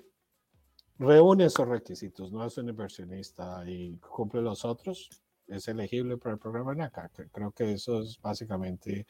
reúne 0.99 1.47
esos 1.47 1.69
requisitos, 1.69 2.33
no 2.33 2.45
es 2.45 2.57
un 2.59 2.69
inversionista 2.69 3.63
y 3.67 3.97
cumple 3.99 4.43
los 4.43 4.65
otros, 4.65 5.11
es 5.47 5.69
elegible 5.69 6.17
para 6.19 6.35
el 6.35 6.39
programa 6.39 6.75
NACA. 6.75 7.11
Creo 7.33 7.53
que 7.53 7.73
eso 7.73 8.01
es 8.03 8.21
básicamente 8.21 9.07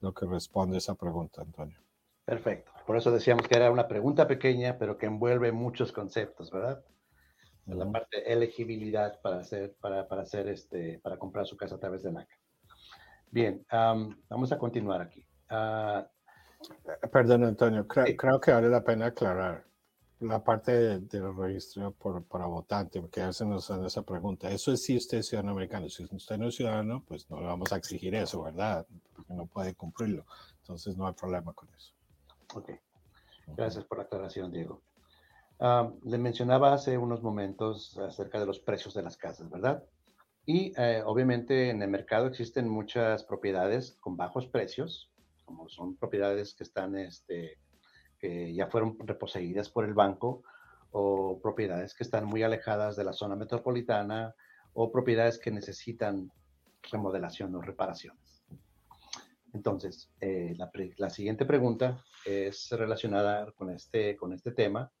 lo 0.00 0.12
que 0.12 0.26
responde 0.26 0.76
a 0.76 0.78
esa 0.78 0.94
pregunta, 0.94 1.42
Antonio. 1.42 1.78
Perfecto. 2.24 2.77
Por 2.88 2.96
eso 2.96 3.10
decíamos 3.10 3.46
que 3.46 3.54
era 3.54 3.70
una 3.70 3.86
pregunta 3.86 4.26
pequeña, 4.26 4.78
pero 4.78 4.96
que 4.96 5.04
envuelve 5.04 5.52
muchos 5.52 5.92
conceptos, 5.92 6.50
¿verdad? 6.50 6.82
La 7.66 7.84
parte 7.92 8.22
de 8.22 8.32
elegibilidad 8.32 9.20
para 9.20 9.40
hacer, 9.40 9.76
para, 9.78 10.08
para, 10.08 10.22
hacer 10.22 10.48
este, 10.48 10.98
para 11.00 11.18
comprar 11.18 11.44
su 11.44 11.54
casa 11.54 11.74
a 11.74 11.78
través 11.78 12.02
de 12.02 12.12
NACA. 12.12 12.34
Bien, 13.30 13.62
vamos 14.30 14.52
a 14.52 14.56
continuar 14.56 15.02
aquí. 15.02 15.22
Uh, 15.50 16.02
Perdón, 17.12 17.44
Antonio, 17.44 17.86
creo, 17.86 18.40
que 18.40 18.52
vale 18.52 18.70
la 18.70 18.82
pena 18.82 19.04
aclarar 19.08 19.66
la 20.20 20.42
parte 20.42 20.98
del 20.98 21.36
registro 21.36 21.92
por, 21.92 22.24
para 22.24 22.46
votante, 22.46 23.02
porque 23.02 23.20
a 23.20 23.26
veces 23.26 23.46
nos 23.46 23.70
hacen 23.70 23.84
esa 23.84 24.00
pregunta. 24.00 24.50
Eso 24.50 24.72
es 24.72 24.82
si 24.82 24.96
usted 24.96 25.18
es 25.18 25.28
ciudadano 25.28 25.52
americano. 25.52 25.90
Si 25.90 26.04
usted 26.04 26.38
no 26.38 26.48
es 26.48 26.54
ciudadano, 26.54 27.04
pues 27.06 27.28
no 27.28 27.38
le 27.38 27.48
vamos 27.48 27.70
a 27.70 27.76
exigir 27.76 28.14
eso, 28.14 28.44
¿verdad? 28.44 28.86
Porque 29.14 29.34
no 29.34 29.44
puede 29.44 29.74
cumplirlo. 29.74 30.24
Entonces 30.62 30.96
no 30.96 31.06
hay 31.06 31.12
problema 31.12 31.52
con 31.52 31.68
eso. 31.76 31.97
Ok. 32.54 32.70
Gracias 33.56 33.84
por 33.84 33.98
la 33.98 34.04
aclaración, 34.04 34.50
Diego. 34.50 34.82
Ah, 35.60 35.90
le 36.04 36.18
mencionaba 36.18 36.72
hace 36.72 36.96
unos 36.98 37.22
momentos 37.22 37.98
acerca 37.98 38.38
de 38.38 38.46
los 38.46 38.60
precios 38.60 38.94
de 38.94 39.02
las 39.02 39.16
casas, 39.16 39.50
¿verdad? 39.50 39.82
Y 40.46 40.72
eh, 40.76 41.02
obviamente 41.04 41.70
en 41.70 41.82
el 41.82 41.90
mercado 41.90 42.26
existen 42.26 42.68
muchas 42.68 43.24
propiedades 43.24 43.96
con 44.00 44.16
bajos 44.16 44.46
precios, 44.46 45.10
como 45.44 45.68
son 45.68 45.96
propiedades 45.96 46.54
que 46.54 46.64
están, 46.64 46.96
este, 46.96 47.58
que 48.18 48.54
ya 48.54 48.68
fueron 48.68 48.96
reposeídas 49.00 49.68
por 49.68 49.84
el 49.84 49.94
banco, 49.94 50.42
o 50.90 51.40
propiedades 51.42 51.94
que 51.94 52.04
están 52.04 52.24
muy 52.24 52.42
alejadas 52.42 52.96
de 52.96 53.04
la 53.04 53.12
zona 53.12 53.36
metropolitana, 53.36 54.34
o 54.72 54.90
propiedades 54.90 55.38
que 55.38 55.50
necesitan 55.50 56.30
remodelación 56.90 57.54
o 57.54 57.60
reparaciones. 57.60 58.27
Entonces, 59.54 60.10
eh, 60.20 60.54
la, 60.96 61.10
siguiente 61.10 61.46
pregunta 61.46 62.04
es 62.24 62.70
relacionada 62.70 63.50
con 63.52 63.70
este, 63.70 64.16
con 64.16 64.32
este 64.32 64.52
tema. 64.52 64.92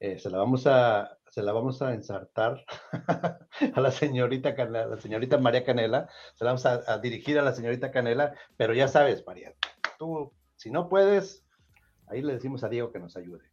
Eh, 0.00 0.18
se, 0.18 0.30
la 0.30 0.38
vamos 0.38 0.66
a, 0.66 1.18
se 1.30 1.42
la 1.42 1.52
vamos 1.52 1.82
a 1.82 1.94
ensartar 1.94 2.64
a 3.74 3.80
la 3.80 3.90
señorita, 3.90 4.54
la 4.66 4.96
señorita 4.98 5.38
María 5.38 5.64
Canela. 5.64 6.08
Se 6.34 6.44
la 6.44 6.50
vamos 6.50 6.66
a, 6.66 6.98
dirigir 6.98 7.38
a 7.38 7.42
la 7.42 7.52
señorita 7.52 7.90
Canela, 7.90 8.34
pero 8.56 8.74
ya 8.74 8.88
sabes, 8.88 9.26
María, 9.26 9.54
tú, 9.98 10.32
si 10.56 10.70
no 10.70 10.88
puedes, 10.88 11.44
ahí 12.06 12.22
le 12.22 12.34
decimos 12.34 12.62
a 12.64 12.68
Diego 12.68 12.92
que 12.92 13.00
nos 13.00 13.16
ayude. 13.16 13.44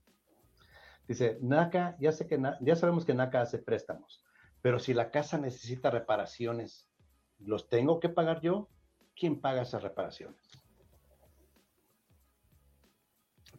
Dice, 1.07 1.37
NACA, 1.41 1.95
ya, 1.99 2.11
sé 2.11 2.27
que, 2.27 2.41
ya 2.61 2.75
sabemos 2.75 3.05
que 3.05 3.13
NACA 3.13 3.41
hace 3.41 3.59
préstamos, 3.59 4.23
pero 4.61 4.79
si 4.79 4.93
la 4.93 5.11
casa 5.11 5.37
necesita 5.37 5.91
reparaciones, 5.91 6.89
¿los 7.37 7.69
tengo 7.69 7.99
que 7.99 8.09
pagar 8.09 8.41
yo? 8.41 8.69
¿Quién 9.15 9.39
paga 9.39 9.61
esas 9.61 9.81
reparaciones? 9.81 10.37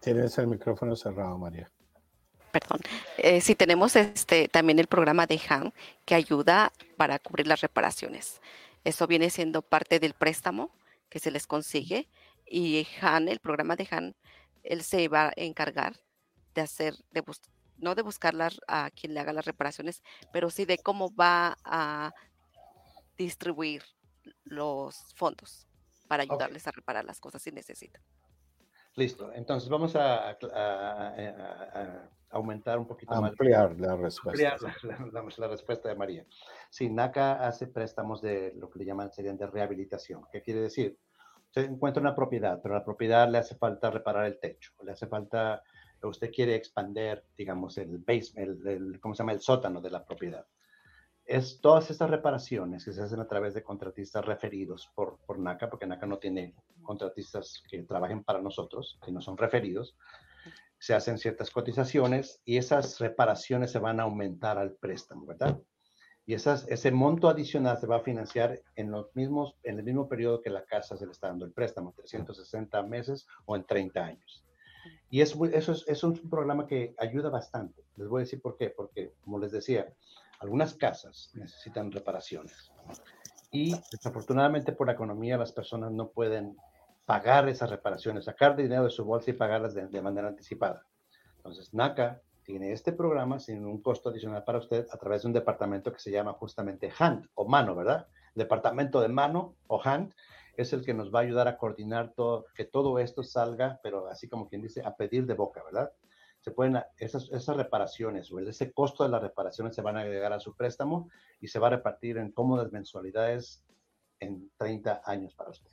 Tienes 0.00 0.36
el 0.38 0.46
micrófono 0.46 0.94
cerrado, 0.94 1.36
María. 1.38 1.70
Perdón. 2.52 2.80
Eh, 3.18 3.40
sí, 3.40 3.54
tenemos 3.54 3.96
este 3.96 4.48
también 4.48 4.78
el 4.78 4.86
programa 4.86 5.26
de 5.26 5.40
HAN 5.48 5.74
que 6.04 6.14
ayuda 6.14 6.72
para 6.96 7.18
cubrir 7.18 7.46
las 7.46 7.60
reparaciones. 7.60 8.40
Eso 8.84 9.06
viene 9.06 9.30
siendo 9.30 9.62
parte 9.62 9.98
del 9.98 10.14
préstamo 10.14 10.70
que 11.08 11.18
se 11.18 11.30
les 11.30 11.46
consigue 11.46 12.08
Y 12.46 12.86
Han, 13.00 13.28
el 13.28 13.40
programa 13.40 13.74
de 13.74 13.88
Han, 13.90 14.14
él 14.62 14.82
se 14.82 15.08
va 15.08 15.28
a 15.28 15.32
encargar 15.36 15.96
de 16.54 16.62
hacer, 16.62 16.94
de 17.10 17.22
no 17.78 17.94
de 17.94 18.02
buscar 18.02 18.34
a 18.68 18.90
quien 18.90 19.12
le 19.12 19.20
haga 19.20 19.32
las 19.32 19.44
reparaciones, 19.44 20.02
pero 20.32 20.48
sí 20.48 20.64
de 20.64 20.78
cómo 20.78 21.14
va 21.14 21.58
a 21.64 22.14
distribuir 23.18 23.82
los 24.44 25.14
fondos 25.14 25.66
para 26.06 26.22
ayudarles 26.22 26.66
a 26.66 26.70
reparar 26.70 27.04
las 27.04 27.20
cosas 27.20 27.42
si 27.42 27.50
necesitan. 27.50 28.02
Listo, 28.94 29.30
entonces 29.34 29.68
vamos 29.68 29.94
a, 29.94 30.38
aumentar 32.30 32.78
un 32.78 32.86
poquito 32.86 33.14
más. 33.20 33.30
Ampliar 33.30 33.78
la 33.78 33.94
respuesta. 33.94 34.56
Ampliar 34.56 35.38
la, 35.38 35.48
respuesta 35.48 35.88
de 35.88 35.94
María. 35.94 36.26
Sí, 36.70 36.88
NACA 36.88 37.46
hace 37.46 37.66
préstamos 37.66 38.22
de 38.22 38.54
lo 38.56 38.70
que 38.70 38.78
le 38.78 38.86
llaman 38.86 39.12
serían 39.12 39.36
de 39.36 39.46
rehabilitación. 39.46 40.22
¿Qué 40.32 40.40
quiere 40.42 40.60
decir? 40.60 40.98
Se 41.50 41.60
encuentra 41.60 42.00
una 42.00 42.14
propiedad, 42.14 42.60
pero 42.62 42.74
a 42.74 42.78
la 42.78 42.84
propiedad 42.84 43.28
le 43.28 43.38
hace 43.38 43.54
falta 43.56 43.90
reparar 43.90 44.26
el 44.26 44.38
techo, 44.38 44.72
le 44.82 44.92
hace 44.92 45.06
falta, 45.06 45.62
usted 46.02 46.30
quiere 46.30 46.54
expander, 46.54 47.24
digamos, 47.36 47.78
el 47.78 47.98
basement, 47.98 48.66
el, 48.66 48.98
¿cómo 49.00 49.14
se 49.14 49.22
llama? 49.22 49.32
El 49.32 49.40
sótano 49.40 49.80
de 49.80 49.90
la 49.90 50.04
propiedad 50.04 50.46
es 51.26 51.60
todas 51.60 51.90
estas 51.90 52.08
reparaciones 52.08 52.84
que 52.84 52.92
se 52.92 53.02
hacen 53.02 53.20
a 53.20 53.26
través 53.26 53.52
de 53.54 53.62
contratistas 53.62 54.24
referidos 54.24 54.88
por, 54.94 55.18
por 55.26 55.38
NACA, 55.38 55.68
porque 55.68 55.86
NACA 55.86 56.06
no 56.06 56.18
tiene 56.18 56.54
contratistas 56.82 57.62
que 57.68 57.82
trabajen 57.82 58.22
para 58.22 58.40
nosotros, 58.40 58.98
que 59.04 59.10
no 59.10 59.20
son 59.20 59.36
referidos, 59.36 59.96
se 60.78 60.94
hacen 60.94 61.18
ciertas 61.18 61.50
cotizaciones 61.50 62.40
y 62.44 62.58
esas 62.58 63.00
reparaciones 63.00 63.72
se 63.72 63.80
van 63.80 63.98
a 63.98 64.04
aumentar 64.04 64.56
al 64.58 64.72
préstamo, 64.74 65.26
¿verdad? 65.26 65.60
Y 66.26 66.34
esas, 66.34 66.66
ese 66.68 66.90
monto 66.90 67.28
adicional 67.28 67.78
se 67.78 67.86
va 67.86 67.96
a 67.96 68.00
financiar 68.00 68.60
en, 68.74 68.90
los 68.90 69.14
mismos, 69.14 69.56
en 69.62 69.78
el 69.78 69.84
mismo 69.84 70.08
periodo 70.08 70.42
que 70.42 70.50
la 70.50 70.64
casa 70.64 70.96
se 70.96 71.06
le 71.06 71.12
está 71.12 71.28
dando 71.28 71.44
el 71.44 71.52
préstamo, 71.52 71.92
360 71.96 72.82
meses 72.82 73.26
o 73.46 73.56
en 73.56 73.64
30 73.64 74.04
años. 74.04 74.44
Y 75.08 75.20
es, 75.20 75.36
eso, 75.52 75.72
es, 75.72 75.84
eso 75.86 76.12
es 76.12 76.20
un 76.20 76.30
programa 76.30 76.66
que 76.66 76.94
ayuda 76.98 77.30
bastante. 77.30 77.84
Les 77.96 78.08
voy 78.08 78.20
a 78.20 78.24
decir 78.24 78.40
por 78.42 78.56
qué. 78.56 78.70
Porque, 78.70 79.12
como 79.20 79.38
les 79.38 79.52
decía, 79.52 79.92
algunas 80.40 80.74
casas 80.74 81.30
necesitan 81.34 81.90
reparaciones 81.90 82.72
y 83.50 83.74
desafortunadamente 83.90 84.72
por 84.72 84.86
la 84.86 84.94
economía 84.94 85.38
las 85.38 85.52
personas 85.52 85.92
no 85.92 86.08
pueden 86.08 86.56
pagar 87.04 87.48
esas 87.48 87.70
reparaciones, 87.70 88.24
sacar 88.24 88.56
dinero 88.56 88.84
de 88.84 88.90
su 88.90 89.04
bolsa 89.04 89.30
y 89.30 89.34
pagarlas 89.34 89.74
de, 89.74 90.02
manera 90.02 90.28
anticipada. 90.28 90.84
Entonces, 91.36 91.72
NACA 91.72 92.20
tiene 92.42 92.72
este 92.72 92.92
programa 92.92 93.38
sin 93.38 93.64
un 93.64 93.80
costo 93.80 94.10
adicional 94.10 94.44
para 94.44 94.58
usted 94.58 94.86
a 94.90 94.98
través 94.98 95.22
de 95.22 95.28
un 95.28 95.32
departamento 95.32 95.92
que 95.92 96.00
se 96.00 96.10
llama 96.10 96.32
justamente 96.32 96.92
HAND 96.96 97.26
o 97.34 97.48
mano, 97.48 97.74
¿verdad? 97.74 98.08
Departamento 98.34 99.00
de 99.00 99.08
mano 99.08 99.54
o 99.68 99.80
HAND 99.82 100.12
es 100.56 100.72
el 100.72 100.84
que 100.84 100.94
nos 100.94 101.14
va 101.14 101.20
a 101.20 101.22
ayudar 101.22 101.48
a 101.48 101.58
coordinar 101.58 102.12
todo, 102.14 102.46
que 102.54 102.64
todo 102.64 102.98
esto 102.98 103.22
salga, 103.22 103.78
pero 103.82 104.08
así 104.08 104.28
como 104.28 104.48
quien 104.48 104.62
dice, 104.62 104.82
a 104.84 104.96
pedir 104.96 105.26
de 105.26 105.34
boca, 105.34 105.62
¿verdad? 105.64 105.92
Se 106.46 106.52
pueden, 106.52 106.80
esas, 106.96 107.28
esas 107.32 107.56
reparaciones 107.56 108.30
o 108.30 108.38
ese 108.38 108.72
costo 108.72 109.02
de 109.02 109.10
las 109.10 109.20
reparaciones 109.20 109.74
se 109.74 109.82
van 109.82 109.96
a 109.96 110.02
agregar 110.02 110.32
a 110.32 110.38
su 110.38 110.54
préstamo 110.54 111.10
y 111.40 111.48
se 111.48 111.58
va 111.58 111.66
a 111.66 111.70
repartir 111.70 112.18
en 112.18 112.30
cómodas 112.30 112.70
mensualidades 112.70 113.64
en 114.20 114.48
30 114.56 115.02
años 115.04 115.34
para 115.34 115.50
usted. 115.50 115.72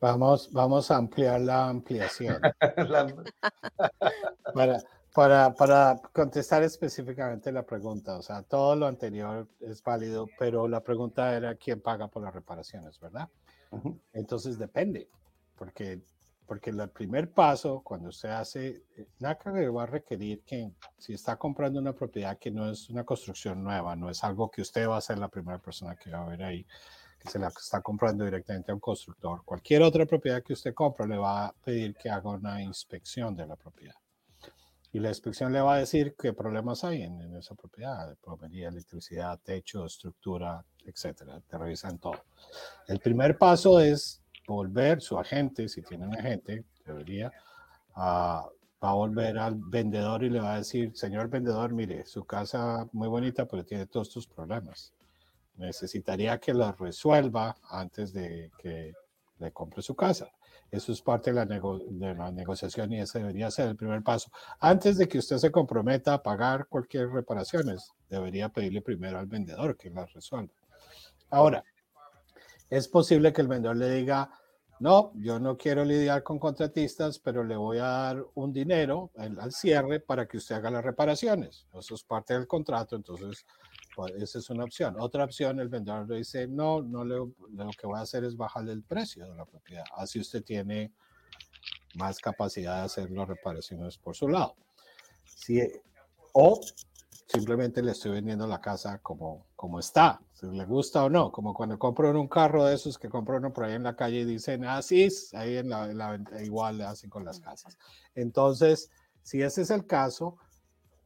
Vamos, 0.00 0.52
vamos 0.52 0.88
a 0.92 0.98
ampliar 0.98 1.40
la 1.40 1.68
ampliación. 1.68 2.40
para, 4.54 4.78
para, 5.12 5.52
para, 5.52 6.00
contestar 6.12 6.62
específicamente 6.62 7.50
la 7.50 7.66
pregunta, 7.66 8.18
o 8.18 8.22
sea, 8.22 8.44
todo 8.44 8.76
lo 8.76 8.86
anterior 8.86 9.48
es 9.58 9.82
válido, 9.82 10.28
pero 10.38 10.68
la 10.68 10.80
pregunta 10.80 11.36
era 11.36 11.56
quién 11.56 11.80
paga 11.80 12.06
por 12.06 12.22
las 12.22 12.32
reparaciones, 12.32 13.00
¿verdad? 13.00 13.28
Entonces 14.12 14.58
depende, 14.58 15.08
porque 15.56 16.02
porque 16.50 16.70
el 16.70 16.90
primer 16.90 17.30
paso, 17.30 17.80
cuando 17.80 18.08
usted 18.08 18.30
hace, 18.30 18.82
eh, 18.96 19.06
NACA 19.20 19.52
va 19.70 19.84
a 19.84 19.86
requerir 19.86 20.42
que 20.42 20.72
si 20.98 21.12
está 21.12 21.36
comprando 21.36 21.78
una 21.78 21.92
propiedad 21.92 22.36
que 22.38 22.50
no 22.50 22.68
es 22.68 22.90
una 22.90 23.04
construcción 23.04 23.62
nueva, 23.62 23.94
no 23.94 24.10
es 24.10 24.24
algo 24.24 24.50
que 24.50 24.60
usted 24.60 24.88
va 24.88 24.96
a 24.96 25.00
ser 25.00 25.18
la 25.18 25.28
primera 25.28 25.58
persona 25.60 25.94
que 25.94 26.10
va 26.10 26.24
a 26.24 26.28
ver 26.28 26.42
ahí, 26.42 26.66
que 27.20 27.30
se 27.30 27.38
la 27.38 27.52
está 27.56 27.80
comprando 27.82 28.24
directamente 28.24 28.72
a 28.72 28.74
un 28.74 28.80
constructor. 28.80 29.44
Cualquier 29.44 29.82
otra 29.82 30.04
propiedad 30.06 30.42
que 30.42 30.54
usted 30.54 30.74
compra 30.74 31.06
le 31.06 31.18
va 31.18 31.46
a 31.46 31.52
pedir 31.52 31.94
que 31.94 32.10
haga 32.10 32.30
una 32.30 32.60
inspección 32.60 33.36
de 33.36 33.46
la 33.46 33.54
propiedad. 33.54 33.94
Y 34.90 34.98
la 34.98 35.10
inspección 35.10 35.52
le 35.52 35.60
va 35.60 35.74
a 35.74 35.78
decir 35.78 36.16
qué 36.18 36.32
problemas 36.32 36.82
hay 36.82 37.02
en, 37.02 37.20
en 37.20 37.36
esa 37.36 37.54
propiedad, 37.54 38.16
plomería, 38.16 38.70
electricidad, 38.70 39.38
techo, 39.38 39.86
estructura, 39.86 40.64
etcétera. 40.84 41.40
Te 41.48 41.56
revisan 41.56 41.98
todo. 41.98 42.24
El 42.88 42.98
primer 42.98 43.38
paso 43.38 43.78
es 43.78 44.20
volver, 44.54 45.00
su 45.00 45.18
agente, 45.18 45.68
si 45.68 45.82
tiene 45.82 46.06
un 46.06 46.14
agente, 46.14 46.64
debería, 46.84 47.32
va 47.96 48.50
a 48.80 48.94
volver 48.94 49.38
al 49.38 49.54
vendedor 49.56 50.24
y 50.24 50.30
le 50.30 50.40
va 50.40 50.54
a 50.54 50.58
decir, 50.58 50.96
señor 50.96 51.28
vendedor, 51.28 51.72
mire, 51.72 52.06
su 52.06 52.24
casa 52.24 52.88
muy 52.92 53.08
bonita, 53.08 53.46
pero 53.46 53.64
tiene 53.64 53.86
todos 53.86 54.08
estos 54.08 54.26
problemas. 54.26 54.92
Necesitaría 55.56 56.38
que 56.38 56.54
lo 56.54 56.72
resuelva 56.72 57.56
antes 57.68 58.12
de 58.12 58.50
que 58.58 58.94
le 59.38 59.52
compre 59.52 59.82
su 59.82 59.94
casa. 59.94 60.30
Eso 60.70 60.92
es 60.92 61.02
parte 61.02 61.32
de 61.32 61.44
la, 61.44 61.46
de 61.46 62.14
la 62.14 62.30
negociación 62.30 62.92
y 62.92 63.00
ese 63.00 63.18
debería 63.18 63.50
ser 63.50 63.68
el 63.68 63.76
primer 63.76 64.02
paso. 64.02 64.30
Antes 64.60 64.96
de 64.96 65.08
que 65.08 65.18
usted 65.18 65.38
se 65.38 65.50
comprometa 65.50 66.14
a 66.14 66.22
pagar 66.22 66.66
cualquier 66.68 67.10
reparaciones, 67.10 67.92
debería 68.08 68.48
pedirle 68.48 68.80
primero 68.80 69.18
al 69.18 69.26
vendedor 69.26 69.76
que 69.76 69.90
las 69.90 70.12
resuelva. 70.12 70.54
Ahora, 71.28 71.64
es 72.70 72.86
posible 72.86 73.32
que 73.32 73.42
el 73.42 73.48
vendedor 73.48 73.76
le 73.76 73.90
diga, 73.90 74.30
no, 74.80 75.12
yo 75.16 75.38
no 75.38 75.58
quiero 75.58 75.84
lidiar 75.84 76.22
con 76.22 76.38
contratistas, 76.38 77.18
pero 77.18 77.44
le 77.44 77.54
voy 77.54 77.76
a 77.76 77.84
dar 77.84 78.24
un 78.34 78.50
dinero 78.50 79.10
al, 79.18 79.52
cierre 79.52 80.00
para 80.00 80.26
que 80.26 80.38
usted 80.38 80.54
haga 80.54 80.70
las 80.70 80.82
reparaciones. 80.82 81.66
Eso 81.78 81.94
es 81.94 82.02
parte 82.02 82.32
del 82.32 82.46
contrato, 82.46 82.96
entonces 82.96 83.44
pues, 83.94 84.14
esa 84.14 84.38
es 84.38 84.48
una 84.48 84.64
opción. 84.64 84.96
Otra 84.98 85.24
opción, 85.24 85.60
el 85.60 85.68
vendedor 85.68 86.08
le 86.08 86.16
dice, 86.16 86.48
no, 86.48 86.80
no 86.80 87.04
le, 87.04 87.16
lo 87.16 87.70
que 87.78 87.86
voy 87.86 87.98
a 87.98 88.02
hacer 88.02 88.24
es 88.24 88.38
bajarle 88.38 88.72
el 88.72 88.82
precio 88.82 89.28
de 89.28 89.36
la 89.36 89.44
propiedad. 89.44 89.84
Así 89.96 90.18
usted 90.18 90.42
tiene 90.42 90.92
más 91.96 92.18
capacidad 92.18 92.78
de 92.78 92.84
hacer 92.84 93.10
las 93.10 93.28
reparaciones 93.28 93.98
por 93.98 94.16
su 94.16 94.28
lado. 94.28 94.56
Si, 95.26 95.60
o 96.32 96.58
simplemente 97.26 97.82
le 97.82 97.92
estoy 97.92 98.12
vendiendo 98.12 98.46
la 98.46 98.62
casa 98.62 98.98
como, 98.98 99.44
como 99.56 99.78
está, 99.78 100.22
si 100.40 100.46
le 100.46 100.64
gusta 100.64 101.04
o 101.04 101.10
no, 101.10 101.30
como 101.30 101.52
cuando 101.52 101.78
compro 101.78 102.18
un 102.18 102.28
carro 102.28 102.64
de 102.64 102.74
esos 102.74 102.98
que 102.98 103.10
compro 103.10 103.36
uno 103.36 103.52
por 103.52 103.64
ahí 103.64 103.74
en 103.74 103.82
la 103.82 103.94
calle 103.94 104.20
y 104.20 104.24
dicen, 104.24 104.64
así 104.64 105.02
es, 105.02 105.34
ahí 105.34 105.58
en 105.58 105.68
la, 105.68 106.14
en 106.14 106.26
igual 106.42 106.78
le 106.78 106.84
hacen 106.84 107.10
con 107.10 107.24
las 107.24 107.40
casas. 107.40 107.76
Entonces, 108.14 108.90
si 109.22 109.42
ese 109.42 109.62
es 109.62 109.70
el 109.70 109.86
caso, 109.86 110.38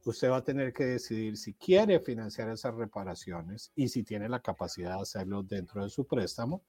usted 0.05 0.29
va 0.31 0.37
a 0.37 0.43
tener 0.43 0.71
que 0.71 0.85
decidir 0.85 1.35
si 1.35 1.53
quiere 1.55 1.99
financiar 1.99 2.49
esas 2.49 2.75
reparaciones 2.75 3.71
y 3.75 3.89
si 3.89 4.03
tiene 4.03 4.29
la 4.29 4.39
capacidad 4.39 4.95
de 4.95 5.01
hacerlo 5.01 5.43
dentro 5.43 5.83
de 5.83 5.89
su 5.89 6.05
préstamo. 6.05 6.63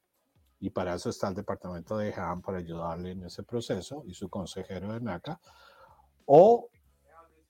Y 0.59 0.71
para 0.71 0.95
eso 0.95 1.09
está 1.09 1.29
el 1.29 1.35
departamento 1.35 1.97
de 1.97 2.13
HAM 2.13 2.41
para 2.41 2.57
ayudarle 2.57 3.11
en 3.11 3.23
ese 3.23 3.43
proceso 3.43 4.03
y 4.07 4.13
su 4.13 4.27
consejero 4.27 4.91
de 4.91 4.99
NACA. 4.99 5.39
O 6.25 6.69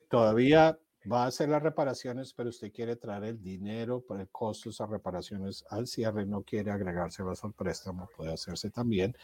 todavía 0.10 0.78
va 1.12 1.24
a 1.24 1.28
hacer 1.28 1.50
las 1.50 1.64
reparaciones, 1.64 2.34
pero 2.34 2.50
usted 2.50 2.72
quiere 2.72 2.96
traer 2.96 3.24
el 3.24 3.42
dinero 3.42 4.02
por 4.02 4.20
el 4.20 4.30
costo 4.30 4.70
de 4.70 4.74
esas 4.74 4.90
reparaciones 4.90 5.66
al 5.70 5.88
cierre, 5.88 6.26
no 6.26 6.44
quiere 6.44 6.72
agregárselas 6.72 7.44
al 7.44 7.54
préstamo, 7.54 8.10
puede 8.16 8.34
hacerse 8.34 8.70
también. 8.70 9.16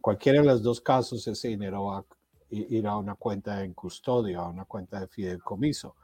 Cualquiera 0.00 0.40
de 0.40 0.46
los 0.46 0.62
dos 0.62 0.80
casos, 0.80 1.26
ese 1.26 1.48
dinero 1.48 1.84
va 1.84 1.98
a 1.98 2.04
ir 2.50 2.86
a 2.86 2.96
una 2.96 3.14
cuenta 3.14 3.62
en 3.64 3.74
custodia, 3.74 4.40
a 4.40 4.48
una 4.48 4.64
cuenta 4.64 5.00
de 5.00 5.08
fideicomiso, 5.08 5.96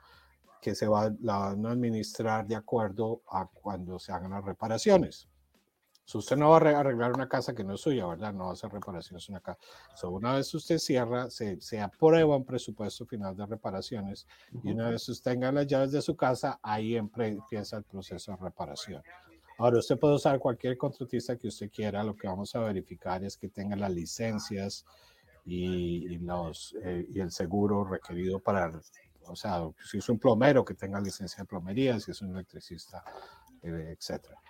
que 0.61 0.75
se 0.75 0.89
va 0.89 1.13
a 1.29 1.51
administrar 1.51 2.47
de 2.47 2.57
acuerdo 2.57 3.23
a 3.31 3.47
cuando 3.47 3.99
se 3.99 4.13
hagan 4.13 4.33
las 4.33 4.45
reparaciones 4.45 5.29
usted 6.15 6.37
no 6.37 6.51
va 6.51 6.57
a 6.57 6.81
arreglar 6.81 7.13
una 7.13 7.29
casa 7.29 7.55
que 7.55 7.65
no 7.65 7.75
es 7.75 7.81
suya, 7.81 8.07
¿verdad? 8.07 8.33
No 8.33 8.45
va 8.45 8.51
a 8.51 8.53
hacer 8.55 8.71
reparaciones 8.73 9.29
en 9.29 9.35
una 9.35 9.41
casa. 9.41 9.59
una 10.09 10.35
vez 10.35 10.53
usted 10.55 10.79
cierra, 10.79 11.29
se, 11.31 11.61
se, 11.61 11.81
aprueba 11.81 12.37
un 12.37 12.45
presupuesto 12.45 13.05
final 13.07 13.37
de 13.37 13.47
reparaciones 13.47 14.27
y 14.63 14.71
una 14.71 14.91
vez 14.91 15.09
usted 15.09 15.33
tenga 15.33 15.53
las 15.53 15.67
llaves 15.67 15.93
de 15.93 16.01
su 16.01 16.17
casa, 16.17 16.59
ahí 16.63 16.97
empieza 16.97 17.77
el 17.77 17.85
proceso 17.85 18.33
de 18.33 18.39
reparación. 18.39 19.03
Ahora, 19.59 19.79
usted 19.79 19.99
puede 19.99 20.15
usar 20.15 20.39
cualquier 20.39 20.79
contratista 20.79 21.37
que 21.37 21.49
usted 21.49 21.69
quiera. 21.69 22.05
Lo 22.05 22.15
que 22.15 22.29
vamos 22.29 22.55
a 22.55 22.61
verificar 22.61 23.25
es 23.25 23.37
que 23.37 23.49
tenga 23.49 23.75
las 23.75 23.91
licencias 23.91 24.87
y, 25.45 26.17
los, 26.19 26.77
eh, 26.85 27.07
y 27.09 27.19
el 27.19 27.33
seguro 27.33 27.85
requerido 27.85 28.39
para, 28.39 28.71
o 29.27 29.35
sea, 29.35 29.69
si 29.85 29.99
es 29.99 30.09
un 30.09 30.19
plomero, 30.19 30.65
que 30.65 30.75
tenga 30.75 31.01
licencia 31.01 31.43
de 31.43 31.49
plomería, 31.49 31.99
si 31.99 32.13
es 32.13 32.23
un 32.23 32.31
electricista, 32.37 33.03
eh, 33.63 33.97
etcétera. 33.99 34.41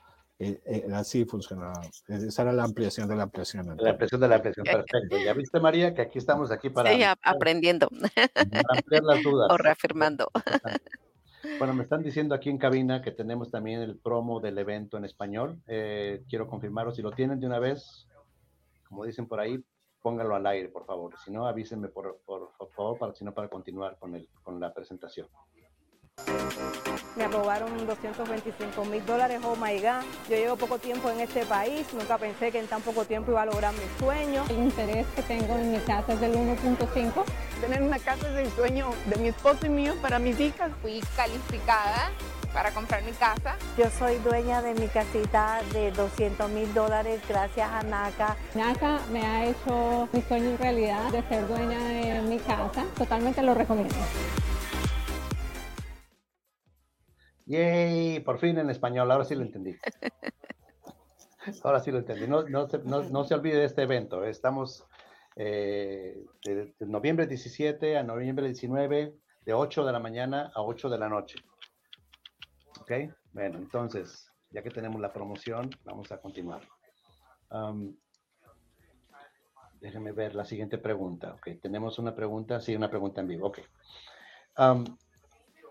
Eh, 0.41 0.61
eh, 0.67 0.87
así 0.93 1.25
funcionaba. 1.25 1.81
Esa 2.07 2.43
era 2.43 2.53
la 2.53 2.63
ampliación 2.63 3.09
de 3.09 3.17
la 3.17 3.25
ampliación. 3.25 3.67
La 3.77 3.91
ampliación 3.91 4.21
de 4.21 4.29
la 4.29 4.37
ampliación, 4.37 4.65
perfecto. 4.65 5.17
Ya 5.25 5.33
viste, 5.33 5.59
María, 5.59 5.95
que 5.95 6.03
aquí 6.03 6.19
estamos 6.19 6.53
aquí 6.53 6.71
para... 6.71 6.93
Sí, 6.93 7.03
aprendiendo. 7.23 7.89
ampliar 8.69 9.03
las 9.03 9.23
dudas. 9.23 9.49
O 9.53 9.57
reafirmando. 9.57 10.31
Bueno, 11.59 11.75
me 11.75 11.83
están 11.83 12.03
diciendo 12.03 12.35
aquí 12.35 12.51
en 12.51 12.59
cabina 12.59 13.03
que 13.03 13.11
tenemos 13.11 13.51
también 13.51 13.81
el 13.81 13.99
promo 13.99 14.41
del 14.41 14.59
evento 14.59 14.97
en 14.97 15.05
español. 15.05 15.61
Eh, 15.67 16.23
quiero 16.29 16.47
confirmaros 16.47 16.97
si 16.97 17.03
lo 17.03 17.11
tienen 17.11 17.41
de 17.41 17.47
una 17.47 17.59
vez, 17.59 18.07
como 18.89 19.05
dicen 19.05 19.27
por 19.27 19.41
ahí, 19.41 19.59
póngalo 20.01 20.35
al 20.35 20.47
aire, 20.47 20.69
por 20.69 20.87
favor. 20.87 21.15
Si 21.25 21.33
no, 21.33 21.47
avísenme 21.47 21.89
por, 21.89 22.21
por, 22.25 22.53
favor, 22.77 22.99
para, 22.99 23.15
si 23.15 23.25
no, 23.25 23.35
para 23.35 23.49
continuar 23.49 23.99
con, 23.99 24.15
el, 24.15 24.29
con 24.43 24.61
la 24.61 24.73
presentación. 24.73 25.27
Me 27.19 27.25
aprobaron 27.25 27.85
225 27.85 28.85
mil 28.85 29.05
dólares, 29.05 29.41
oh 29.43 29.57
my 29.57 29.77
God. 29.81 30.05
Yo 30.31 30.37
llevo 30.37 30.57
poco 30.57 30.79
tiempo 30.79 31.11
en 31.11 31.19
este 31.19 31.45
país, 31.47 31.85
nunca 31.93 32.17
pensé 32.17 32.53
que 32.53 32.61
en 32.61 32.69
tan 32.69 32.81
poco 32.81 33.05
tiempo 33.05 33.33
iba 33.33 33.43
a 33.43 33.47
lograr 33.47 33.75
mi 33.75 33.99
sueño. 33.99 34.45
El 34.49 34.59
interés 34.59 35.05
que 35.17 35.23
tengo 35.23 35.57
en 35.57 35.73
mi 35.73 35.79
casa 35.79 36.13
es 36.13 36.21
del 36.21 36.35
1.5. 36.35 37.25
Tener 37.61 37.83
una 37.83 37.99
casa 37.99 38.29
es 38.29 38.47
el 38.47 38.53
sueño 38.53 38.91
de 39.07 39.17
mi 39.17 39.29
esposo 39.29 39.67
y 39.67 39.69
mío 39.69 39.95
para 40.01 40.21
mis 40.21 40.39
hijas. 40.39 40.71
Fui 40.81 41.01
calificada 41.17 42.13
para 42.55 42.71
comprar 42.71 43.03
mi 43.03 43.11
casa. 43.11 43.57
Yo 43.77 43.87
soy 43.99 44.19
dueña 44.19 44.63
de 44.63 44.75
mi 44.75 44.87
casita 44.87 45.61
de 45.73 45.91
200 45.91 46.49
mil 46.51 46.73
dólares 46.73 47.21
gracias 47.29 47.69
a 47.69 47.83
NACA. 47.83 48.37
NACA 48.55 49.01
me 49.11 49.27
ha 49.27 49.45
hecho 49.47 50.09
mi 50.13 50.23
sueño 50.23 50.51
en 50.51 50.59
realidad 50.59 51.11
de 51.11 51.23
ser 51.25 51.49
dueña 51.49 51.81
de 51.81 52.23
mi 52.23 52.39
casa. 52.39 52.85
Totalmente 52.97 53.43
lo 53.43 53.55
recomiendo. 53.55 53.97
Yay, 57.49 58.21
por 58.21 58.39
fin 58.39 58.59
en 58.59 58.69
español, 58.69 59.11
ahora 59.11 59.25
sí 59.25 59.35
lo 59.35 59.43
entendí. 59.43 59.75
Ahora 61.65 61.81
sí 61.81 61.91
lo 61.91 61.99
entendí. 61.99 62.27
No, 62.27 62.43
no, 62.43 62.69
se, 62.69 62.79
no, 62.81 63.25
se 63.25 63.35
olvide 63.35 63.61
de 63.61 63.65
este 63.65 63.83
evento. 63.83 64.23
Estamos 64.23 64.85
eh, 65.35 66.23
de, 66.45 66.75
noviembre 66.81 67.27
17 67.27 67.97
a 67.97 68.03
noviembre 68.03 68.45
19, 68.45 69.15
de 69.47 69.55
8 69.55 69.87
de 69.87 69.93
la 69.93 69.99
mañana 69.99 70.53
a 70.55 70.61
8 70.61 70.91
de 70.91 70.99
la 70.99 71.09
noche. 71.09 71.37
¿Ok? 72.83 72.93
Bueno, 73.33 73.57
entonces, 73.57 74.31
ya 74.51 74.63
que 74.63 74.69
tenemos 74.69 75.01
la 75.01 75.11
promoción, 75.11 75.71
vamos 75.85 76.13
a 76.13 76.21
continuar. 76.21 76.61
Um, 77.51 77.97
déjenme 79.81 80.13
ver 80.13 80.35
la 80.35 80.45
siguiente 80.45 80.77
pregunta. 80.77 81.33
Ok, 81.33 81.49
tenemos 81.63 81.99
una 81.99 82.15
pregunta, 82.15 82.61
sí, 82.61 82.77
una 82.77 82.91
pregunta 82.91 83.23
en 83.23 83.27
vivo. 83.29 83.47
Ok. 83.47 83.61
Um, 84.59 84.85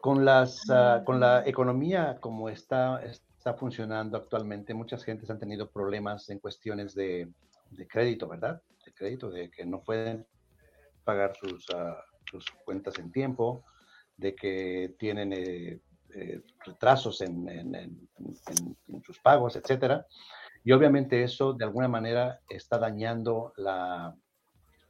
con, 0.07 0.23
las, 0.23 0.69
ah, 0.69 1.01
con 1.03 1.19
la 1.19 1.45
economía 1.45 2.17
como 2.21 2.47
está, 2.47 3.03
está 3.03 3.55
funcionando 3.55 4.15
actualmente, 4.15 4.73
muchas 4.73 5.03
gentes 5.03 5.29
han 5.29 5.37
tenido 5.37 5.69
problemas 5.69 6.29
en 6.29 6.39
cuestiones 6.39 6.95
de, 6.95 7.29
de 7.71 7.87
crédito, 7.89 8.25
¿verdad? 8.29 8.61
De 8.85 8.93
crédito, 8.93 9.29
de 9.29 9.51
que 9.51 9.65
no 9.65 9.81
pueden 9.81 10.25
pagar 11.03 11.35
sus, 11.35 11.65
ah, 11.75 11.97
sus 12.31 12.45
cuentas 12.63 12.97
en 12.99 13.11
tiempo, 13.11 13.65
de 14.15 14.33
que 14.33 14.95
tienen 14.97 15.33
eh, 15.33 15.81
eh, 16.15 16.41
retrasos 16.65 17.19
en, 17.19 17.49
en, 17.49 17.75
en, 17.75 17.97
en, 18.87 19.03
sus 19.03 19.19
pagos, 19.19 19.57
etcétera. 19.57 20.07
Y 20.63 20.71
obviamente 20.71 21.21
eso 21.21 21.51
de 21.51 21.65
alguna 21.65 21.89
manera 21.89 22.39
está 22.47 22.77
dañando 22.77 23.51
la, 23.57 24.15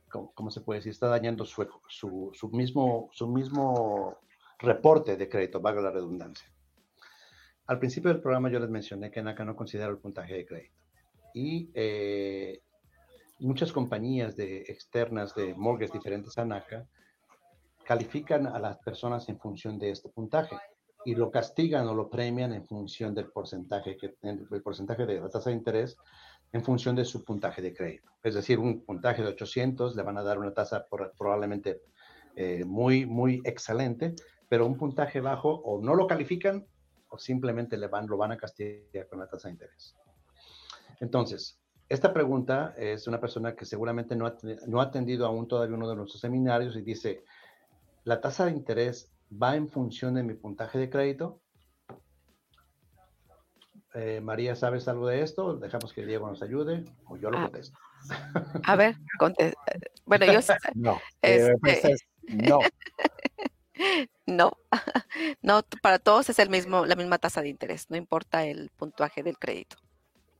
¿cómo, 0.09 0.51
se 0.51 0.61
puede 0.61 0.78
decir? 0.78 0.91
Está 0.91 1.07
dañando 1.07 1.43
su, 1.43 1.68
su, 1.89 2.30
su 2.36 2.49
mismo, 2.49 3.09
su 3.13 3.28
mismo 3.28 4.20
reporte 4.60 5.16
de 5.18 5.30
crédito, 5.30 5.62
valga 5.62 5.82
la 5.82 5.91
redundancia. 5.91 6.51
Al 7.68 7.80
principio 7.80 8.12
del 8.12 8.22
programa 8.22 8.49
yo 8.49 8.60
les 8.60 8.70
mencioné 8.70 9.12
que 9.12 9.22
NACA 9.22 9.43
no 9.43 9.55
considera 9.55 9.89
el 9.89 9.97
puntaje 9.97 10.36
de 10.36 10.45
crédito. 10.45 10.76
Y 11.34 11.70
eh, 11.74 12.62
muchas 13.39 13.72
compañías 13.72 14.36
de, 14.36 14.62
externas 14.62 15.36
de 15.36 15.53
mortgages 15.53 15.91
diferentes 15.91 16.38
a 16.38 16.45
NACA 16.45 16.88
califican 17.86 18.47
a 18.47 18.60
las 18.60 18.78
personas 18.80 19.28
en 19.30 19.39
función 19.39 19.78
de 19.78 19.91
este 19.91 20.10
puntaje 20.10 20.58
y 21.05 21.16
lo 21.16 21.32
castigan 21.32 21.88
o 21.88 21.93
lo 21.93 22.10
premian 22.10 22.53
en 22.53 22.66
función 22.66 23.14
del 23.14 23.32
porcentaje, 23.32 23.95
que, 23.95 24.16
el 24.22 24.62
porcentaje 24.62 25.05
de 25.05 25.22
la 25.22 25.30
tasa 25.30 25.49
de 25.49 25.55
interés 25.55 25.97
en 26.51 26.64
función 26.64 26.95
de 26.95 27.05
su 27.05 27.24
puntaje 27.24 27.62
de 27.62 27.74
crédito. 27.74 28.12
Es 28.24 28.34
decir, 28.34 28.60
un 28.60 28.84
puntaje 28.84 29.22
de 29.22 29.30
800 29.30 29.95
le 29.95 30.03
van 30.03 30.18
a 30.18 30.24
dar 30.24 30.39
una 30.39 30.53
tasa 30.53 30.86
probablemente 31.18 31.82
eh, 32.36 32.64
muy, 32.66 33.05
muy 33.05 33.41
excelente, 33.45 34.16
pero 34.49 34.65
un 34.65 34.77
puntaje 34.77 35.21
bajo 35.21 35.49
o 35.49 35.81
no 35.81 35.95
lo 35.95 36.07
califican 36.07 36.65
o 37.09 37.17
simplemente 37.17 37.77
le 37.77 37.87
van, 37.87 38.07
lo 38.07 38.17
van 38.17 38.31
a 38.31 38.37
castigar 38.37 39.07
con 39.07 39.19
la 39.19 39.27
tasa 39.27 39.47
de 39.47 39.53
interés. 39.53 39.95
Entonces, 40.99 41.59
esta 41.89 42.13
pregunta 42.13 42.73
es 42.77 43.07
una 43.07 43.19
persona 43.19 43.55
que 43.55 43.65
seguramente 43.65 44.15
no 44.15 44.25
ha, 44.25 44.35
no 44.67 44.81
ha 44.81 44.85
atendido 44.85 45.25
aún 45.25 45.47
todavía 45.47 45.75
uno 45.75 45.89
de 45.89 45.95
nuestros 45.95 46.19
seminarios 46.19 46.75
y 46.75 46.81
dice, 46.81 47.23
¿la 48.03 48.19
tasa 48.19 48.45
de 48.45 48.51
interés 48.51 49.13
va 49.31 49.55
en 49.55 49.69
función 49.69 50.15
de 50.15 50.23
mi 50.23 50.33
puntaje 50.33 50.79
de 50.79 50.89
crédito? 50.89 51.41
Eh, 53.93 54.21
María, 54.21 54.55
¿sabes 54.55 54.87
algo 54.87 55.07
de 55.07 55.21
esto? 55.21 55.55
Dejamos 55.57 55.93
que 55.93 56.05
Diego 56.05 56.27
nos 56.27 56.41
ayude 56.41 56.83
o 57.05 57.17
yo 57.17 57.31
lo 57.31 57.39
ah. 57.39 57.43
contesto. 57.43 57.77
A 58.63 58.75
ver, 58.75 58.95
bueno, 60.05 60.25
yo 60.31 60.41
sé. 60.41 60.55
No, 60.75 60.99
eh, 61.21 61.53
este... 61.63 61.95
no. 62.27 62.59
No, 64.25 64.51
no, 65.41 65.61
para 65.82 65.99
todos 65.99 66.30
es 66.30 66.39
el 66.39 66.49
mismo, 66.49 66.86
la 66.86 66.95
misma 66.95 67.17
tasa 67.17 67.41
de 67.41 67.49
interés, 67.49 67.89
no 67.89 67.97
importa 67.97 68.45
el 68.45 68.69
puntaje 68.69 69.23
del 69.23 69.38
crédito. 69.38 69.78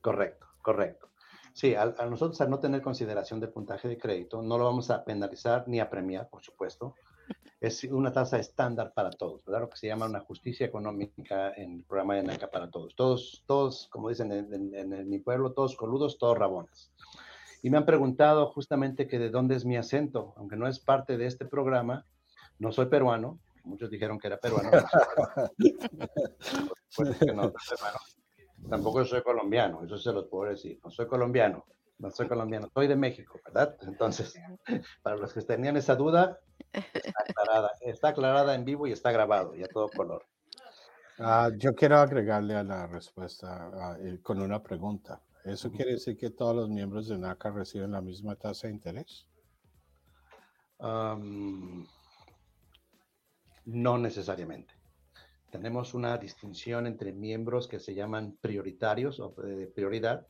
Correcto, 0.00 0.46
correcto. 0.62 1.08
Sí, 1.52 1.74
a, 1.74 1.86
nosotros 2.08 2.40
al 2.40 2.50
no 2.50 2.60
tener 2.60 2.82
consideración 2.82 3.40
de 3.40 3.48
puntaje 3.48 3.88
de 3.88 3.98
crédito, 3.98 4.42
no 4.42 4.58
lo 4.58 4.64
vamos 4.64 4.90
a 4.90 5.04
penalizar 5.04 5.64
ni 5.66 5.80
a 5.80 5.90
premiar, 5.90 6.28
por 6.28 6.42
supuesto. 6.42 6.94
Es 7.60 7.82
una 7.84 8.12
tasa 8.12 8.38
estándar 8.38 8.92
para 8.94 9.10
todos, 9.10 9.44
¿verdad? 9.44 9.62
Lo 9.62 9.68
que 9.68 9.76
se 9.76 9.88
llama 9.88 10.06
una 10.06 10.20
justicia 10.20 10.64
económica 10.66 11.52
en 11.56 11.78
el 11.78 11.82
programa 11.82 12.14
de 12.14 12.22
NACA 12.22 12.48
para 12.48 12.70
todos. 12.70 12.94
Todos, 12.94 13.42
todos, 13.46 13.88
como 13.90 14.08
dicen 14.08 14.30
en, 14.30 14.72
en 14.74 15.10
mi 15.10 15.18
pueblo, 15.18 15.52
todos 15.52 15.74
coludos, 15.74 16.18
todos 16.18 16.38
rabones. 16.38 16.92
Y 17.60 17.70
me 17.70 17.78
han 17.78 17.86
preguntado 17.86 18.46
justamente 18.52 19.08
que 19.08 19.18
de 19.18 19.30
dónde 19.30 19.56
es 19.56 19.64
mi 19.64 19.76
acento, 19.76 20.34
aunque 20.36 20.56
no 20.56 20.68
es 20.68 20.78
parte 20.78 21.16
de 21.16 21.26
este 21.26 21.44
programa, 21.44 22.06
no 22.58 22.72
soy 22.72 22.86
peruano, 22.86 23.38
muchos 23.64 23.90
dijeron 23.90 24.18
que 24.18 24.26
era 24.28 24.38
peruano. 24.38 24.70
pues 26.96 27.26
no, 27.34 27.52
Tampoco 28.68 29.04
soy 29.04 29.22
colombiano, 29.22 29.84
eso 29.84 29.96
se 29.98 30.12
los 30.12 30.26
puedo 30.26 30.50
decir. 30.50 30.80
No 30.82 30.90
soy 30.90 31.06
colombiano, 31.06 31.64
no 31.98 32.10
soy 32.10 32.28
colombiano, 32.28 32.68
soy 32.74 32.86
de 32.86 32.96
México, 32.96 33.40
¿verdad? 33.44 33.76
Entonces, 33.82 34.34
para 35.02 35.16
los 35.16 35.32
que 35.32 35.42
tenían 35.42 35.76
esa 35.76 35.94
duda, 35.94 36.40
está 36.72 37.22
aclarada, 37.26 37.70
está 37.80 38.08
aclarada 38.08 38.54
en 38.54 38.64
vivo 38.64 38.86
y 38.86 38.92
está 38.92 39.12
grabado 39.12 39.54
y 39.54 39.62
a 39.62 39.68
todo 39.68 39.88
color. 39.88 40.26
Uh, 41.18 41.50
yo 41.56 41.74
quiero 41.74 41.96
agregarle 41.96 42.54
a 42.54 42.62
la 42.62 42.86
respuesta 42.86 43.96
uh, 43.98 44.22
con 44.22 44.40
una 44.40 44.62
pregunta. 44.62 45.20
¿Eso 45.44 45.70
quiere 45.70 45.92
decir 45.92 46.16
que 46.16 46.30
todos 46.30 46.54
los 46.54 46.68
miembros 46.68 47.08
de 47.08 47.18
NACA 47.18 47.50
reciben 47.50 47.92
la 47.92 48.00
misma 48.00 48.36
tasa 48.36 48.66
de 48.66 48.74
interés? 48.74 49.26
Um, 50.78 51.86
no 53.68 53.98
necesariamente. 53.98 54.72
Tenemos 55.50 55.92
una 55.92 56.16
distinción 56.16 56.86
entre 56.86 57.12
miembros 57.12 57.68
que 57.68 57.80
se 57.80 57.94
llaman 57.94 58.36
prioritarios 58.40 59.20
o 59.20 59.34
de 59.42 59.66
prioridad 59.66 60.26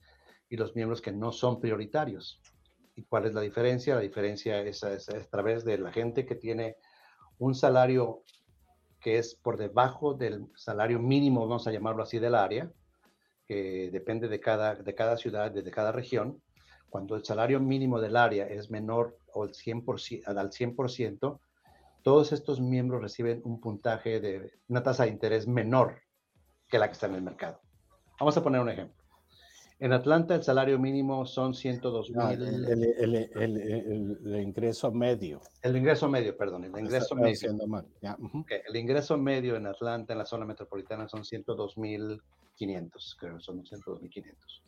y 0.49 0.57
los 0.57 0.75
miembros 0.75 1.01
que 1.01 1.13
no 1.13 1.31
son 1.31 1.61
prioritarios. 1.61 2.41
¿Y 2.97 3.05
cuál 3.05 3.27
es 3.27 3.35
la 3.35 3.41
diferencia? 3.41 3.95
La 3.95 4.01
diferencia 4.01 4.61
es, 4.63 4.83
a 4.83 4.99
través 5.31 5.65
de 5.65 5.79
la 5.79 5.93
gente 5.93 6.27
que 6.27 6.35
tiene 6.35 6.77
un 7.39 7.55
salario 7.55 8.25
que 9.01 9.19
es 9.19 9.37
por 9.37 9.57
debajo 9.57 10.15
del 10.15 10.49
salario 10.57 10.99
mínimo, 10.99 11.43
vamos 11.43 11.69
a 11.69 11.73
llamarlo 11.73 12.03
así, 12.03 12.19
del 12.19 12.35
área, 12.35 12.73
que 13.47 13.89
depende 13.93 14.27
de 14.27 14.41
cada, 14.41 14.75
de 14.75 14.95
cada 14.97 15.17
ciudad, 15.17 15.53
de 15.53 15.71
cada 15.71 15.93
región. 15.93 16.43
Cuando 16.91 17.15
el 17.15 17.25
salario 17.25 17.61
mínimo 17.61 18.01
del 18.01 18.17
área 18.17 18.49
es 18.49 18.69
menor 18.69 19.17
o 19.33 19.45
el 19.45 19.51
100%, 19.51 20.27
al 20.27 20.51
100%, 20.51 21.41
todos 22.09 22.33
estos 22.33 22.59
miembros 22.59 23.03
reciben 23.03 23.43
un 23.45 23.61
puntaje 23.61 24.19
de 24.19 24.51
una 24.69 24.83
tasa 24.83 25.05
de 25.05 25.11
interés 25.11 25.47
menor 25.47 26.01
que 26.67 26.79
la 26.79 26.87
que 26.87 26.95
está 26.95 27.07
en 27.07 27.17
el 27.17 27.21
mercado. 27.21 27.61
Vamos 28.19 28.35
a 28.39 28.43
poner 28.43 28.63
un 28.63 28.71
ejemplo. 28.71 28.97
En 29.79 29.93
Atlanta 29.93 30.35
el 30.35 30.43
salario 30.43 30.79
mínimo 30.79 31.27
son 31.27 31.53
102 31.53 32.11
mil. 32.13 32.67
el, 33.37 34.41
ingreso 34.43 34.91
medio. 34.91 35.43
El 35.61 35.77
ingreso 35.77 36.09
medio, 36.09 36.35
perdón, 36.35 36.65
el 36.65 36.81
ingreso 36.81 37.15
medio. 37.15 37.51
El 38.49 38.77
ingreso 38.77 39.19
medio 39.19 39.57
en 39.57 39.67
Atlanta, 39.67 40.15
en 40.15 40.19
la 40.19 40.25
zona 40.25 40.47
metropolitana, 40.47 41.07
son 41.09 41.27
102 41.27 41.77
mil 41.77 42.23
500, 42.55 43.17
creo, 43.21 43.39
son 43.39 43.67
102 43.67 44.01
mil 44.01 44.11
500. 44.11 44.63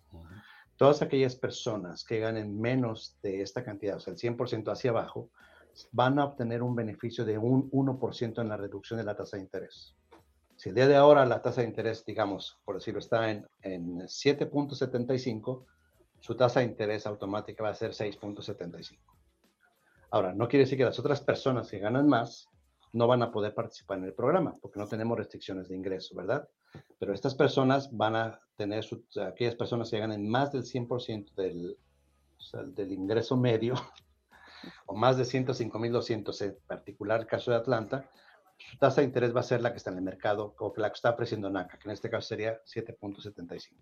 Todas 0.76 1.00
aquellas 1.00 1.36
personas 1.36 2.04
que 2.04 2.18
ganen 2.18 2.60
menos 2.60 3.16
de 3.22 3.40
esta 3.40 3.64
cantidad, 3.64 3.96
o 3.96 4.00
sea, 4.00 4.12
el 4.12 4.18
100% 4.18 4.70
hacia 4.70 4.90
abajo, 4.90 5.30
van 5.92 6.18
a 6.18 6.24
obtener 6.24 6.62
un 6.62 6.74
beneficio 6.74 7.24
de 7.24 7.38
un 7.38 7.70
1% 7.70 8.40
en 8.40 8.48
la 8.48 8.56
reducción 8.56 8.98
de 8.98 9.04
la 9.04 9.16
tasa 9.16 9.36
de 9.36 9.44
interés. 9.44 9.94
Si 10.56 10.68
el 10.68 10.74
día 10.74 10.86
de 10.86 10.96
ahora 10.96 11.24
la 11.24 11.40
tasa 11.40 11.62
de 11.62 11.68
interés, 11.68 12.04
digamos, 12.04 12.58
por 12.64 12.74
decirlo, 12.76 13.00
está 13.00 13.30
en, 13.30 13.46
en 13.62 14.00
7.75, 14.00 15.64
su 16.20 16.34
tasa 16.34 16.60
de 16.60 16.66
interés 16.66 17.06
automática 17.06 17.62
va 17.62 17.70
a 17.70 17.74
ser 17.74 17.92
6.75. 17.92 18.98
Ahora, 20.10 20.34
no 20.34 20.48
quiere 20.48 20.64
decir 20.64 20.76
que 20.76 20.84
las 20.84 20.98
otras 20.98 21.20
personas 21.20 21.70
que 21.70 21.78
ganan 21.78 22.08
más 22.08 22.48
no 22.92 23.06
van 23.06 23.22
a 23.22 23.30
poder 23.30 23.54
participar 23.54 23.98
en 23.98 24.04
el 24.04 24.14
programa, 24.14 24.54
porque 24.60 24.78
no 24.78 24.86
tenemos 24.86 25.16
restricciones 25.16 25.68
de 25.68 25.76
ingreso, 25.76 26.14
¿verdad? 26.16 26.48
Pero 26.98 27.14
estas 27.14 27.34
personas 27.34 27.88
van 27.96 28.16
a 28.16 28.40
tener, 28.56 28.84
aquellas 29.26 29.54
personas 29.54 29.90
que 29.90 29.98
ganen 29.98 30.28
más 30.28 30.52
del 30.52 30.64
100% 30.64 31.34
del, 31.34 31.78
o 32.36 32.42
sea, 32.42 32.62
del 32.64 32.92
ingreso 32.92 33.36
medio, 33.36 33.74
o 34.86 34.94
más 34.94 35.16
de 35.16 35.24
105.200, 35.24 36.42
en 36.42 36.58
particular 36.66 37.26
caso 37.26 37.50
de 37.50 37.56
Atlanta, 37.56 38.08
su 38.58 38.76
tasa 38.78 39.00
de 39.00 39.06
interés 39.06 39.34
va 39.34 39.40
a 39.40 39.44
ser 39.44 39.62
la 39.62 39.72
que 39.72 39.78
está 39.78 39.90
en 39.90 39.98
el 39.98 40.04
mercado, 40.04 40.54
o 40.58 40.72
la 40.76 40.90
que 40.90 40.94
está 40.94 41.10
ofreciendo 41.10 41.50
NACA, 41.50 41.78
que 41.78 41.88
en 41.88 41.92
este 41.92 42.10
caso 42.10 42.28
sería 42.28 42.60
7.75. 42.64 43.76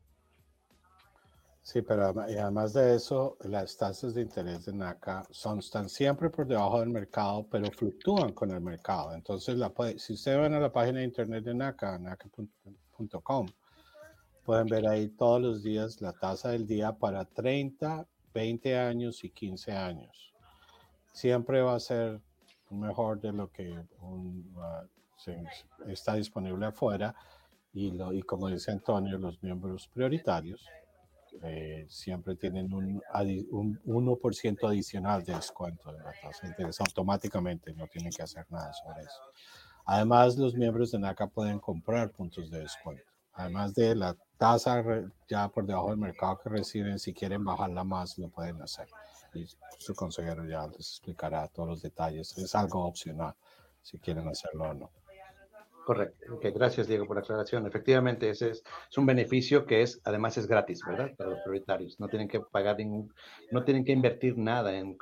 Sí, 1.62 1.82
pero 1.82 2.06
además 2.06 2.72
de 2.72 2.94
eso, 2.94 3.36
las 3.40 3.76
tasas 3.76 4.14
de 4.14 4.22
interés 4.22 4.64
de 4.64 4.72
NACA 4.72 5.22
están 5.28 5.88
siempre 5.90 6.30
por 6.30 6.46
debajo 6.46 6.80
del 6.80 6.88
mercado, 6.88 7.46
pero 7.50 7.70
fluctúan 7.70 8.32
con 8.32 8.50
el 8.52 8.60
mercado. 8.62 9.14
Entonces, 9.14 9.60
si 9.98 10.14
ustedes 10.14 10.38
van 10.38 10.54
a 10.54 10.60
la 10.60 10.72
página 10.72 11.00
de 11.00 11.04
internet 11.04 11.44
de 11.44 11.54
NACA, 11.54 11.98
naca.com, 11.98 13.46
pueden 14.46 14.66
ver 14.66 14.86
ahí 14.86 15.08
todos 15.08 15.42
los 15.42 15.62
días 15.62 16.00
la 16.00 16.14
tasa 16.14 16.52
del 16.52 16.66
día 16.66 16.92
para 16.92 17.26
30, 17.26 18.06
20 18.32 18.78
años 18.78 19.22
y 19.24 19.28
15 19.28 19.72
años. 19.72 20.27
Siempre 21.12 21.62
va 21.62 21.74
a 21.74 21.80
ser 21.80 22.20
mejor 22.70 23.20
de 23.20 23.32
lo 23.32 23.50
que 23.50 23.74
está 25.86 26.14
disponible 26.14 26.66
afuera. 26.66 27.14
Y 27.72 28.22
como 28.22 28.48
dice 28.48 28.72
Antonio, 28.72 29.18
los 29.18 29.42
miembros 29.42 29.88
prioritarios 29.88 30.66
eh, 31.42 31.86
siempre 31.88 32.34
tienen 32.36 32.72
un, 32.72 33.00
un 33.50 33.78
1% 33.84 34.68
adicional 34.68 35.24
de 35.24 35.34
descuento 35.34 35.92
de 35.92 35.98
la 35.98 36.12
tasa 36.20 36.42
de 36.42 36.48
interés 36.48 36.80
automáticamente, 36.80 37.72
no 37.74 37.86
tienen 37.86 38.11
que 38.11 38.22
hacer 38.22 38.46
nada 38.50 38.72
sobre 38.72 39.02
eso. 39.02 39.22
Además, 39.84 40.36
los 40.36 40.54
miembros 40.54 40.90
de 40.90 40.98
NACA 40.98 41.28
pueden 41.28 41.61
comprar 41.61 42.11
puntos 42.11 42.50
de 42.50 42.61
descuento. 42.61 43.04
Además 43.32 43.72
de 43.74 43.94
la 43.94 44.16
tasa 44.36 44.82
ya 45.28 45.48
por 45.48 45.64
debajo 45.64 45.90
del 45.90 45.98
mercado 45.98 46.38
que 46.42 46.48
reciben, 46.48 46.98
si 46.98 47.14
quieren 47.14 47.44
bajarla 47.44 47.84
más, 47.84 48.18
lo 48.18 48.28
pueden 48.28 48.61
hacer. 48.61 48.88
Y 49.34 49.46
su 49.78 49.94
consejero 49.94 50.44
ya 50.46 50.66
les 50.66 50.90
explicará 50.90 51.46
todos 51.48 51.68
los 51.68 51.82
detalles. 51.82 52.36
Es 52.38 52.54
algo 52.54 52.84
opcional 52.84 53.34
si 53.82 53.98
quieren 53.98 54.28
hacerlo 54.28 54.70
o 54.70 54.74
no. 54.74 54.90
Correcto. 55.88 56.38
gracias, 56.54 56.86
Diego, 56.86 57.06
por 57.06 57.16
la 57.16 57.22
aclaración. 57.22 57.66
Efectivamente, 57.66 58.28
ese 58.28 58.50
es, 58.50 58.62
un 58.94 59.06
beneficio 59.06 59.64
que 59.64 59.80
es, 59.80 59.98
además 60.04 60.36
es 60.36 60.46
gratis, 60.46 60.82
¿verdad? 60.86 61.16
Para 61.16 61.30
los 61.30 61.40
prioritarios. 61.40 61.98
No 61.98 62.08
tienen 62.08 62.28
que 62.28 62.40
pagar 62.40 62.76
ningún, 62.76 63.10
no 63.52 63.64
tienen 63.64 63.86
que 63.86 63.92
invertir 63.92 64.36
nada 64.36 64.76
en, 64.76 64.98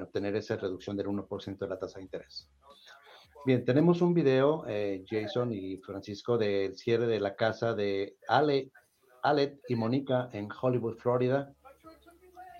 obtener 0.00 0.36
esa 0.36 0.54
reducción 0.54 0.96
del 0.96 1.08
1% 1.08 1.58
de 1.58 1.66
la 1.66 1.76
tasa 1.76 1.98
de 1.98 2.04
interés. 2.04 2.48
Bien, 3.44 3.64
tenemos 3.64 4.00
un 4.00 4.14
video, 4.14 4.64
eh, 4.68 5.02
Jason 5.10 5.52
y 5.52 5.78
Francisco, 5.78 6.38
del 6.38 6.76
cierre 6.76 7.08
de 7.08 7.18
la 7.18 7.34
casa 7.34 7.74
de 7.74 8.16
Ale, 8.28 8.70
y 9.66 9.74
Mónica 9.74 10.28
en 10.32 10.48
Hollywood, 10.48 10.98
Florida. 10.98 11.52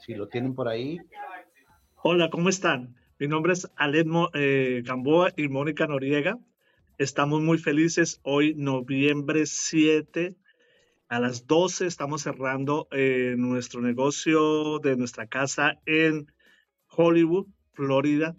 Si 0.04 0.14
lo 0.14 0.26
tienen 0.26 0.54
por 0.54 0.68
ahí. 0.68 0.98
Hola, 2.02 2.28
¿cómo 2.28 2.48
están? 2.48 2.96
Mi 3.20 3.28
nombre 3.28 3.52
es 3.52 3.70
Alet 3.76 4.08
eh, 4.34 4.82
Gamboa 4.84 5.32
y 5.36 5.46
Mónica 5.46 5.86
Noriega. 5.86 6.40
Estamos 6.98 7.40
muy 7.40 7.58
felices. 7.58 8.18
Hoy, 8.24 8.52
noviembre 8.56 9.46
7, 9.46 10.34
a 11.08 11.20
las 11.20 11.46
12, 11.46 11.86
estamos 11.86 12.22
cerrando 12.22 12.88
eh, 12.90 13.36
nuestro 13.38 13.80
negocio 13.80 14.80
de 14.80 14.96
nuestra 14.96 15.28
casa 15.28 15.78
en 15.86 16.26
Hollywood, 16.88 17.46
Florida, 17.72 18.34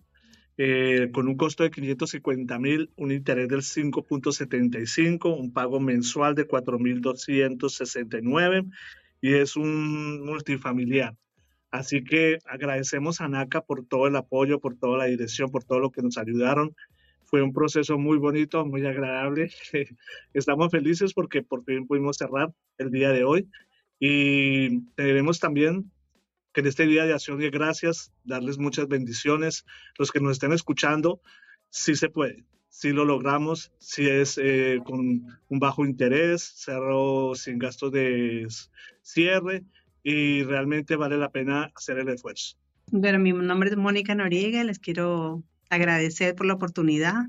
eh, 0.57 1.11
con 1.13 1.29
un 1.29 1.37
costo 1.37 1.63
de 1.63 1.71
550 1.71 2.59
mil, 2.59 2.91
un 2.97 3.13
interés 3.13 3.47
del 3.47 3.61
5.75, 3.61 5.39
un 5.39 5.53
pago 5.53 5.79
mensual 5.79 6.35
de 6.35 6.45
4.269 6.45 8.69
y 9.21 9.35
es 9.35 9.55
un 9.55 10.25
multifamiliar. 10.25 11.15
Así 11.73 12.03
que 12.03 12.37
agradecemos 12.45 13.19
a 13.19 13.27
NACA 13.27 13.61
por 13.61 13.83
todo 13.83 14.05
el 14.05 14.15
apoyo, 14.15 14.59
por 14.59 14.77
toda 14.77 14.99
la 14.99 15.05
dirección, 15.05 15.49
por 15.49 15.63
todo 15.63 15.79
lo 15.79 15.89
que 15.91 16.03
nos 16.03 16.19
ayudaron 16.19 16.75
fue 17.25 17.41
un 17.41 17.51
proceso 17.51 17.97
muy 17.97 18.19
bonito, 18.19 18.63
muy 18.63 18.85
agradable. 18.85 19.51
Estamos 20.35 20.69
felices 20.69 21.15
porque 21.15 21.41
por 21.41 21.63
fin 21.65 21.87
pudimos 21.87 22.17
cerrar 22.17 22.53
el 22.77 22.91
día 22.91 23.09
de 23.09 23.23
hoy 23.23 23.49
y 23.99 24.81
tenemos 24.91 25.39
también 25.39 25.91
que 26.53 26.61
en 26.61 26.67
este 26.67 26.85
día 26.85 27.05
de 27.05 27.13
acción 27.13 27.39
de 27.39 27.49
gracias 27.49 28.13
darles 28.23 28.59
muchas 28.59 28.87
bendiciones. 28.87 29.65
Los 29.97 30.11
que 30.11 30.19
nos 30.19 30.33
estén 30.33 30.53
escuchando, 30.53 31.21
sí 31.71 31.95
se 31.95 32.09
puede, 32.09 32.45
sí 32.69 32.91
lo 32.91 33.03
logramos, 33.03 33.71
si 33.79 34.07
es 34.07 34.37
eh, 34.37 34.79
con 34.85 34.99
un 35.47 35.59
bajo 35.59 35.87
interés, 35.87 36.43
cerro 36.43 37.33
sin 37.33 37.57
gastos 37.57 37.91
de 37.91 38.47
cierre 39.01 39.63
y 40.03 40.43
realmente 40.43 40.95
vale 40.95 41.17
la 41.17 41.29
pena 41.29 41.71
hacer 41.75 41.97
el 41.97 42.09
esfuerzo. 42.09 42.57
Bueno, 42.91 43.19
mi 43.19 43.31
nombre 43.31 43.69
es 43.69 43.77
Mónica 43.77 44.13
Noriega, 44.13 44.63
les 44.63 44.79
quiero 44.79 45.41
agradecer 45.69 46.35
por 46.35 46.45
la 46.45 46.53
oportunidad. 46.53 47.25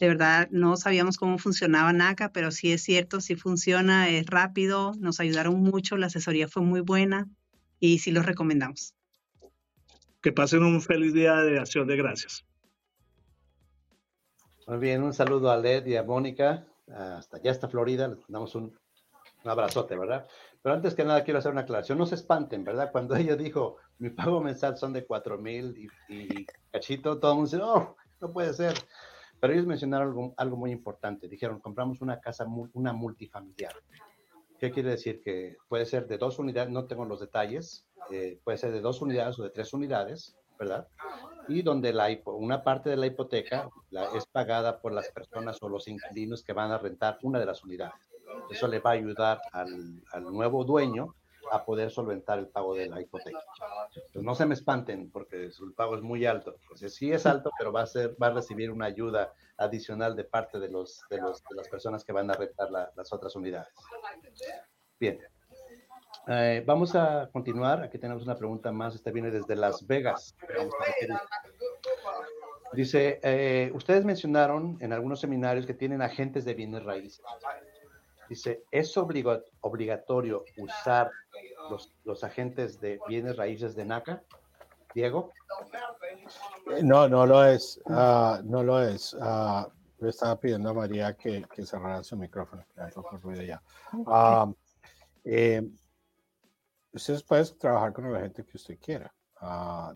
De 0.00 0.08
verdad, 0.08 0.48
no 0.50 0.76
sabíamos 0.76 1.16
cómo 1.16 1.38
funcionaba 1.38 1.92
NACA, 1.92 2.30
pero 2.30 2.50
sí 2.50 2.72
es 2.72 2.82
cierto, 2.82 3.20
sí 3.20 3.34
funciona, 3.34 4.08
es 4.08 4.26
rápido, 4.26 4.92
nos 4.98 5.20
ayudaron 5.20 5.60
mucho, 5.60 5.96
la 5.96 6.06
asesoría 6.06 6.48
fue 6.48 6.62
muy 6.62 6.80
buena 6.80 7.28
y 7.80 7.98
sí 7.98 8.12
los 8.12 8.26
recomendamos. 8.26 8.94
Que 10.20 10.32
pasen 10.32 10.62
un 10.62 10.80
feliz 10.80 11.12
día 11.12 11.36
de 11.36 11.58
acción 11.58 11.86
de 11.86 11.96
gracias. 11.96 12.44
Muy 14.66 14.78
bien, 14.78 15.02
un 15.02 15.12
saludo 15.12 15.50
a 15.50 15.56
Led 15.56 15.86
y 15.86 15.96
a 15.96 16.02
Mónica, 16.02 16.66
hasta 16.88 17.38
allá 17.38 17.50
hasta 17.52 17.68
Florida, 17.68 18.08
les 18.08 18.18
mandamos 18.18 18.54
un, 18.54 18.76
un 19.44 19.50
abrazote, 19.50 19.96
¿verdad? 19.96 20.26
Pero 20.66 20.74
antes 20.74 20.96
que 20.96 21.04
nada 21.04 21.22
quiero 21.22 21.38
hacer 21.38 21.52
una 21.52 21.60
aclaración, 21.60 21.96
no 21.96 22.06
se 22.06 22.16
espanten, 22.16 22.64
¿verdad? 22.64 22.90
Cuando 22.90 23.14
ella 23.16 23.36
dijo, 23.36 23.76
mi 23.98 24.10
pago 24.10 24.40
mensual 24.40 24.76
son 24.76 24.92
de 24.92 25.06
cuatro 25.06 25.38
mil 25.38 25.88
y, 26.08 26.44
cachito, 26.72 27.20
todo 27.20 27.30
el 27.30 27.36
mundo 27.36 27.50
dice, 27.52 27.62
oh, 27.62 27.94
no 28.20 28.32
puede 28.32 28.52
ser. 28.52 28.74
Pero 29.38 29.52
ellos 29.52 29.64
mencionaron 29.64 30.08
algo, 30.08 30.34
algo 30.36 30.56
muy 30.56 30.72
importante. 30.72 31.28
Dijeron, 31.28 31.60
compramos 31.60 32.00
una 32.00 32.18
casa, 32.18 32.46
una 32.72 32.92
multifamiliar. 32.92 33.74
¿Qué 34.58 34.72
quiere 34.72 34.90
decir? 34.90 35.22
Que 35.22 35.56
puede 35.68 35.86
ser 35.86 36.08
de 36.08 36.18
dos 36.18 36.40
unidades, 36.40 36.72
no 36.72 36.86
tengo 36.86 37.04
los 37.04 37.20
detalles, 37.20 37.86
eh, 38.10 38.40
puede 38.42 38.58
ser 38.58 38.72
de 38.72 38.80
dos 38.80 39.00
unidades 39.00 39.38
o 39.38 39.44
de 39.44 39.50
tres 39.50 39.72
unidades, 39.72 40.36
¿verdad? 40.58 40.88
Y 41.46 41.62
donde 41.62 41.92
la, 41.92 42.08
una 42.24 42.64
parte 42.64 42.90
de 42.90 42.96
la 42.96 43.06
hipoteca 43.06 43.70
es 44.16 44.26
pagada 44.26 44.80
por 44.80 44.92
las 44.92 45.12
personas 45.12 45.62
o 45.62 45.68
los 45.68 45.86
inquilinos 45.86 46.42
que 46.42 46.54
van 46.54 46.72
a 46.72 46.78
rentar 46.78 47.20
una 47.22 47.38
de 47.38 47.46
las 47.46 47.62
unidades. 47.62 48.15
Eso 48.50 48.68
le 48.68 48.80
va 48.80 48.90
a 48.90 48.94
ayudar 48.94 49.40
al, 49.52 50.00
nuevo 50.22 50.64
dueño 50.64 51.14
a 51.52 51.64
poder 51.64 51.90
solventar 51.90 52.38
el 52.38 52.48
pago 52.48 52.74
de 52.74 52.88
la 52.88 53.00
hipoteca. 53.00 53.38
Pues 54.12 54.24
no 54.24 54.34
se 54.34 54.46
me 54.46 54.54
espanten 54.54 55.10
porque 55.10 55.44
el 55.44 55.74
pago 55.76 55.96
es 55.96 56.02
muy 56.02 56.26
alto. 56.26 56.56
Pues 56.68 56.92
sí 56.92 57.12
es 57.12 57.24
alto, 57.26 57.50
pero 57.58 57.72
va 57.72 57.82
a, 57.82 57.86
ser, 57.86 58.16
va 58.20 58.28
a 58.28 58.32
recibir 58.32 58.70
una 58.70 58.86
ayuda 58.86 59.32
adicional 59.56 60.16
de 60.16 60.24
parte 60.24 60.58
de, 60.58 60.68
los, 60.68 61.02
de, 61.08 61.20
los, 61.20 61.42
de 61.42 61.56
las 61.56 61.68
personas 61.68 62.04
que 62.04 62.12
van 62.12 62.30
a 62.30 62.34
rentar 62.34 62.70
las 62.70 63.12
otras 63.12 63.36
unidades. 63.36 63.72
Bien. 64.98 65.20
Eh, 66.28 66.64
vamos 66.66 66.94
a 66.96 67.28
continuar. 67.32 67.82
Aquí 67.82 67.98
tenemos 67.98 68.24
una 68.24 68.36
pregunta 68.36 68.72
más. 68.72 68.94
Esta 68.94 69.10
viene 69.12 69.30
desde 69.30 69.54
Las 69.54 69.86
Vegas. 69.86 70.34
Dice, 72.72 73.20
eh, 73.22 73.70
ustedes 73.74 74.04
mencionaron 74.04 74.76
en 74.80 74.92
algunos 74.92 75.20
seminarios 75.20 75.66
que 75.66 75.74
tienen 75.74 76.02
agentes 76.02 76.44
de 76.44 76.54
bienes 76.54 76.82
raíces. 76.82 77.22
Dice, 78.28 78.64
¿es 78.70 78.96
obligatorio 78.96 80.44
usar 80.58 81.10
los, 81.70 81.92
los, 82.04 82.24
agentes 82.24 82.80
de 82.80 82.98
bienes 83.08 83.36
raíces 83.36 83.74
de 83.76 83.84
NACA? 83.84 84.22
Diego. 84.94 85.32
Eh, 86.72 86.82
no, 86.82 87.08
no 87.08 87.26
lo 87.26 87.44
es. 87.44 87.80
Ah, 87.86 88.40
no 88.44 88.62
lo 88.62 88.82
es. 88.82 89.14
Uh, 89.14 89.70
le 89.98 90.10
estaba 90.10 90.38
pidiendo 90.40 90.70
a 90.70 90.74
María 90.74 91.14
que, 91.14 91.44
que 91.54 91.64
cerrara 91.64 92.02
su 92.02 92.16
micrófono. 92.16 92.64
Ya. 93.46 93.62
Uh, 93.92 94.54
eh, 95.24 95.62
ustedes 96.92 97.22
pueden 97.22 97.58
trabajar 97.58 97.92
con 97.92 98.06
el 98.06 98.16
agente 98.16 98.44
que 98.44 98.56
usted 98.56 98.78
quiera. 98.80 99.12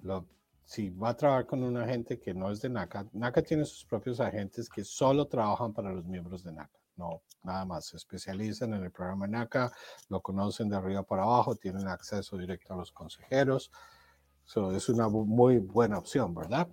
Lo, 0.02 0.26
si 0.64 0.90
va 0.90 1.10
a 1.10 1.16
trabajar 1.16 1.46
con 1.46 1.62
un 1.62 1.76
agente 1.76 2.20
que 2.20 2.34
no 2.34 2.50
es 2.50 2.60
de 2.60 2.68
NACA, 2.68 3.06
NACA 3.12 3.42
tiene 3.42 3.64
sus 3.64 3.84
propios 3.84 4.20
agentes 4.20 4.68
que 4.68 4.84
solo 4.84 5.26
trabajan 5.26 5.72
para 5.72 5.92
los 5.92 6.04
miembros 6.04 6.44
de 6.44 6.52
NACA 6.52 6.79
no, 7.00 7.22
nada 7.42 7.64
más. 7.64 7.86
Se 7.86 7.96
especializan 7.96 8.74
en 8.74 8.84
el 8.84 8.90
programa 8.90 9.26
NACA, 9.26 9.72
lo 10.08 10.20
conocen 10.20 10.68
de 10.68 10.76
arriba 10.76 11.02
para 11.02 11.22
abajo, 11.22 11.56
tienen 11.56 11.88
acceso 11.88 12.36
directo 12.36 12.74
a 12.74 12.76
los 12.76 12.92
consejeros. 12.92 13.72
So, 14.44 14.74
es 14.76 14.88
una 14.88 15.08
muy 15.08 15.58
buena 15.58 15.98
opción, 15.98 16.34
¿verdad? 16.34 16.68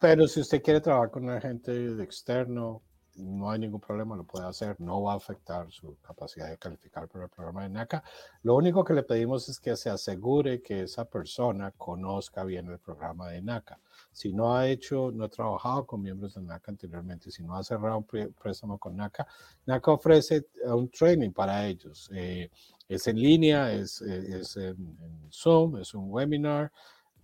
Pero 0.00 0.26
si 0.26 0.40
usted 0.40 0.62
quiere 0.62 0.80
trabajar 0.80 1.10
con 1.10 1.24
un 1.24 1.30
agente 1.30 2.02
externo, 2.02 2.82
no 3.18 3.50
hay 3.50 3.58
ningún 3.58 3.80
problema, 3.80 4.16
lo 4.16 4.24
puede 4.24 4.46
hacer, 4.46 4.80
no 4.80 5.02
va 5.02 5.12
a 5.12 5.16
afectar 5.16 5.70
su 5.70 5.96
capacidad 6.00 6.48
de 6.48 6.56
calificar 6.56 7.08
para 7.08 7.24
el 7.24 7.30
programa 7.30 7.62
de 7.64 7.68
NACA. 7.70 8.02
Lo 8.42 8.56
único 8.56 8.84
que 8.84 8.94
le 8.94 9.02
pedimos 9.02 9.48
es 9.48 9.58
que 9.60 9.76
se 9.76 9.90
asegure 9.90 10.62
que 10.62 10.82
esa 10.82 11.04
persona 11.04 11.72
conozca 11.72 12.44
bien 12.44 12.68
el 12.68 12.78
programa 12.78 13.28
de 13.28 13.42
NACA. 13.42 13.78
Si 14.12 14.32
no 14.32 14.56
ha 14.56 14.68
hecho, 14.68 15.10
no 15.12 15.24
ha 15.24 15.28
trabajado 15.28 15.86
con 15.86 16.02
miembros 16.02 16.34
de 16.34 16.42
NACA 16.42 16.70
anteriormente, 16.70 17.30
si 17.30 17.42
no 17.42 17.56
ha 17.56 17.62
cerrado 17.62 17.98
un 17.98 18.32
préstamo 18.34 18.78
con 18.78 18.96
NACA, 18.96 19.26
NACA 19.66 19.92
ofrece 19.92 20.46
un 20.64 20.88
training 20.90 21.32
para 21.32 21.66
ellos. 21.66 22.10
Eh, 22.14 22.50
es 22.88 23.06
en 23.06 23.20
línea, 23.20 23.72
es, 23.72 24.00
es 24.00 24.56
en, 24.56 24.96
en 25.00 25.28
Zoom, 25.30 25.76
es 25.78 25.92
un 25.92 26.10
webinar. 26.10 26.72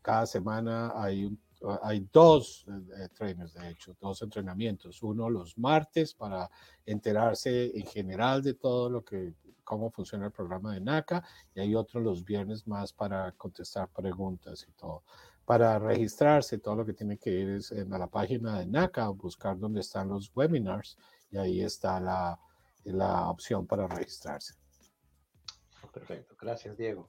Cada 0.02 0.26
semana 0.26 0.92
hay 0.94 1.24
un 1.24 1.38
hay 1.82 2.08
dos 2.12 2.66
eh, 2.68 3.08
trainers, 3.14 3.54
de 3.54 3.70
hecho, 3.70 3.96
dos 4.00 4.22
entrenamientos. 4.22 5.02
Uno 5.02 5.30
los 5.30 5.56
martes 5.58 6.14
para 6.14 6.50
enterarse 6.84 7.76
en 7.78 7.86
general 7.86 8.42
de 8.42 8.54
todo 8.54 8.90
lo 8.90 9.04
que, 9.04 9.34
cómo 9.62 9.90
funciona 9.90 10.26
el 10.26 10.32
programa 10.32 10.74
de 10.74 10.80
NACA, 10.80 11.24
y 11.54 11.60
hay 11.60 11.74
otro 11.74 12.00
los 12.00 12.24
viernes 12.24 12.66
más 12.66 12.92
para 12.92 13.32
contestar 13.32 13.88
preguntas 13.88 14.66
y 14.68 14.72
todo. 14.72 15.04
Para 15.44 15.78
registrarse, 15.78 16.58
todo 16.58 16.76
lo 16.76 16.86
que 16.86 16.94
tiene 16.94 17.18
que 17.18 17.30
ir 17.30 17.48
es 17.50 17.72
en 17.72 17.90
la 17.90 18.06
página 18.06 18.58
de 18.58 18.66
NACA, 18.66 19.08
buscar 19.08 19.58
dónde 19.58 19.80
están 19.80 20.08
los 20.08 20.30
webinars, 20.34 20.96
y 21.30 21.36
ahí 21.36 21.60
está 21.60 22.00
la, 22.00 22.38
la 22.84 23.28
opción 23.28 23.66
para 23.66 23.86
registrarse. 23.86 24.54
Perfecto, 25.92 26.34
gracias 26.40 26.76
Diego. 26.76 27.08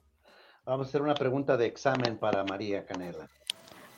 Vamos 0.64 0.86
a 0.86 0.88
hacer 0.88 1.02
una 1.02 1.14
pregunta 1.14 1.56
de 1.56 1.66
examen 1.66 2.18
para 2.18 2.44
María 2.44 2.84
Canela. 2.84 3.28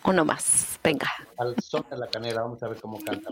Uno 0.04 0.24
más, 0.24 0.78
venga. 0.82 1.08
Al 1.36 1.54
son 1.60 1.84
de 1.90 1.98
la 1.98 2.08
canela, 2.08 2.42
vamos 2.42 2.62
a 2.62 2.68
ver 2.68 2.80
cómo 2.80 2.98
canta. 3.04 3.28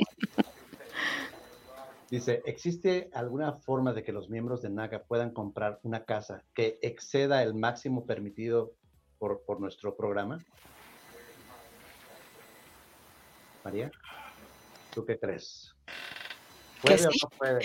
Dice, 2.11 2.43
¿existe 2.47 3.11
alguna 3.15 3.55
forma 3.55 3.93
de 3.93 4.05
que 4.05 4.13
los 4.13 4.29
miembros 4.29 4.63
de 4.63 4.71
NACA 4.71 5.03
puedan 5.03 5.33
comprar 5.33 5.81
una 5.83 6.05
casa 6.05 6.45
que 6.55 6.79
exceda 6.83 7.43
el 7.43 7.55
máximo 7.55 8.07
permitido 8.07 8.73
por, 9.19 9.43
por 9.45 9.61
nuestro 9.61 9.97
programa? 9.97 10.39
María, 13.65 13.91
¿tú 14.95 15.05
qué 15.05 15.19
crees? 15.19 15.75
¿Puede 16.81 17.07
o 17.07 17.11
no 17.11 17.29
puede? 17.37 17.61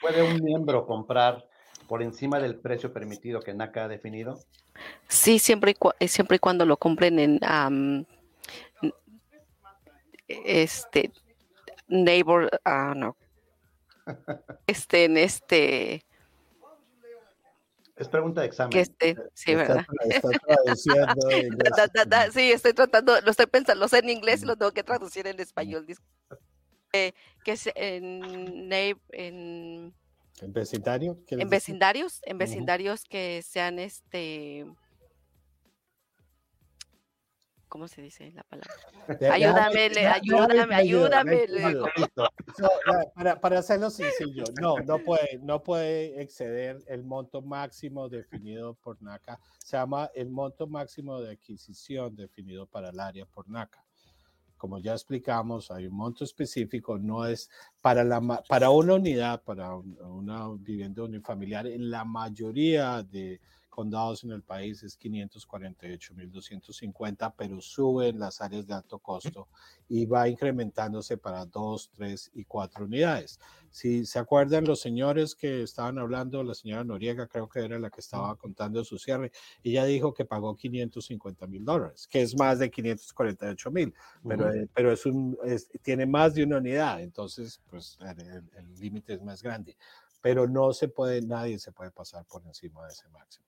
¿Puede 0.00 0.22
un 0.22 0.36
miembro 0.42 0.86
comprar 0.86 1.44
por 1.88 2.02
encima 2.02 2.38
del 2.38 2.56
precio 2.60 2.92
permitido 2.92 3.40
que 3.40 3.52
NACA 3.52 3.86
ha 3.86 3.88
definido? 3.88 4.38
Sí, 5.08 5.40
siempre 5.40 5.74
y, 5.98 6.08
siempre 6.08 6.36
y 6.36 6.38
cuando 6.38 6.64
lo 6.64 6.76
compren 6.76 7.18
en 7.18 7.40
este 10.28 11.12
neighbor, 11.88 12.48
ah, 12.64 12.94
no, 12.96 13.16
este 14.66 15.04
en 15.04 15.16
este. 15.16 16.04
Es 17.96 18.08
pregunta 18.08 18.40
de 18.40 18.46
examen. 18.46 18.70
Que 18.70 18.80
este, 18.80 19.16
sí, 19.34 19.54
¿verdad? 19.54 19.84
sí, 22.32 22.52
estoy 22.52 22.72
tratando, 22.72 23.20
lo 23.20 23.30
estoy 23.30 23.46
pensando, 23.46 23.80
lo 23.80 23.88
sé 23.88 23.98
en 23.98 24.08
inglés, 24.08 24.42
lo 24.42 24.56
tengo 24.56 24.72
que 24.72 24.82
traducir 24.82 25.26
en 25.26 25.38
español. 25.38 25.86
Eh, 26.92 27.12
que 27.44 27.52
es 27.52 27.70
en, 27.74 28.72
en, 28.72 29.94
¿En 30.40 30.52
vecindario? 30.52 31.18
En 31.28 31.50
vecindarios, 31.50 32.20
en 32.24 32.38
vecindarios 32.38 33.04
que 33.04 33.42
sean 33.42 33.78
este 33.78 34.66
¿cómo 37.70 37.88
se 37.88 38.02
dice 38.02 38.30
la 38.32 38.42
palabra? 38.42 38.74
Ayúdame, 39.32 40.06
ayúdame, 40.06 40.74
ayúdame. 40.74 41.46
Para, 43.14 43.40
para 43.40 43.58
hacerlo 43.60 43.88
sencillo, 43.88 44.44
no, 44.60 44.76
no 44.80 44.98
puede, 44.98 45.38
no 45.38 45.62
puede 45.62 46.20
exceder 46.20 46.82
el 46.88 47.04
monto 47.04 47.40
máximo 47.40 48.10
definido 48.10 48.74
por 48.74 49.00
NACA. 49.00 49.40
Se 49.58 49.78
llama 49.78 50.10
el 50.14 50.28
monto 50.28 50.66
máximo 50.66 51.20
de 51.20 51.30
adquisición 51.30 52.14
definido 52.14 52.66
para 52.66 52.90
el 52.90 53.00
área 53.00 53.24
por 53.24 53.48
NACA. 53.48 53.82
Como 54.58 54.78
ya 54.78 54.92
explicamos, 54.92 55.70
hay 55.70 55.86
un 55.86 55.94
monto 55.94 56.24
específico, 56.24 56.98
no 56.98 57.24
es 57.24 57.48
para, 57.80 58.04
la, 58.04 58.20
para 58.46 58.68
una 58.68 58.94
unidad, 58.94 59.42
para 59.42 59.74
una 59.74 60.50
vivienda 60.58 61.04
unifamiliar, 61.04 61.66
en 61.66 61.88
la 61.90 62.04
mayoría 62.04 63.02
de 63.02 63.40
condados 63.70 64.24
en 64.24 64.32
el 64.32 64.42
país 64.42 64.82
es 64.82 64.98
548.250, 64.98 67.32
pero 67.36 67.60
sube 67.60 68.08
en 68.08 68.18
las 68.18 68.40
áreas 68.40 68.66
de 68.66 68.74
alto 68.74 68.98
costo 68.98 69.46
y 69.88 70.06
va 70.06 70.28
incrementándose 70.28 71.16
para 71.16 71.46
dos, 71.46 71.92
tres 71.96 72.32
y 72.34 72.44
cuatro 72.44 72.84
unidades. 72.84 73.38
Si 73.70 74.04
se 74.04 74.18
acuerdan 74.18 74.64
los 74.64 74.80
señores 74.80 75.36
que 75.36 75.62
estaban 75.62 75.98
hablando, 75.98 76.42
la 76.42 76.54
señora 76.54 76.82
Noriega 76.84 77.28
creo 77.28 77.48
que 77.48 77.60
era 77.60 77.78
la 77.78 77.88
que 77.88 78.00
estaba 78.00 78.34
contando 78.36 78.82
su 78.84 78.98
cierre, 78.98 79.30
ella 79.62 79.84
dijo 79.84 80.12
que 80.12 80.24
pagó 80.24 80.56
550 80.56 81.46
mil 81.46 81.64
dólares, 81.64 82.08
que 82.08 82.20
es 82.20 82.36
más 82.36 82.58
de 82.58 82.68
548 82.70 83.70
mil, 83.70 83.94
pero, 84.26 84.52
eh, 84.52 84.68
pero 84.74 84.90
es 84.92 85.06
un, 85.06 85.38
tiene 85.82 86.04
más 86.04 86.34
de 86.34 86.42
una 86.42 86.58
unidad, 86.58 87.00
entonces 87.00 87.62
pues 87.70 87.96
el 88.02 88.74
límite 88.78 89.14
es 89.14 89.22
más 89.22 89.40
grande 89.42 89.76
pero 90.20 90.46
no 90.46 90.72
se 90.72 90.88
puede, 90.88 91.22
nadie 91.22 91.58
se 91.58 91.72
puede 91.72 91.90
pasar 91.90 92.24
por 92.26 92.44
encima 92.46 92.86
de 92.86 92.92
ese 92.92 93.08
máximo. 93.08 93.46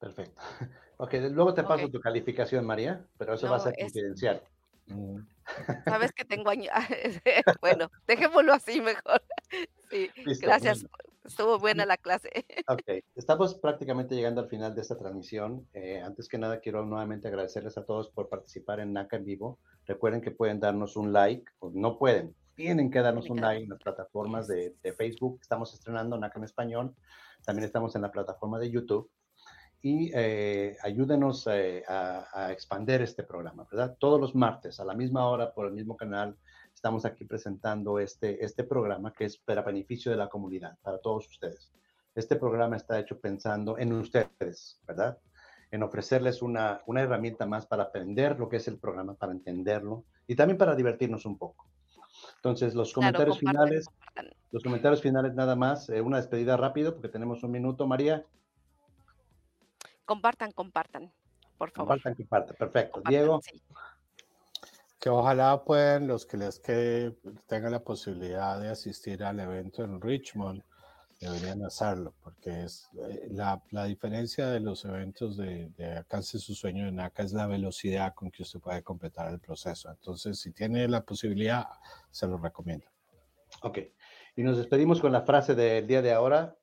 Perfecto. 0.00 0.42
Ok, 1.02 1.14
luego 1.30 1.54
te 1.54 1.62
paso 1.62 1.88
tu 1.88 1.98
calificación, 1.98 2.66
María, 2.66 3.02
pero 3.16 3.32
eso 3.32 3.48
va 3.48 3.56
a 3.56 3.60
ser 3.60 3.74
confidencial. 3.74 4.42
Mm. 4.84 5.20
Sabes 5.86 6.12
que 6.12 6.26
tengo 6.26 6.50
años. 6.50 6.68
bueno, 7.62 7.90
dejémoslo 8.06 8.52
así 8.52 8.80
mejor. 8.82 9.22
Sí, 9.90 10.08
gracias. 10.40 10.86
Estuvo 11.24 11.58
buena 11.58 11.84
la 11.84 11.96
clase. 11.96 12.28
Ok, 12.68 13.02
estamos 13.16 13.56
prácticamente 13.56 14.14
llegando 14.14 14.42
al 14.42 14.48
final 14.48 14.72
de 14.74 14.82
esta 14.82 14.96
transmisión. 14.96 15.66
Eh, 15.72 16.00
antes 16.00 16.28
que 16.28 16.38
nada, 16.38 16.60
quiero 16.60 16.84
nuevamente 16.84 17.26
agradecerles 17.26 17.76
a 17.76 17.84
todos 17.84 18.08
por 18.10 18.28
participar 18.28 18.78
en 18.78 18.92
NACA 18.92 19.16
en 19.16 19.24
vivo. 19.24 19.58
Recuerden 19.86 20.20
que 20.20 20.30
pueden 20.30 20.60
darnos 20.60 20.96
un 20.96 21.12
like, 21.12 21.50
o 21.58 21.72
no 21.74 21.98
pueden, 21.98 22.36
tienen 22.54 22.88
que 22.90 23.00
darnos 23.00 23.28
un 23.30 23.40
like 23.40 23.64
en 23.64 23.70
las 23.70 23.80
plataformas 23.80 24.46
de, 24.46 24.76
de 24.80 24.92
Facebook. 24.92 25.38
Estamos 25.40 25.74
estrenando 25.74 26.16
NACA 26.18 26.38
en 26.38 26.44
español. 26.44 26.94
También 27.44 27.64
estamos 27.64 27.96
en 27.96 28.02
la 28.02 28.12
plataforma 28.12 28.60
de 28.60 28.70
YouTube 28.70 29.10
y 29.82 30.10
eh, 30.14 30.76
ayúdenos 30.82 31.46
eh, 31.50 31.82
a, 31.88 32.26
a, 32.32 32.52
expandir 32.52 33.00
este 33.02 33.22
programa, 33.22 33.66
¿verdad? 33.70 33.96
Todos 33.98 34.20
los 34.20 34.34
martes 34.34 34.78
a 34.78 34.84
la 34.84 34.94
misma 34.94 35.26
hora 35.28 35.52
por 35.52 35.66
el 35.66 35.72
mismo 35.72 35.96
canal 35.96 36.36
estamos 36.74 37.04
aquí 37.04 37.24
presentando 37.24 37.98
este, 37.98 38.42
este 38.44 38.64
programa 38.64 39.12
que 39.12 39.26
es 39.26 39.36
para 39.36 39.62
beneficio 39.62 40.10
de 40.10 40.16
la 40.16 40.28
comunidad, 40.28 40.78
para 40.82 40.98
todos 40.98 41.28
ustedes. 41.28 41.70
Este 42.14 42.36
programa 42.36 42.76
está 42.76 42.98
hecho 42.98 43.20
pensando 43.20 43.78
en 43.78 43.92
ustedes, 43.92 44.80
¿verdad? 44.86 45.18
En 45.70 45.82
ofrecerles 45.82 46.42
una, 46.42 46.80
una 46.86 47.02
herramienta 47.02 47.46
más 47.46 47.66
para 47.66 47.84
aprender 47.84 48.38
lo 48.38 48.48
que 48.48 48.56
es 48.56 48.66
el 48.66 48.78
programa, 48.78 49.14
para 49.14 49.32
entenderlo 49.32 50.04
y 50.26 50.34
también 50.34 50.58
para 50.58 50.74
divertirnos 50.74 51.26
un 51.26 51.38
poco. 51.38 51.66
Entonces, 52.36 52.74
los 52.74 52.92
comentarios 52.92 53.38
finales, 53.38 53.86
los 54.50 54.62
comentarios 54.62 55.00
finales 55.02 55.34
nada 55.34 55.56
más, 55.56 55.88
eh, 55.90 56.00
una 56.00 56.16
despedida 56.16 56.56
rápido 56.56 56.94
porque 56.94 57.08
tenemos 57.08 57.42
un 57.42 57.50
minuto, 57.50 57.86
María. 57.86 58.24
Compartan, 60.10 60.50
compartan, 60.50 61.12
por 61.56 61.70
favor. 61.70 61.90
Compartan, 62.02 62.14
compartan. 62.16 62.56
Perfecto. 62.56 63.00
Diego. 63.08 63.40
Que 64.98 65.08
ojalá 65.08 65.62
puedan 65.62 66.08
los 66.08 66.26
que 66.26 66.36
les 66.36 66.58
que 66.58 67.14
tengan 67.46 67.70
la 67.70 67.84
posibilidad 67.84 68.60
de 68.60 68.70
asistir 68.70 69.22
al 69.22 69.38
evento 69.38 69.84
en 69.84 70.00
Richmond, 70.00 70.64
deberían 71.20 71.64
hacerlo, 71.64 72.12
porque 72.24 72.64
es 72.64 72.90
eh, 72.98 73.28
la, 73.30 73.62
la 73.70 73.84
diferencia 73.84 74.48
de 74.48 74.58
los 74.58 74.84
eventos 74.84 75.36
de, 75.36 75.68
de, 75.76 75.98
alcance 75.98 76.40
su 76.40 76.56
sueño 76.56 76.86
de 76.86 76.90
NACA 76.90 77.22
es 77.22 77.32
la 77.32 77.46
velocidad 77.46 78.12
con 78.12 78.32
que 78.32 78.42
usted 78.42 78.58
puede 78.58 78.82
completar 78.82 79.32
el 79.32 79.38
proceso. 79.38 79.90
Entonces, 79.90 80.40
si 80.40 80.50
tiene 80.50 80.88
la 80.88 81.04
posibilidad, 81.04 81.68
se 82.10 82.26
lo 82.26 82.36
recomiendo. 82.36 82.88
Ok. 83.62 83.78
Y 84.34 84.42
nos 84.42 84.56
despedimos 84.56 85.00
con 85.00 85.12
la 85.12 85.22
frase 85.22 85.54
del 85.54 85.86
día 85.86 86.02
de 86.02 86.12
ahora. 86.12 86.56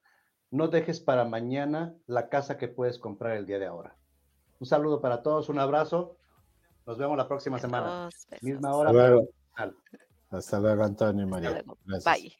No 0.49 0.69
dejes 0.69 1.01
para 1.01 1.25
mañana 1.25 1.93
la 2.05 2.29
casa 2.29 2.57
que 2.57 2.67
puedes 2.67 2.99
comprar 2.99 3.35
el 3.35 3.45
día 3.45 3.59
de 3.59 3.65
ahora. 3.65 3.95
Un 4.59 4.67
saludo 4.67 5.01
para 5.01 5.21
todos, 5.21 5.49
un 5.49 5.59
abrazo. 5.59 6.15
Nos 6.85 6.97
vemos 6.97 7.17
la 7.17 7.27
próxima 7.27 7.59
semana. 7.59 8.09
Misma 8.41 8.73
hora. 8.73 8.89
Hasta 8.89 9.01
luego, 9.01 9.27
Hasta 10.29 10.59
luego 10.59 10.83
Antonio 10.83 11.23
y 11.23 11.29
María. 11.29 11.63
Bye. 12.05 12.33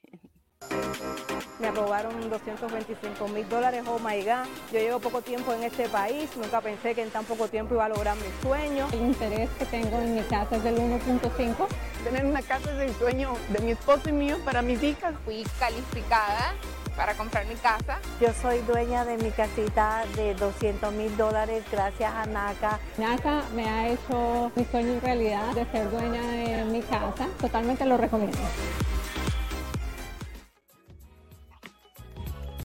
Me 1.60 1.72
robaron 1.72 2.30
225 2.30 3.28
mil 3.28 3.48
dólares, 3.50 3.84
oh 3.88 4.00
my 4.00 4.22
God. 4.22 4.48
Yo 4.72 4.80
llevo 4.80 5.00
poco 5.00 5.22
tiempo 5.22 5.54
en 5.54 5.64
este 5.64 5.90
país, 5.90 6.30
nunca 6.38 6.62
pensé 6.62 6.96
que 6.96 7.04
en 7.04 7.10
tan 7.10 7.26
poco 7.26 7.48
tiempo 7.48 7.74
iba 7.74 7.86
a 7.86 7.90
lograr 7.90 8.16
mi 8.16 8.42
sueño. 8.42 8.88
El 8.94 9.02
interés 9.02 9.50
que 9.60 9.66
tengo 9.66 9.98
en 10.00 10.16
mi 10.16 10.22
casa 10.22 10.56
es 10.56 10.64
del 10.64 10.78
1.5. 10.78 11.68
Tener 12.04 12.26
una 12.26 12.42
casa 12.42 12.72
es 12.72 12.90
el 12.90 12.96
sueño 12.96 13.34
de 13.52 13.60
mi 13.60 13.72
esposo 13.72 14.10
y 14.10 14.14
mío 14.14 14.38
para 14.46 14.62
mis 14.62 14.82
hijas. 14.82 15.14
Fui 15.26 15.44
calificada 15.60 16.54
para 16.98 17.14
comprar 17.14 17.46
mi 17.46 17.56
casa. 17.56 18.00
Yo 18.20 18.34
soy 18.42 18.60
dueña 18.62 19.06
de 19.06 19.18
mi 19.18 19.30
casita 19.30 20.04
de 20.16 20.34
200 20.34 20.92
mil 20.94 21.16
dólares 21.16 21.64
gracias 21.72 22.12
a 22.12 22.26
NACA. 22.26 22.80
NACA 22.98 23.44
me 23.56 23.70
ha 23.70 23.90
hecho 23.90 24.52
mi 24.56 24.66
sueño 24.66 24.94
en 24.94 25.02
realidad 25.02 25.54
de 25.54 25.66
ser 25.68 25.90
dueña 25.92 26.22
de 26.24 26.66
mi 26.66 26.82
casa. 26.82 27.28
Totalmente 27.40 27.86
lo 27.86 27.98
recomiendo. 27.98 28.40